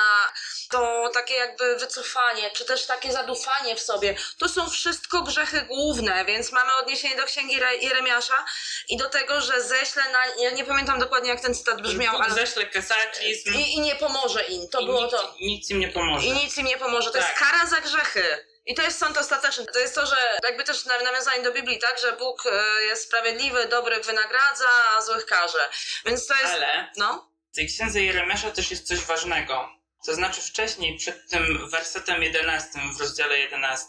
to 0.70 1.10
takie 1.14 1.34
jakby 1.34 1.76
wycofanie, 1.76 2.50
czy 2.50 2.64
też 2.64 2.86
takie 2.86 3.12
zadufanie 3.12 3.76
w 3.76 3.80
sobie, 3.80 4.16
to 4.38 4.48
są 4.48 4.70
wszystko 4.70 5.22
grzechy 5.22 5.60
główne, 5.62 6.24
więc 6.24 6.52
mamy 6.52 6.74
odniesienie 6.74 7.16
do 7.16 7.24
księgi 7.24 7.56
Re- 7.56 7.76
Jeremiasza 7.76 8.44
i 8.88 8.96
do 8.96 9.08
tego, 9.08 9.40
że 9.40 9.62
ześlę 9.62 10.02
na, 10.12 10.26
ja 10.26 10.50
nie 10.50 10.64
pamiętam 10.64 10.98
dokładnie 10.98 11.30
jak 11.30 11.40
ten 11.40 11.54
cytat 11.54 11.82
brzmiał, 11.82 12.16
ale 12.22 12.34
ześle 12.34 12.66
kataklizm 12.66 13.54
i, 13.54 13.72
i 13.74 13.80
nie 13.80 13.94
pomoże 13.96 14.42
im, 14.44 14.68
to 14.68 14.84
było 14.84 15.02
nic, 15.02 15.10
to. 15.10 15.34
nic 15.40 15.70
im 15.70 15.80
nie 15.80 15.88
pomoże. 15.88 16.26
I 16.26 16.32
nic 16.32 16.58
im 16.58 16.66
nie 16.66 16.76
pomoże, 16.78 17.10
to 17.10 17.16
jest 17.18 17.28
Tak. 17.28 17.38
kara 17.38 17.66
za 17.66 17.80
grzechy. 17.80 18.46
I 18.68 18.74
to 18.74 18.82
jest 18.82 18.98
sąd 18.98 19.18
ostateczny. 19.18 19.66
To 19.66 19.78
jest 19.78 19.94
to, 19.94 20.06
że 20.06 20.16
jakby 20.44 20.64
też 20.64 20.84
na- 20.84 20.98
nawiązanie 21.02 21.42
do 21.42 21.52
Biblii, 21.52 21.78
tak, 21.78 21.98
że 21.98 22.12
Bóg 22.12 22.42
e, 22.46 22.82
jest 22.84 23.02
sprawiedliwy, 23.04 23.66
dobrych 23.68 24.04
wynagradza, 24.04 24.68
a 24.98 25.02
złych 25.02 25.26
karze. 25.26 25.68
Więc 26.04 26.26
to 26.26 26.34
jest, 26.34 26.54
Ale 26.54 26.90
no, 26.96 27.30
tej 27.56 27.66
księdze 27.68 28.02
Jeremiasza 28.02 28.50
też 28.50 28.70
jest 28.70 28.88
coś 28.88 28.98
ważnego. 29.00 29.68
To 30.06 30.14
znaczy 30.14 30.40
wcześniej, 30.40 30.98
przed 30.98 31.30
tym 31.30 31.70
wersetem 31.70 32.22
11 32.22 32.68
w 32.96 33.00
rozdziale 33.00 33.38
11 33.38 33.88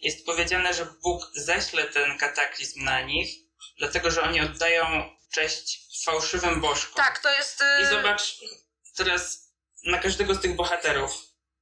jest 0.00 0.26
powiedziane, 0.26 0.74
że 0.74 0.86
Bóg 1.02 1.30
ześle 1.34 1.84
ten 1.84 2.18
kataklizm 2.18 2.84
na 2.84 3.00
nich, 3.00 3.28
dlatego 3.78 4.10
że 4.10 4.22
oni 4.22 4.40
oddają 4.40 5.10
cześć 5.32 5.80
fałszywym 6.04 6.60
bożkom. 6.60 6.94
tak, 6.96 7.18
to 7.22 7.30
jest... 7.36 7.60
e, 7.62 7.82
I 7.82 7.86
zobacz 7.86 8.36
teraz 8.96 9.52
na 9.84 9.98
każdego 9.98 10.34
z 10.34 10.40
tych 10.40 10.56
bohaterów. 10.56 11.12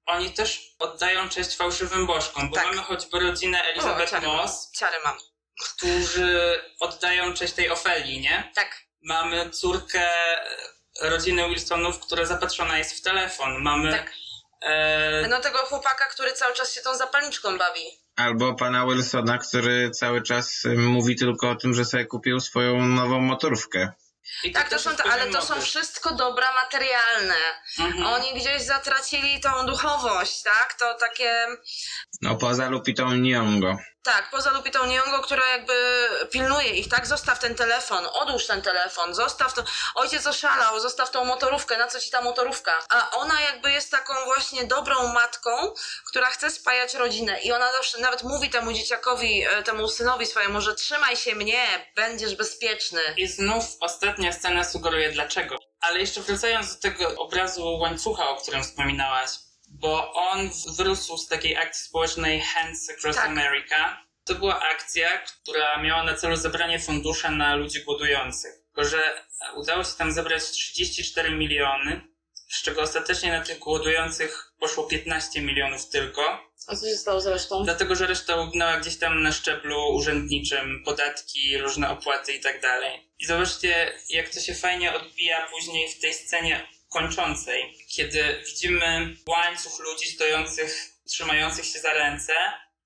Oni 0.06 0.30
też 0.32 0.74
oddają 0.78 1.28
cześć 1.28 1.56
fałszywym 1.56 2.06
bożkom, 2.06 2.50
bo 2.50 2.56
Tak. 2.56 2.66
mamy 2.66 2.82
choćby 2.82 3.20
rodzinę 3.20 3.62
Elizabeth 3.62 4.10
ciary, 4.10 4.26
Moss, 4.26 4.70
ciary 4.78 4.96
mam. 5.04 5.16
którzy 5.64 6.62
oddają 6.80 7.34
cześć 7.34 7.52
tej 7.54 7.70
Ofeli, 7.70 8.20
nie? 8.20 8.52
Tak. 8.54 8.84
Mamy 9.02 9.50
córkę 9.50 10.10
rodziny 11.02 11.48
Wilsonów, 11.48 12.00
która 12.00 12.24
zapatrzona 12.24 12.78
jest 12.78 12.98
w 12.98 13.02
telefon. 13.02 13.62
Mamy 13.62 13.92
Tak. 13.92 14.12
e, 14.62 15.28
No 15.28 15.40
tego 15.40 15.58
chłopaka, 15.58 16.06
który 16.06 16.32
cały 16.32 16.54
czas 16.54 16.72
się 16.74 16.80
tą 16.80 16.96
zapalniczką 16.96 17.58
bawi. 17.58 17.84
Albo 18.16 18.54
pana 18.54 18.86
Wilsona, 18.86 19.38
który 19.38 19.90
cały 19.90 20.22
czas 20.22 20.62
mówi 20.76 21.16
tylko 21.16 21.50
o 21.50 21.54
tym, 21.54 21.74
że 21.74 21.84
sobie 21.84 22.04
kupił 22.06 22.40
swoją 22.40 22.86
nową 22.86 23.20
motorówkę. 23.20 23.92
i 24.44 24.52
Tak, 24.52 24.68
to 24.68 24.78
są, 24.78 24.96
to, 24.96 25.04
ale 25.12 25.26
to 25.26 25.42
są 25.42 25.60
wszystko 25.60 26.14
dobra 26.14 26.52
materialne. 26.52 27.34
Mhm. 27.78 28.06
Oni 28.06 28.34
gdzieś 28.40 28.62
zatracili 28.62 29.40
tą 29.40 29.66
duchowość, 29.66 30.42
tak? 30.42 30.74
To 30.74 30.94
takie... 30.94 31.46
No 32.22 32.36
poza 32.36 32.68
Lupitą 32.68 33.06
Nyong'o. 33.08 33.76
Tak, 34.04 34.30
poza 34.30 34.50
Lupitą 34.50 34.86
Nyong'o, 34.86 35.20
która 35.22 35.50
jakby 35.50 35.74
pilnuje 36.30 36.68
ich, 36.68 36.88
tak? 36.88 37.06
Zostaw 37.06 37.38
ten 37.38 37.54
telefon, 37.54 38.06
odłóż 38.12 38.46
ten 38.46 38.62
telefon, 38.62 39.14
zostaw 39.14 39.54
to... 39.54 39.64
Ojciec 39.94 40.26
oszalał, 40.26 40.80
zostaw 40.80 41.10
tą 41.10 41.24
motorówkę, 41.24 41.78
na 41.78 41.86
co 41.86 42.00
ci 42.00 42.10
ta 42.10 42.20
motorówka? 42.20 42.72
A 42.88 43.10
ona 43.10 43.40
jakby 43.40 43.72
jest 43.72 43.90
taką 43.90 44.14
właśnie 44.24 44.64
dobrą 44.64 45.08
matką, 45.12 45.50
która 46.06 46.26
chce 46.26 46.50
spajać 46.50 46.94
rodzinę 46.94 47.40
i 47.40 47.52
ona 47.52 47.72
zawsze 47.72 47.98
nawet 47.98 48.22
mówi 48.22 48.50
temu 48.50 48.72
dzieciakowi, 48.72 49.44
e, 49.46 49.62
temu 49.62 49.88
synowi 49.88 50.26
swojemu, 50.26 50.60
że 50.60 50.74
trzymaj 50.74 51.16
się 51.16 51.34
mnie, 51.34 51.92
będziesz 51.96 52.36
bezpieczny. 52.36 53.00
I 53.16 53.26
znów 53.26 53.64
ostatnia 53.80 54.32
scena 54.32 54.64
sugeruje 54.64 55.12
dlaczego. 55.12 55.56
Ale 55.80 56.00
jeszcze 56.00 56.20
wracając 56.20 56.76
do 56.76 56.82
tego 56.82 57.08
obrazu 57.16 57.78
łańcucha, 57.78 58.28
o 58.30 58.36
którym 58.36 58.62
wspominałaś, 58.62 59.30
bo 59.84 60.12
on 60.12 60.50
wyrósł 60.76 61.16
z 61.16 61.28
takiej 61.28 61.56
akcji 61.56 61.84
społecznej 61.84 62.40
Hands 62.40 62.90
Across 62.90 63.16
Tak. 63.16 63.26
America. 63.26 64.04
To 64.24 64.34
była 64.34 64.60
akcja, 64.60 65.18
która 65.18 65.82
miała 65.82 66.02
na 66.02 66.14
celu 66.14 66.36
zebranie 66.36 66.78
funduszy 66.78 67.30
na 67.30 67.54
ludzi 67.54 67.84
głodujących. 67.84 68.52
Tylko, 68.66 68.84
że 68.84 69.24
udało 69.56 69.84
się 69.84 69.90
tam 69.98 70.12
zebrać 70.12 70.42
34 70.42 71.30
miliony, 71.30 72.00
z 72.50 72.62
czego 72.62 72.82
ostatecznie 72.82 73.32
na 73.32 73.44
tych 73.44 73.58
głodujących 73.58 74.52
poszło 74.60 74.84
15 74.84 75.42
milionów 75.42 75.88
tylko. 75.88 76.22
A 76.66 76.76
co 76.76 76.86
się 76.86 76.96
stało 76.96 77.20
z 77.20 77.26
resztą? 77.26 77.64
Dlatego, 77.64 77.94
że 77.94 78.06
reszta 78.06 78.36
ugnęła 78.36 78.76
gdzieś 78.76 78.98
tam 78.98 79.22
na 79.22 79.32
szczeblu 79.32 79.94
urzędniczym, 79.94 80.82
podatki, 80.84 81.58
różne 81.58 81.90
opłaty 81.90 82.32
i 82.32 82.40
tak 82.40 82.60
dalej. 82.60 83.10
I 83.18 83.26
zobaczcie, 83.26 83.92
jak 84.08 84.28
to 84.28 84.40
się 84.40 84.54
fajnie 84.54 84.94
odbija 84.94 85.46
później 85.50 85.92
w 85.92 86.00
tej 86.00 86.14
scenie 86.14 86.68
kończącej, 86.94 87.78
kiedy 87.88 88.42
widzimy 88.46 89.16
łańcuch 89.28 89.78
ludzi 89.78 90.06
stojących, 90.06 90.70
trzymających 91.08 91.64
się 91.64 91.78
za 91.78 91.92
ręce, 91.92 92.32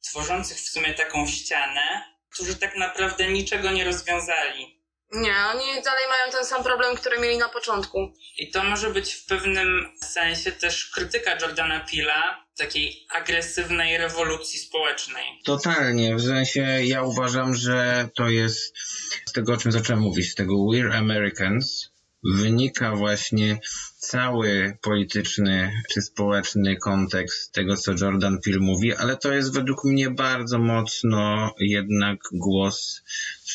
tworzących 0.02 0.56
w 0.58 0.68
sumie 0.68 0.94
taką 0.94 1.26
ścianę, 1.26 2.04
którzy 2.30 2.56
tak 2.56 2.76
naprawdę 2.76 3.28
niczego 3.28 3.70
nie 3.70 3.84
rozwiązali. 3.84 4.78
Nie, 5.12 5.34
oni 5.54 5.82
dalej 5.84 6.04
mają 6.08 6.32
ten 6.32 6.44
sam 6.44 6.64
problem, 6.64 6.96
który 6.96 7.18
mieli 7.18 7.38
na 7.38 7.48
początku. 7.48 8.12
I 8.38 8.50
to 8.50 8.64
może 8.64 8.90
być 8.90 9.14
w 9.14 9.26
pewnym 9.26 9.92
sensie 10.02 10.52
też 10.52 10.90
krytyka 10.90 11.36
Jordana 11.40 11.80
Pila 11.80 12.44
takiej 12.56 13.06
agresywnej 13.10 13.98
rewolucji 13.98 14.58
społecznej. 14.58 15.24
Totalnie, 15.44 16.16
w 16.16 16.22
sensie 16.22 16.60
ja 16.82 17.02
uważam, 17.02 17.54
że 17.54 18.08
to 18.16 18.28
jest 18.28 18.78
z 19.26 19.32
tego, 19.32 19.52
o 19.52 19.56
czym 19.56 19.72
zacząłem 19.72 20.02
mówić, 20.02 20.30
z 20.30 20.34
tego 20.34 20.54
We're 20.54 20.96
Americans, 20.96 21.90
wynika 22.24 22.96
właśnie 22.96 23.60
cały 23.98 24.76
polityczny 24.80 25.72
czy 25.92 26.02
społeczny 26.02 26.76
kontekst 26.76 27.52
tego, 27.52 27.76
co 27.76 27.92
Jordan 28.00 28.38
Peele 28.44 28.58
mówi, 28.58 28.96
ale 28.96 29.16
to 29.16 29.32
jest 29.32 29.54
według 29.54 29.84
mnie 29.84 30.10
bardzo 30.10 30.58
mocno 30.58 31.54
jednak 31.60 32.18
głos 32.32 33.02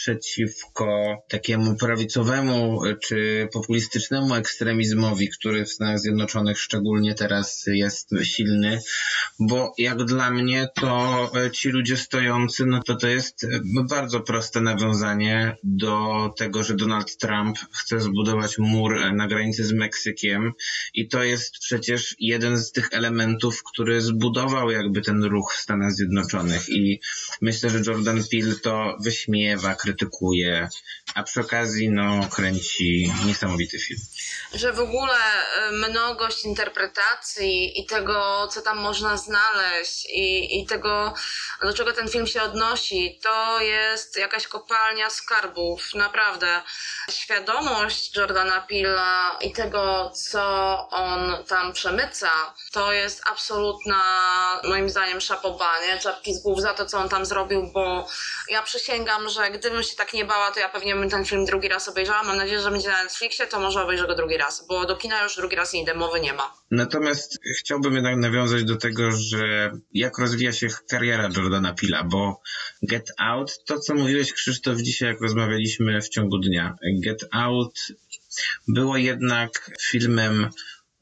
przeciwko 0.04 1.18
takiemu 1.30 1.76
prawicowemu 1.76 2.82
czy 3.04 3.48
populistycznemu 3.54 4.36
ekstremizmowi, 4.36 5.30
który 5.30 5.66
w 5.66 5.72
Stanach 5.72 6.00
Zjednoczonych 6.00 6.60
szczególnie 6.60 7.16
teraz 7.16 7.64
jest 7.68 8.10
silny, 8.24 8.80
bo 9.40 9.74
jak 9.78 10.04
dla 10.04 10.32
mnie 10.32 10.68
to 10.76 11.32
e, 11.36 11.52
ci 11.52 11.70
ludzie 11.70 11.98
stojący, 11.98 12.66
no 12.66 12.84
to 12.84 12.96
to 12.96 13.08
jest 13.08 13.44
e, 13.44 13.48
bardzo 13.90 14.20
proste 14.20 14.62
nawiązanie 14.62 15.58
do 15.64 16.30
tego, 16.38 16.64
że 16.64 16.76
Donald 16.76 17.18
Trump 17.18 17.58
chce 17.72 18.00
zbudować 18.00 18.58
mur 18.58 18.98
e, 18.98 19.14
na 19.14 19.28
granicy 19.28 19.66
z 19.66 19.74
Meksykiem. 19.74 20.52
I 20.94 21.08
to 21.08 21.24
jest 21.24 21.60
przecież 21.60 22.16
jeden 22.20 22.58
z 22.58 22.72
tych 22.72 22.90
elementów, 22.92 23.64
który 23.64 24.02
zbudował 24.02 24.72
jakby 24.72 25.02
ten 25.02 25.24
ruch 25.24 25.54
w 25.58 25.62
Stanach 25.62 25.92
Zjednoczonych. 25.92 26.70
I 26.70 27.00
myślę, 27.42 27.70
że 27.70 27.82
Jordan 27.88 28.24
Peele 28.32 28.56
to 28.56 28.98
wyśmiewa, 29.04 29.76
krytykuje, 29.76 29.93
a 31.16 31.24
przy 31.24 31.42
okazji 31.42 31.90
no 31.90 32.28
kręci 32.36 33.14
niesamowity 33.26 33.80
film. 33.80 34.00
Że 34.54 34.74
w 34.74 34.80
ogóle 34.80 35.18
y, 35.70 35.72
mnogość 35.72 36.46
interpretacji 36.46 37.80
i 37.80 37.86
tego, 37.86 38.48
co 38.48 38.62
tam 38.62 38.78
można 38.78 39.18
znaleźć 39.18 40.06
i, 40.10 40.60
i 40.62 40.66
tego, 40.66 41.14
do 41.62 41.74
czego 41.74 41.94
ten 41.94 42.10
film 42.10 42.28
się 42.28 42.42
odnosi, 42.42 43.20
to 43.24 43.62
jest 43.62 44.18
jakaś 44.18 44.48
kopalnia 44.48 45.10
skarbów, 45.10 45.96
naprawdę. 45.96 46.62
Świadomość 47.12 48.16
Jordana 48.16 48.68
Peele'a 48.72 49.30
i 49.42 49.54
tego, 49.54 50.12
co 50.16 50.44
on 50.90 51.44
tam 51.48 51.74
przemyca, 51.74 52.32
to 52.72 52.92
jest 52.92 53.22
absolutna, 53.32 54.02
moim 54.64 54.90
zdaniem, 54.90 55.22
szapoba, 55.22 55.72
nie? 55.88 56.00
Czapki 56.00 56.34
z 56.34 56.44
głów 56.44 56.62
za 56.62 56.74
to, 56.74 56.86
co 56.86 57.00
on 57.00 57.10
tam 57.10 57.26
zrobił, 57.26 57.72
bo 57.74 58.08
ja 58.50 58.62
przysięgam, 58.62 59.30
że 59.30 59.52
gdybym 59.52 59.83
się 59.84 59.96
tak 59.96 60.14
nie 60.14 60.26
bała, 60.26 60.52
to 60.52 60.60
ja 60.60 60.70
pewnie 60.70 60.96
bym 60.96 61.10
ten 61.10 61.26
film 61.26 61.46
drugi 61.46 61.68
raz 61.68 61.88
obejrzała. 61.88 62.24
Mam 62.24 62.38
nadzieję, 62.38 62.62
że 62.62 62.72
będzie 62.72 62.90
na 62.90 63.04
Netflixie, 63.04 63.48
to 63.48 63.60
może 63.60 63.84
obejrzę 63.84 64.08
go 64.08 64.16
drugi 64.16 64.38
raz, 64.38 64.68
bo 64.68 64.86
do 64.86 64.96
kina 64.96 65.24
już 65.24 65.36
drugi 65.36 65.56
raz 65.56 65.74
nie 65.74 65.82
idę, 65.82 65.94
mowy 65.94 66.20
nie 66.20 66.34
ma. 66.34 66.54
Natomiast 66.72 67.40
chciałbym 67.60 67.94
jednak 67.94 68.18
nawiązać 68.18 68.64
do 68.64 68.76
tego, 68.76 69.12
że 69.12 69.72
jak 69.94 70.18
rozwija 70.18 70.54
się 70.54 70.68
kariera 70.90 71.30
Jordana 71.38 71.74
Pila, 71.74 72.04
bo 72.04 72.42
Get 72.84 73.12
Out, 73.18 73.64
to 73.66 73.80
co 73.80 73.94
mówiłeś 73.96 74.34
Krzysztof 74.34 74.78
dzisiaj, 74.78 75.10
jak 75.10 75.22
rozmawialiśmy 75.22 76.02
w 76.02 76.10
ciągu 76.10 76.40
dnia, 76.40 76.76
Get 77.04 77.26
Out 77.32 77.80
było 78.68 78.98
jednak 78.98 79.72
filmem 79.82 80.50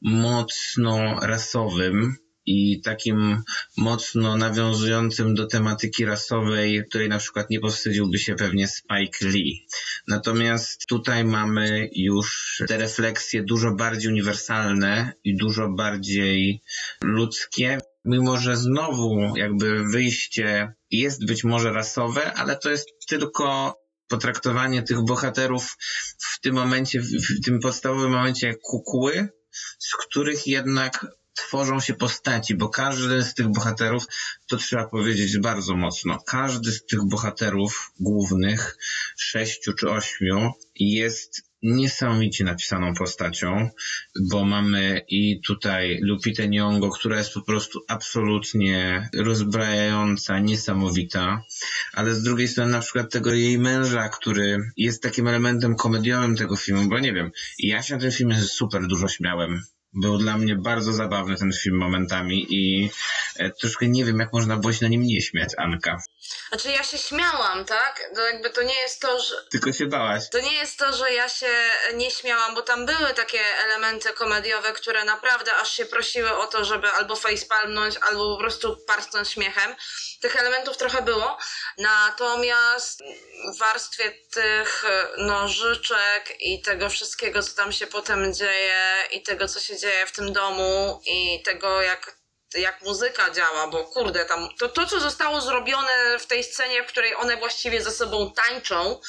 mocno 0.02 1.20
rasowym 1.22 2.16
i 2.46 2.80
takim 2.80 3.42
mocno 3.76 4.36
nawiązującym 4.36 5.34
do 5.34 5.46
tematyki 5.46 6.04
rasowej, 6.04 6.84
której 6.88 7.08
na 7.08 7.18
przykład 7.18 7.50
nie 7.50 7.60
powstydziłby 7.60 8.18
się 8.18 8.34
pewnie 8.34 8.68
Spike 8.68 9.28
Lee. 9.28 9.66
Natomiast 10.08 10.86
tutaj 10.86 11.24
mamy 11.24 11.90
już 11.96 12.62
te 12.68 12.78
refleksje 12.78 13.42
dużo 13.42 13.74
bardziej 13.74 14.12
uniwersalne 14.12 15.12
i 15.24 15.36
dużo 15.36 15.68
bardziej 15.68 16.62
ludzkie. 17.02 17.78
Mimo, 18.04 18.36
że 18.36 18.56
znowu 18.56 19.36
jakby 19.36 19.84
wyjście 19.92 20.74
jest 20.90 21.26
być 21.26 21.44
może 21.44 21.72
rasowe, 21.72 22.32
ale 22.32 22.56
to 22.56 22.70
jest 22.70 22.88
tylko 23.08 23.76
potraktowanie 24.08 24.82
tych 24.82 25.04
bohaterów 25.04 25.76
w 26.18 26.40
tym 26.40 26.54
momencie, 26.54 27.00
w 27.00 27.44
tym 27.44 27.60
podstawowym 27.60 28.10
momencie 28.10 28.46
jak 28.46 28.60
kukły, 28.60 29.28
z 29.78 29.96
których 29.96 30.46
jednak 30.46 31.06
tworzą 31.34 31.80
się 31.80 31.94
postaci, 31.94 32.54
bo 32.54 32.68
każdy 32.68 33.22
z 33.22 33.34
tych 33.34 33.48
bohaterów, 33.48 34.04
to 34.48 34.56
trzeba 34.56 34.88
powiedzieć 34.88 35.38
bardzo 35.38 35.76
mocno, 35.76 36.18
każdy 36.26 36.72
z 36.72 36.86
tych 36.86 37.00
bohaterów 37.08 37.92
głównych, 38.00 38.76
sześciu 39.16 39.72
czy 39.72 39.90
ośmiu, 39.90 40.52
jest 40.74 41.52
niesamowicie 41.62 42.44
napisaną 42.44 42.94
postacią, 42.94 43.70
bo 44.30 44.44
mamy 44.44 45.04
i 45.08 45.40
tutaj 45.40 45.98
Lupitę 46.02 46.48
Nyong'o, 46.48 46.90
która 46.90 47.18
jest 47.18 47.34
po 47.34 47.42
prostu 47.42 47.84
absolutnie 47.88 49.08
rozbrajająca, 49.14 50.38
niesamowita, 50.38 51.44
ale 51.92 52.14
z 52.14 52.22
drugiej 52.22 52.48
strony 52.48 52.72
na 52.72 52.80
przykład 52.80 53.12
tego 53.12 53.34
jej 53.34 53.58
męża, 53.58 54.08
który 54.08 54.58
jest 54.76 55.02
takim 55.02 55.28
elementem 55.28 55.76
komediowym 55.76 56.36
tego 56.36 56.56
filmu, 56.56 56.88
bo 56.88 56.98
nie 56.98 57.12
wiem, 57.12 57.30
ja 57.58 57.82
się 57.82 57.94
na 57.94 58.00
tym 58.00 58.12
filmie 58.12 58.40
super 58.40 58.86
dużo 58.86 59.08
śmiałem. 59.08 59.62
Był 59.94 60.18
dla 60.18 60.36
mnie 60.36 60.56
bardzo 60.56 60.92
zabawny 60.92 61.36
ten 61.36 61.52
film 61.62 61.76
momentami 61.76 62.46
i 62.50 62.90
e, 63.36 63.50
troszkę 63.50 63.88
nie 63.88 64.04
wiem, 64.04 64.18
jak 64.18 64.32
można 64.32 64.56
było 64.56 64.72
się 64.72 64.78
na 64.82 64.88
nim 64.88 65.02
nie 65.02 65.22
śmiać, 65.22 65.48
Anka. 65.58 65.98
Znaczy 66.48 66.68
ja 66.68 66.82
się 66.82 66.98
śmiałam, 66.98 67.64
tak? 67.64 68.10
To 68.14 68.20
jakby 68.20 68.50
to 68.50 68.62
nie 68.62 68.80
jest 68.80 69.02
to, 69.02 69.20
że... 69.20 69.34
Tylko 69.50 69.72
się 69.72 69.86
bałaś. 69.86 70.30
To 70.30 70.40
nie 70.40 70.52
jest 70.52 70.78
to, 70.78 70.92
że 70.92 71.12
ja 71.12 71.28
się 71.28 71.46
nie 71.94 72.10
śmiałam, 72.10 72.54
bo 72.54 72.62
tam 72.62 72.86
były 72.86 73.14
takie 73.14 73.40
elementy 73.64 74.12
komediowe, 74.12 74.72
które 74.72 75.04
naprawdę 75.04 75.50
aż 75.62 75.72
się 75.72 75.86
prosiły 75.86 76.36
o 76.36 76.46
to, 76.46 76.64
żeby 76.64 76.88
albo 76.88 77.16
facepalmnąć, 77.16 77.94
albo 78.10 78.36
po 78.36 78.40
prostu 78.40 78.76
parsknąć 78.86 79.28
śmiechem. 79.28 79.74
Tych 80.22 80.36
elementów 80.36 80.76
trochę 80.76 81.02
było, 81.02 81.38
natomiast 81.78 83.00
w 83.54 83.58
warstwie 83.58 84.12
tych 84.30 84.84
nożyczek 85.18 86.36
i 86.40 86.62
tego 86.62 86.90
wszystkiego, 86.90 87.42
co 87.42 87.56
tam 87.56 87.72
się 87.72 87.86
potem 87.86 88.34
dzieje 88.34 89.04
i 89.12 89.22
tego, 89.22 89.48
co 89.48 89.60
się 89.60 89.78
dzieje 89.78 90.06
w 90.06 90.12
tym 90.12 90.32
domu 90.32 91.00
i 91.06 91.42
tego, 91.42 91.82
jak 91.82 92.21
jak 92.54 92.82
muzyka 92.82 93.30
działa, 93.30 93.66
bo 93.66 93.84
kurde, 93.84 94.24
tam 94.24 94.48
to, 94.58 94.68
to, 94.68 94.86
co 94.86 95.00
zostało 95.00 95.40
zrobione 95.40 96.18
w 96.18 96.26
tej 96.26 96.44
scenie, 96.44 96.82
w 96.82 96.86
której 96.86 97.14
one 97.14 97.36
właściwie 97.36 97.82
ze 97.82 97.90
sobą 97.90 98.32
tańczą, 98.32 99.00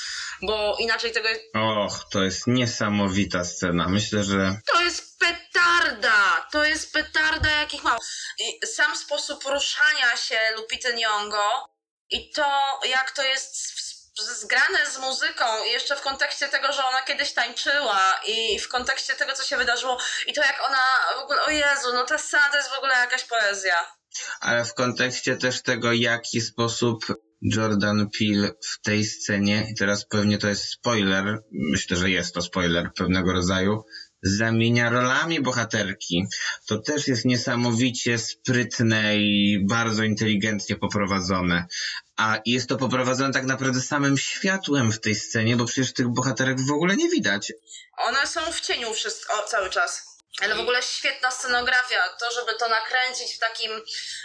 bo 0.41 0.75
inaczej 0.79 1.11
tego 1.11 1.29
jest. 1.29 1.41
Och, 1.53 2.05
to 2.11 2.23
jest 2.23 2.47
niesamowita 2.47 3.43
scena. 3.43 3.89
Myślę, 3.89 4.23
że. 4.23 4.59
To 4.73 4.81
jest 4.81 5.19
petarda! 5.19 6.47
To 6.51 6.65
jest 6.65 6.93
petarda, 6.93 7.49
jakich 7.49 7.83
mało. 7.83 7.99
I 8.39 8.67
sam 8.67 8.95
sposób 8.95 9.43
poruszania 9.43 10.17
się 10.17 10.39
Lupity 10.55 10.93
Nyong'o 10.93 11.73
i 12.09 12.31
to, 12.31 12.79
jak 12.89 13.11
to 13.11 13.23
jest 13.23 13.82
zgrane 14.21 14.85
z 14.91 14.97
muzyką 14.97 15.45
i 15.67 15.71
jeszcze 15.71 15.95
w 15.95 16.01
kontekście 16.01 16.47
tego, 16.47 16.73
że 16.73 16.85
ona 16.85 17.01
kiedyś 17.01 17.33
tańczyła 17.33 18.21
i 18.27 18.59
w 18.59 18.67
kontekście 18.67 19.13
tego, 19.13 19.33
co 19.33 19.43
się 19.43 19.57
wydarzyło 19.57 19.97
i 20.27 20.33
to 20.33 20.41
jak 20.41 20.61
ona 20.67 20.85
w 21.19 21.23
ogóle, 21.23 21.41
o 21.41 21.49
Jezu, 21.49 21.93
no 21.93 22.03
ta 22.03 22.17
scena 22.17 22.49
to 22.51 22.57
jest 22.57 22.69
w 22.69 22.77
ogóle 22.77 22.93
jakaś 22.93 23.23
poezja. 23.23 23.75
Ale 24.39 24.65
w 24.65 24.73
kontekście 24.73 25.37
też 25.37 25.61
tego, 25.61 25.93
jaki 25.93 26.41
sposób 26.41 27.05
Jordan 27.41 28.09
Peele 28.19 28.51
w 28.61 28.81
tej 28.81 29.05
scenie, 29.05 29.67
i 29.71 29.75
teraz 29.75 30.05
pewnie 30.05 30.37
to 30.37 30.47
jest 30.47 30.63
spoiler, 30.63 31.39
myślę, 31.51 31.97
że 31.97 32.09
jest 32.09 32.33
to 32.33 32.41
spoiler 32.41 32.93
pewnego 32.95 33.33
rodzaju, 33.33 33.83
zamienia 34.23 34.89
rolami 34.89 35.41
bohaterki. 35.41 36.25
To 36.67 36.77
też 36.77 37.07
jest 37.07 37.25
niesamowicie 37.25 38.17
sprytne 38.17 39.17
i 39.17 39.59
bardzo 39.65 40.03
inteligentnie 40.03 40.75
poprowadzone. 40.75 41.65
A 42.17 42.37
jest 42.45 42.69
to 42.69 42.77
poprowadzone 42.77 43.33
tak 43.33 43.45
naprawdę 43.45 43.81
samym 43.81 44.17
światłem 44.17 44.91
w 44.91 44.99
tej 44.99 45.15
scenie, 45.15 45.55
bo 45.55 45.65
przecież 45.65 45.93
tych 45.93 46.07
bohaterek 46.07 46.57
w 46.61 46.71
ogóle 46.71 46.95
nie 46.95 47.09
widać. 47.09 47.53
One 47.97 48.27
są 48.27 48.51
w 48.51 48.61
cieniu 48.61 48.93
wszystko, 48.93 49.43
cały 49.47 49.69
czas. 49.69 50.13
Ale 50.41 50.55
w 50.55 50.59
ogóle 50.59 50.83
świetna 50.83 51.31
scenografia, 51.31 51.99
to 52.19 52.31
żeby 52.31 52.57
to 52.59 52.69
nakręcić 52.69 53.35
w 53.35 53.39
takim, 53.39 53.71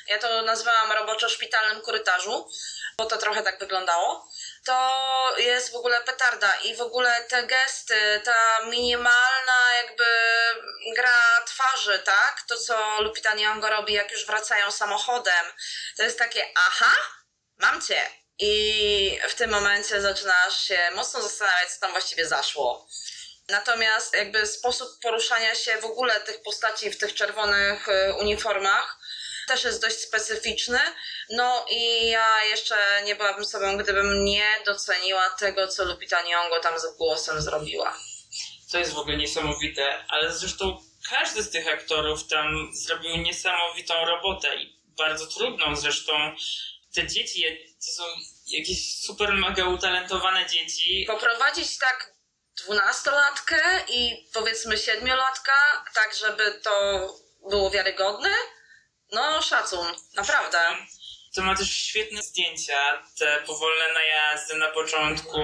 ja 0.09 0.18
to 0.18 0.42
nazwałam 0.42 0.92
roboczo-szpitalnym 0.92 1.82
korytarzu, 1.82 2.49
bo 2.99 3.07
to 3.07 3.16
trochę 3.16 3.42
tak 3.42 3.59
wyglądało 3.59 4.28
to 4.68 5.38
jest 5.38 5.72
w 5.72 5.74
ogóle 5.74 6.02
petarda 6.02 6.54
i 6.54 6.76
w 6.76 6.80
ogóle 6.80 7.24
te 7.28 7.42
gesty, 7.42 8.20
ta 8.24 8.60
minimalna 8.66 9.74
jakby 9.82 10.04
gra 10.96 11.20
twarzy, 11.46 11.98
tak? 11.98 12.42
To, 12.48 12.56
co 12.56 13.02
Lupita 13.02 13.34
Nyong'o 13.34 13.70
robi, 13.70 13.92
jak 13.92 14.12
już 14.12 14.26
wracają 14.26 14.70
samochodem, 14.70 15.46
to 15.96 16.02
jest 16.02 16.18
takie 16.18 16.44
aha, 16.68 16.96
mam 17.58 17.82
cię. 17.82 18.10
I 18.38 19.20
w 19.28 19.34
tym 19.34 19.50
momencie 19.50 20.00
zaczynasz 20.00 20.60
się 20.60 20.90
mocno 20.94 21.22
zastanawiać, 21.22 21.72
co 21.72 21.80
tam 21.80 21.90
właściwie 21.90 22.26
zaszło. 22.26 22.88
Natomiast 23.48 24.14
jakby 24.14 24.46
sposób 24.46 24.88
poruszania 25.02 25.54
się 25.54 25.80
w 25.80 25.84
ogóle 25.84 26.20
tych 26.20 26.42
postaci 26.42 26.90
w 26.90 26.98
tych 26.98 27.14
czerwonych 27.14 27.88
y, 27.88 28.14
uniformach 28.14 28.97
też 29.49 29.64
jest 29.64 29.82
dość 29.82 29.96
specyficzny. 29.96 30.78
No 31.30 31.66
i 31.70 32.09
ja 32.09 32.44
jeszcze 32.44 32.76
nie 33.05 33.16
byłabym 33.16 33.44
sobą, 33.44 33.76
gdybym 33.76 34.24
nie 34.24 34.49
doceniła 34.66 35.30
tego, 35.30 35.68
co 35.68 35.84
Lupita 35.84 36.22
Nyong'o 36.22 36.61
tam 36.62 36.78
z 36.78 36.96
głosem 36.96 37.42
zrobiła. 37.42 37.99
To 38.72 38.78
jest 38.78 38.92
w 38.92 38.99
ogóle 38.99 39.16
niesamowite, 39.16 40.05
ale 40.09 40.32
zresztą 40.32 40.82
każdy 41.11 41.42
z 41.42 41.51
tych 41.51 41.68
aktorów 41.68 42.26
tam 42.26 42.70
zrobił 42.72 43.16
niesamowitą 43.16 43.94
robotę 44.05 44.57
i 44.57 44.78
bardzo 44.99 45.26
trudną 45.26 45.76
zresztą. 45.76 46.12
Te 46.94 47.07
dzieci 47.07 47.44
to 47.86 47.92
są 47.92 48.03
jakieś 48.46 49.01
super 49.07 49.32
mega 49.32 49.64
utalentowane 49.64 50.46
dzieci. 50.46 51.05
Poprowadzić 51.07 51.78
tak 51.78 52.12
dwunastolatkę 52.64 53.84
i 53.88 54.28
powiedzmy 54.34 54.78
siedmiolatka, 54.78 55.84
tak 55.94 56.14
żeby 56.14 56.61
to 56.62 56.72
było 57.51 57.70
wiarygodne, 57.70 58.30
no, 59.12 59.42
szacun, 59.42 59.86
naprawdę. 60.14 60.59
To 61.34 61.42
ma 61.42 61.56
też 61.56 61.70
świetne 61.70 62.22
zdjęcia, 62.22 63.02
te 63.18 63.42
powolne 63.46 63.92
najazdy 63.94 64.56
na 64.56 64.68
początku, 64.68 65.40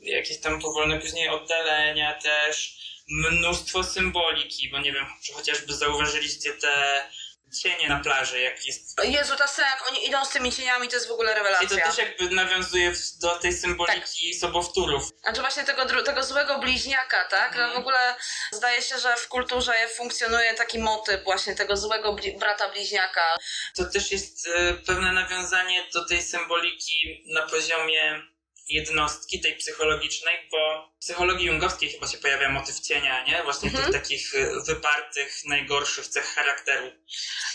jakieś 0.00 0.40
tam 0.40 0.60
powolne 0.60 1.00
później 1.00 1.28
oddalenia 1.28 2.14
też, 2.14 2.76
mnóstwo 3.08 3.84
symboliki, 3.84 4.70
bo 4.70 4.78
nie 4.78 4.92
wiem, 4.92 5.06
czy 5.22 5.32
chociażby 5.32 5.74
zauważyliście 5.74 6.52
te 6.52 7.04
cienie 7.52 7.88
na 7.88 8.00
plaży, 8.00 8.40
jak 8.40 8.66
jest 8.66 9.04
Jezu, 9.04 9.36
ta 9.36 9.46
scena, 9.46 9.68
jak 9.68 9.88
oni 9.88 10.06
idą 10.06 10.24
z 10.24 10.28
tymi 10.30 10.52
cieniami, 10.52 10.88
to 10.88 10.94
jest 10.94 11.08
w 11.08 11.12
ogóle 11.12 11.32
I 11.32 11.34
to 11.34 11.42
rewelacja. 11.42 11.86
też 11.86 11.98
jakby 11.98 12.30
nawiązuje 12.34 12.92
do 13.20 13.38
tej 13.38 13.52
symboliki 13.52 14.34
sobowtórów. 14.34 15.02
Znaczy 15.22 15.40
właśnie 15.40 15.64
tego, 15.64 16.02
tego 16.02 16.24
złego 16.24 16.58
bliźniaka, 16.58 17.24
tak? 17.24 17.56
No 17.56 17.70
w 17.74 17.76
ogóle 17.76 18.14
zdaje 18.52 18.82
się, 18.82 18.98
że 18.98 19.16
w 19.16 19.28
kulturze 19.28 19.72
funkcjonuje 19.96 20.54
taki 20.54 20.78
motyw 20.78 21.24
właśnie 21.24 21.54
tego 21.54 21.76
złego 21.76 22.12
bli- 22.12 22.38
brata 22.38 22.68
bliźniaka. 22.68 23.36
To 23.76 23.84
też 23.84 24.12
jest 24.12 24.46
e, 24.48 24.74
pewne 24.74 25.12
nawiązanie 25.12 25.84
do 25.94 26.04
tej 26.08 26.22
symboliki 26.22 27.24
na 27.34 27.42
poziomie 27.46 28.22
jednostki, 28.68 29.40
tej 29.40 29.56
psychologicznej, 29.56 30.48
bo 30.50 30.88
w 30.96 31.04
psychologii 31.04 31.46
jungowskiej 31.46 31.90
chyba 31.92 32.08
się 32.08 32.18
pojawia 32.18 32.48
motyw 32.48 32.80
cienia, 32.80 33.24
nie? 33.24 33.42
Właśnie 33.42 33.68
Mhm. 33.70 33.84
tych 33.92 34.02
takich 34.02 34.34
e, 34.34 34.46
wypartych, 34.66 35.44
najgorszych 35.44 36.08
cech 36.08 36.34
charakteru. 36.34 36.92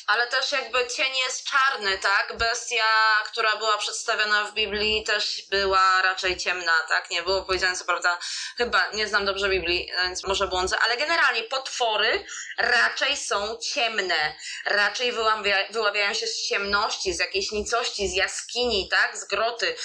Ale 0.08 0.28
też 0.28 0.52
jakby 0.52 0.88
cień 0.88 1.16
jest 1.26 1.44
czarny, 1.50 1.98
tak? 1.98 2.38
Bestia, 2.38 2.84
która 3.26 3.56
była 3.56 3.78
przedstawiona 3.78 4.44
w 4.44 4.54
Biblii 4.54 5.04
też 5.04 5.42
była 5.52 6.02
raczej 6.02 6.38
ciemna, 6.38 6.74
tak? 6.90 7.10
Nie 7.12 7.24
było 7.24 7.44
powiedziane 7.46 7.76
co 7.76 7.86
prawda, 7.86 8.20
chyba 8.58 8.92
nie 8.92 9.08
znam 9.08 9.26
dobrze 9.26 9.50
Biblii, 9.50 9.92
więc 10.04 10.24
może 10.24 10.48
błądzę, 10.48 10.80
ale 10.80 10.98
generalnie 10.98 11.44
potwory 11.44 12.26
raczej 12.58 13.18
są 13.18 13.58
ciemne. 13.74 14.36
Raczej 14.66 15.12
wyławia, 15.12 15.58
wyławiają 15.70 16.14
się 16.14 16.28
z 16.28 16.48
ciemności, 16.48 17.14
z 17.14 17.20
jakiejś 17.20 17.52
nicości, 17.52 18.08
z 18.10 18.14
jaskini, 18.14 18.90
tak? 18.90 19.18
Z 19.18 19.26
groty, 19.28 19.76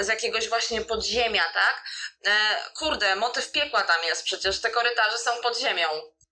z 0.00 0.08
jakiegoś 0.08 0.48
właśnie 0.48 0.71
podziemia, 0.80 1.42
tak? 1.42 1.84
E, 2.26 2.56
kurde, 2.78 3.16
motyw 3.16 3.52
piekła 3.52 3.82
tam 3.82 4.04
jest 4.04 4.24
przecież, 4.24 4.60
te 4.60 4.70
korytarze 4.70 5.18
są 5.18 5.30
pod 5.42 5.60
ziemią. 5.60 5.88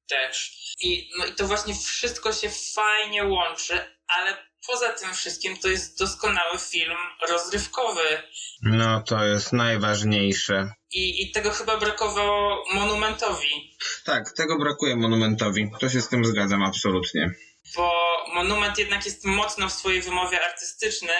Też. 0.08 0.52
I, 0.80 1.10
no 1.18 1.26
i 1.26 1.34
to 1.34 1.46
właśnie 1.46 1.74
wszystko 1.74 2.32
się 2.32 2.50
fajnie 2.74 3.24
łączy, 3.24 3.96
ale 4.08 4.36
poza 4.66 4.92
tym 4.92 5.14
wszystkim 5.14 5.58
to 5.58 5.68
jest 5.68 5.98
doskonały 5.98 6.58
film 6.58 6.96
rozrywkowy. 7.28 8.22
No 8.62 9.02
to 9.06 9.24
jest 9.24 9.52
najważniejsze. 9.52 10.72
I, 10.90 11.22
I 11.22 11.32
tego 11.32 11.50
chyba 11.50 11.76
brakowało 11.76 12.64
Monumentowi, 12.74 13.76
Tak, 14.04 14.32
tego 14.36 14.58
brakuje 14.58 14.96
Monumentowi. 14.96 15.70
To 15.80 15.88
się 15.88 16.00
z 16.00 16.08
tym 16.08 16.24
zgadzam 16.24 16.62
absolutnie. 16.62 17.30
bo 17.76 17.92
Monument 18.34 18.78
jednak 18.78 19.04
jest 19.04 19.24
mocno 19.24 19.68
w 19.68 19.72
swojej 19.72 20.02
wymowie 20.02 20.44
artystyczny, 20.44 21.12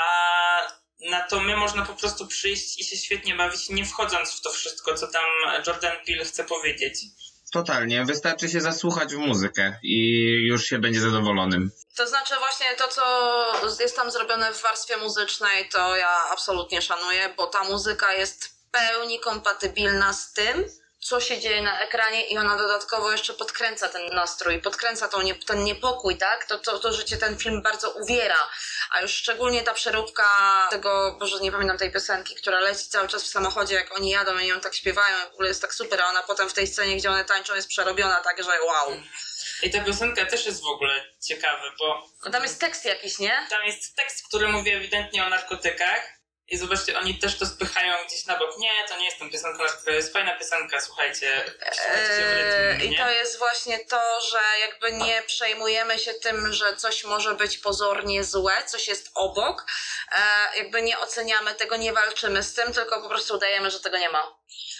a 0.00 0.06
na 1.00 1.22
to 1.22 1.40
my 1.40 1.56
można 1.56 1.84
po 1.84 1.94
prostu 1.94 2.26
przyjść 2.26 2.80
i 2.80 2.84
się 2.84 2.96
świetnie 2.96 3.34
bawić, 3.34 3.68
nie 3.68 3.84
wchodząc 3.84 4.30
w 4.30 4.40
to 4.40 4.50
wszystko, 4.50 4.94
co 4.94 5.06
tam 5.06 5.24
Jordan 5.66 5.96
Peele 6.06 6.24
chce 6.24 6.44
powiedzieć. 6.44 6.98
Totalnie. 7.52 8.04
Wystarczy 8.04 8.48
się 8.48 8.60
zasłuchać 8.60 9.14
w 9.14 9.18
muzykę 9.18 9.78
i 9.82 10.22
już 10.48 10.64
się 10.64 10.78
będzie 10.78 11.00
zadowolonym. 11.00 11.70
To 11.96 12.06
znaczy 12.06 12.34
właśnie 12.38 12.66
to, 12.78 12.88
co 12.88 13.82
jest 13.82 13.96
tam 13.96 14.10
zrobione 14.10 14.52
w 14.52 14.62
warstwie 14.62 14.96
muzycznej, 14.96 15.68
to 15.68 15.96
ja 15.96 16.24
absolutnie 16.32 16.82
szanuję, 16.82 17.34
bo 17.36 17.46
ta 17.46 17.64
muzyka 17.64 18.12
jest 18.12 18.44
w 18.44 18.70
pełni 18.70 19.20
kompatybilna 19.20 20.12
z 20.12 20.32
tym, 20.32 20.64
co 21.00 21.20
się 21.20 21.40
dzieje 21.40 21.62
na 21.62 21.80
ekranie 21.80 22.26
i 22.26 22.38
ona 22.38 22.56
dodatkowo 22.56 23.12
jeszcze 23.12 23.34
podkręca 23.34 23.88
ten 23.88 24.06
nastrój, 24.06 24.62
podkręca 24.62 25.08
tą 25.08 25.22
nie, 25.22 25.34
ten 25.34 25.64
niepokój, 25.64 26.16
tak? 26.16 26.44
To, 26.44 26.58
to, 26.58 26.78
to, 26.78 26.92
że 26.92 27.04
cię 27.04 27.16
ten 27.16 27.38
film 27.38 27.62
bardzo 27.62 27.90
uwiera. 27.90 28.48
A 28.90 29.00
już 29.00 29.12
szczególnie 29.12 29.62
ta 29.62 29.74
przeróbka 29.74 30.26
tego, 30.70 31.16
boże 31.20 31.40
nie 31.40 31.52
pamiętam 31.52 31.78
tej 31.78 31.92
piosenki, 31.92 32.34
która 32.34 32.60
leci 32.60 32.88
cały 32.88 33.08
czas 33.08 33.24
w 33.24 33.26
samochodzie, 33.26 33.74
jak 33.74 33.96
oni 33.96 34.10
jadą 34.10 34.38
i 34.38 34.46
ją 34.46 34.60
tak 34.60 34.74
śpiewają, 34.74 35.16
w 35.30 35.34
ogóle 35.34 35.48
jest 35.48 35.62
tak 35.62 35.74
super, 35.74 36.00
a 36.00 36.08
ona 36.08 36.22
potem 36.22 36.48
w 36.48 36.52
tej 36.52 36.66
scenie, 36.66 36.96
gdzie 36.96 37.10
one 37.10 37.24
tańczą 37.24 37.54
jest 37.54 37.68
przerobiona 37.68 38.20
tak, 38.20 38.42
że 38.42 38.62
wow. 38.62 38.96
I 39.62 39.70
ta 39.70 39.80
piosenka 39.80 40.26
też 40.26 40.46
jest 40.46 40.62
w 40.62 40.66
ogóle 40.66 41.04
ciekawa, 41.26 41.62
bo 41.78 42.08
No 42.24 42.30
tam 42.30 42.42
jest 42.42 42.60
tekst 42.60 42.84
jakiś, 42.84 43.18
nie? 43.18 43.46
tam 43.50 43.64
jest 43.64 43.96
tekst, 43.96 44.28
który 44.28 44.48
mówi 44.48 44.70
ewidentnie 44.70 45.24
o 45.24 45.28
narkotykach. 45.28 46.15
I 46.48 46.58
zobaczcie, 46.58 46.98
oni 46.98 47.18
też 47.18 47.38
to 47.38 47.46
spychają 47.46 48.06
gdzieś 48.06 48.26
na 48.26 48.38
bok. 48.38 48.58
Nie, 48.58 48.70
to 48.88 48.96
nie 48.96 49.04
jest 49.04 49.18
ta 49.18 49.28
piosenka, 49.28 49.64
to 49.84 49.90
jest 49.90 50.12
fajna 50.12 50.38
piosenka, 50.38 50.80
słuchajcie. 50.80 51.44
Eee, 51.44 52.74
rytm, 52.74 52.92
I 52.92 52.96
to 52.96 53.10
jest 53.10 53.38
właśnie 53.38 53.78
to, 53.78 54.20
że 54.20 54.38
jakby 54.60 54.92
nie 54.92 55.22
przejmujemy 55.26 55.98
się 55.98 56.14
tym, 56.14 56.52
że 56.52 56.76
coś 56.76 57.04
może 57.04 57.34
być 57.34 57.58
pozornie 57.58 58.24
złe, 58.24 58.64
coś 58.66 58.88
jest 58.88 59.10
obok. 59.14 59.66
E, 60.12 60.58
jakby 60.58 60.82
nie 60.82 60.98
oceniamy 60.98 61.54
tego, 61.54 61.76
nie 61.76 61.92
walczymy 61.92 62.42
z 62.42 62.54
tym, 62.54 62.72
tylko 62.72 63.02
po 63.02 63.08
prostu 63.08 63.34
udajemy, 63.34 63.70
że 63.70 63.80
tego 63.80 63.98
nie 63.98 64.10
ma. 64.10 64.36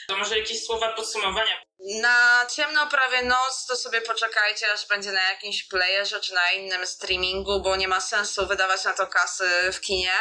To 0.09 0.16
może 0.16 0.38
jakieś 0.38 0.64
słowa 0.64 0.92
podsumowania. 0.92 1.62
Na 2.00 2.46
ciemno 2.50 2.86
prawie 2.86 3.22
noc 3.22 3.66
to 3.66 3.76
sobie 3.76 4.00
poczekajcie, 4.00 4.72
aż 4.72 4.88
będzie 4.88 5.12
na 5.12 5.22
jakimś 5.22 5.62
playerze 5.62 6.20
czy 6.20 6.34
na 6.34 6.50
innym 6.50 6.86
streamingu, 6.86 7.62
bo 7.62 7.76
nie 7.76 7.88
ma 7.88 8.00
sensu 8.00 8.46
wydawać 8.46 8.84
na 8.84 8.92
to 8.92 9.07
kasy 9.07 9.48
w 9.72 9.80
kinie, 9.80 10.14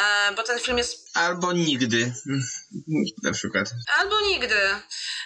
e, 0.00 0.32
bo 0.32 0.42
ten 0.42 0.60
film 0.60 0.78
jest 0.78 1.16
Albo 1.16 1.52
nigdy. 1.52 2.12
Na 3.24 3.32
przykład. 3.32 3.68
Albo 3.98 4.20
nigdy. 4.20 4.60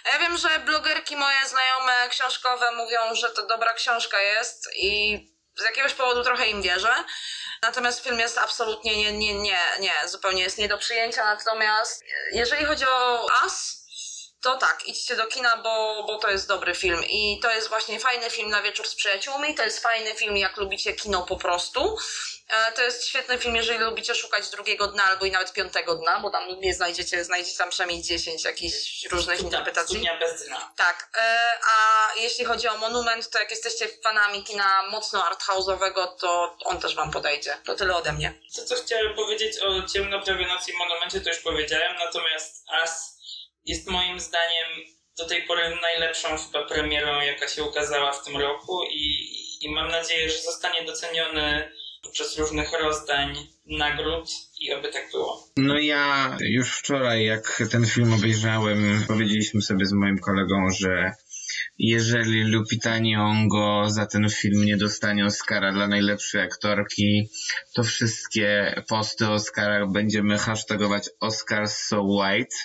Ja 0.05 0.19
wiem, 0.19 0.37
że 0.37 0.59
blogerki 0.65 1.15
moje 1.15 1.47
znajome 1.47 2.09
książkowe 2.09 2.71
mówią, 2.71 3.15
że 3.15 3.29
to 3.29 3.47
dobra 3.47 3.73
książka 3.73 4.21
jest 4.21 4.69
i 4.75 5.19
z 5.57 5.63
jakiegoś 5.63 5.93
powodu 5.93 6.23
trochę 6.23 6.49
im 6.49 6.61
wierzę. 6.61 6.93
Natomiast 7.61 8.03
film 8.03 8.19
jest 8.19 8.37
absolutnie 8.37 8.97
nie, 8.97 9.11
nie, 9.11 9.33
nie, 9.33 9.59
nie, 9.79 9.93
zupełnie 10.07 10.43
jest 10.43 10.57
nie 10.57 10.67
do 10.67 10.77
przyjęcia. 10.77 11.25
Natomiast 11.25 12.03
jeżeli 12.31 12.65
chodzi 12.65 12.85
o 12.85 13.27
As, 13.43 13.82
to 14.43 14.57
tak, 14.57 14.87
idźcie 14.87 15.15
do 15.15 15.27
kina, 15.27 15.57
bo, 15.57 16.03
bo 16.07 16.17
to 16.17 16.29
jest 16.31 16.47
dobry 16.47 16.75
film. 16.75 17.03
I 17.09 17.39
to 17.41 17.51
jest 17.51 17.69
właśnie 17.69 17.99
fajny 17.99 18.29
film 18.29 18.49
na 18.49 18.61
wieczór 18.61 18.87
z 18.87 18.95
przyjaciółmi. 18.95 19.55
To 19.55 19.63
jest 19.63 19.79
fajny 19.83 20.15
film, 20.15 20.37
jak 20.37 20.57
lubicie 20.57 20.93
kino 20.93 21.21
po 21.25 21.37
prostu. 21.37 21.97
E, 22.49 22.71
To 22.71 22.83
jest 22.83 23.07
świetny 23.07 23.37
film, 23.37 23.55
jeżeli 23.55 23.79
lubicie 23.79 24.15
szukać 24.15 24.49
drugiego 24.49 24.87
dna 24.87 25.03
albo 25.03 25.25
i 25.25 25.31
nawet 25.31 25.53
piątego 25.53 25.95
dna, 25.95 26.19
bo 26.19 26.29
tam 26.29 26.59
nie 26.59 26.73
znajdziecie, 26.73 27.23
znajdziecie 27.23 27.57
tam 27.57 27.69
przynajmniej 27.69 28.01
10 28.03 28.43
jakichś 28.43 29.05
różnych 29.11 29.41
interpretacji. 29.41 29.95
Studnia 29.95 30.17
bez 30.19 30.45
dna. 30.45 30.71
Tak, 30.75 31.09
e, 31.17 31.49
a 31.67 32.07
jeśli 32.15 32.45
chodzi 32.45 32.67
o 32.67 32.77
monument, 32.77 33.29
to 33.29 33.39
jak 33.39 33.51
jesteście 33.51 33.87
fanami 34.03 34.43
kina 34.43 34.83
mocno 34.89 35.29
arthouse'owego, 35.31 36.07
to 36.19 36.57
on 36.65 36.79
też 36.81 36.95
wam 36.95 37.11
podejdzie. 37.11 37.57
To 37.65 37.75
tyle 37.75 37.95
ode 37.95 38.13
mnie. 38.13 38.33
To, 38.55 38.65
co 38.65 38.75
chciałem 38.75 39.15
powiedzieć 39.15 39.57
o 39.59 39.87
Ciemno 39.87 40.21
prawie 40.21 40.47
nocy 40.47 40.71
i 40.71 40.77
Monumencie, 40.77 41.21
to 41.21 41.29
już 41.29 41.39
powiedziałem, 41.39 41.95
natomiast 41.95 42.63
As 42.83 43.12
jest 43.65 43.89
moim 43.89 44.19
zdaniem 44.19 44.67
do 45.17 45.25
tej 45.25 45.43
pory 45.43 45.77
najlepszą 45.81 46.27
chyba 46.37 46.65
premierą, 46.65 47.21
jaka 47.21 47.47
się 47.47 47.63
ukazała 47.63 48.11
w 48.11 48.25
tym 48.25 48.37
roku 48.37 48.83
i, 48.91 49.27
i 49.61 49.69
mam 49.71 49.91
nadzieję, 49.91 50.29
że 50.29 50.37
zostanie 50.37 50.85
doceniony 50.85 51.71
podczas 52.03 52.37
różnych 52.37 52.71
rozdań 52.81 53.47
nagród 53.65 54.29
i 54.59 54.73
oby 54.73 54.89
tak 54.89 55.11
było. 55.11 55.47
No 55.57 55.79
ja 55.79 56.37
już 56.41 56.77
wczoraj, 56.77 57.25
jak 57.25 57.63
ten 57.71 57.85
film 57.85 58.13
obejrzałem, 58.13 59.05
powiedzieliśmy 59.07 59.61
sobie 59.61 59.85
z 59.85 59.93
moim 59.93 60.19
kolegą, 60.19 60.67
że 60.79 61.11
jeżeli 61.77 62.43
Lupita 62.43 62.99
Nyong'o 62.99 63.89
za 63.89 64.05
ten 64.05 64.29
film 64.29 64.65
nie 64.65 64.77
dostanie 64.77 65.25
Oscara 65.25 65.73
dla 65.73 65.87
najlepszej 65.87 66.41
aktorki, 66.41 67.29
to 67.75 67.83
wszystkie 67.83 68.75
posty 68.87 69.27
o 69.27 69.33
Oscarach 69.33 69.91
będziemy 69.91 70.37
hashtagować 70.37 71.09
Oscars 71.19 71.77
so 71.77 72.01
white. 72.03 72.55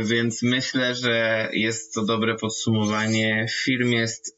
Więc 0.00 0.42
myślę, 0.42 0.94
że 0.94 1.48
jest 1.52 1.94
to 1.94 2.04
dobre 2.04 2.34
podsumowanie. 2.34 3.46
Film 3.64 3.92
jest 3.92 4.36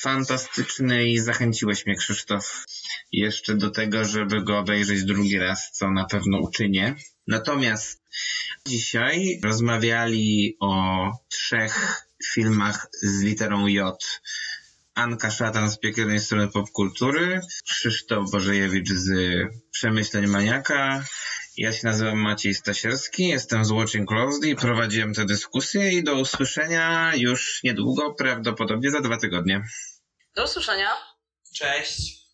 fantastyczny 0.00 1.08
i 1.08 1.18
zachęciłeś 1.18 1.86
mnie, 1.86 1.96
Krzysztof, 1.96 2.64
jeszcze 3.12 3.56
do 3.56 3.70
tego, 3.70 4.04
żeby 4.04 4.44
go 4.44 4.58
obejrzeć 4.58 5.04
drugi 5.04 5.38
raz, 5.38 5.70
co 5.72 5.90
na 5.90 6.04
pewno 6.04 6.38
uczynię. 6.38 6.94
Natomiast 7.26 8.02
dzisiaj 8.66 9.40
rozmawiali 9.44 10.56
o 10.60 11.10
trzech 11.28 12.05
filmach 12.24 12.86
z 13.02 13.22
literą 13.22 13.66
J. 13.66 14.20
Anka 14.94 15.30
Szatan 15.30 15.70
z 15.70 15.78
piekielnej 15.78 16.20
strony 16.20 16.48
popkultury, 16.48 17.40
Krzysztof 17.68 18.30
Bożejewicz 18.30 18.88
z 18.88 19.10
Przemyśleń 19.70 20.26
Maniaka, 20.26 21.04
ja 21.56 21.72
się 21.72 21.86
nazywam 21.86 22.18
Maciej 22.18 22.54
Stasierski, 22.54 23.28
jestem 23.28 23.64
z 23.64 23.70
Watching 23.70 24.08
Closely 24.08 24.48
i 24.48 24.56
prowadziłem 24.56 25.14
tę 25.14 25.26
dyskusję 25.26 25.92
i 25.92 26.04
do 26.04 26.14
usłyszenia 26.14 27.12
już 27.14 27.60
niedługo, 27.64 28.14
prawdopodobnie 28.14 28.90
za 28.90 29.00
dwa 29.00 29.16
tygodnie. 29.16 29.64
Do 30.36 30.44
usłyszenia. 30.44 30.90
Cześć! 31.54 32.25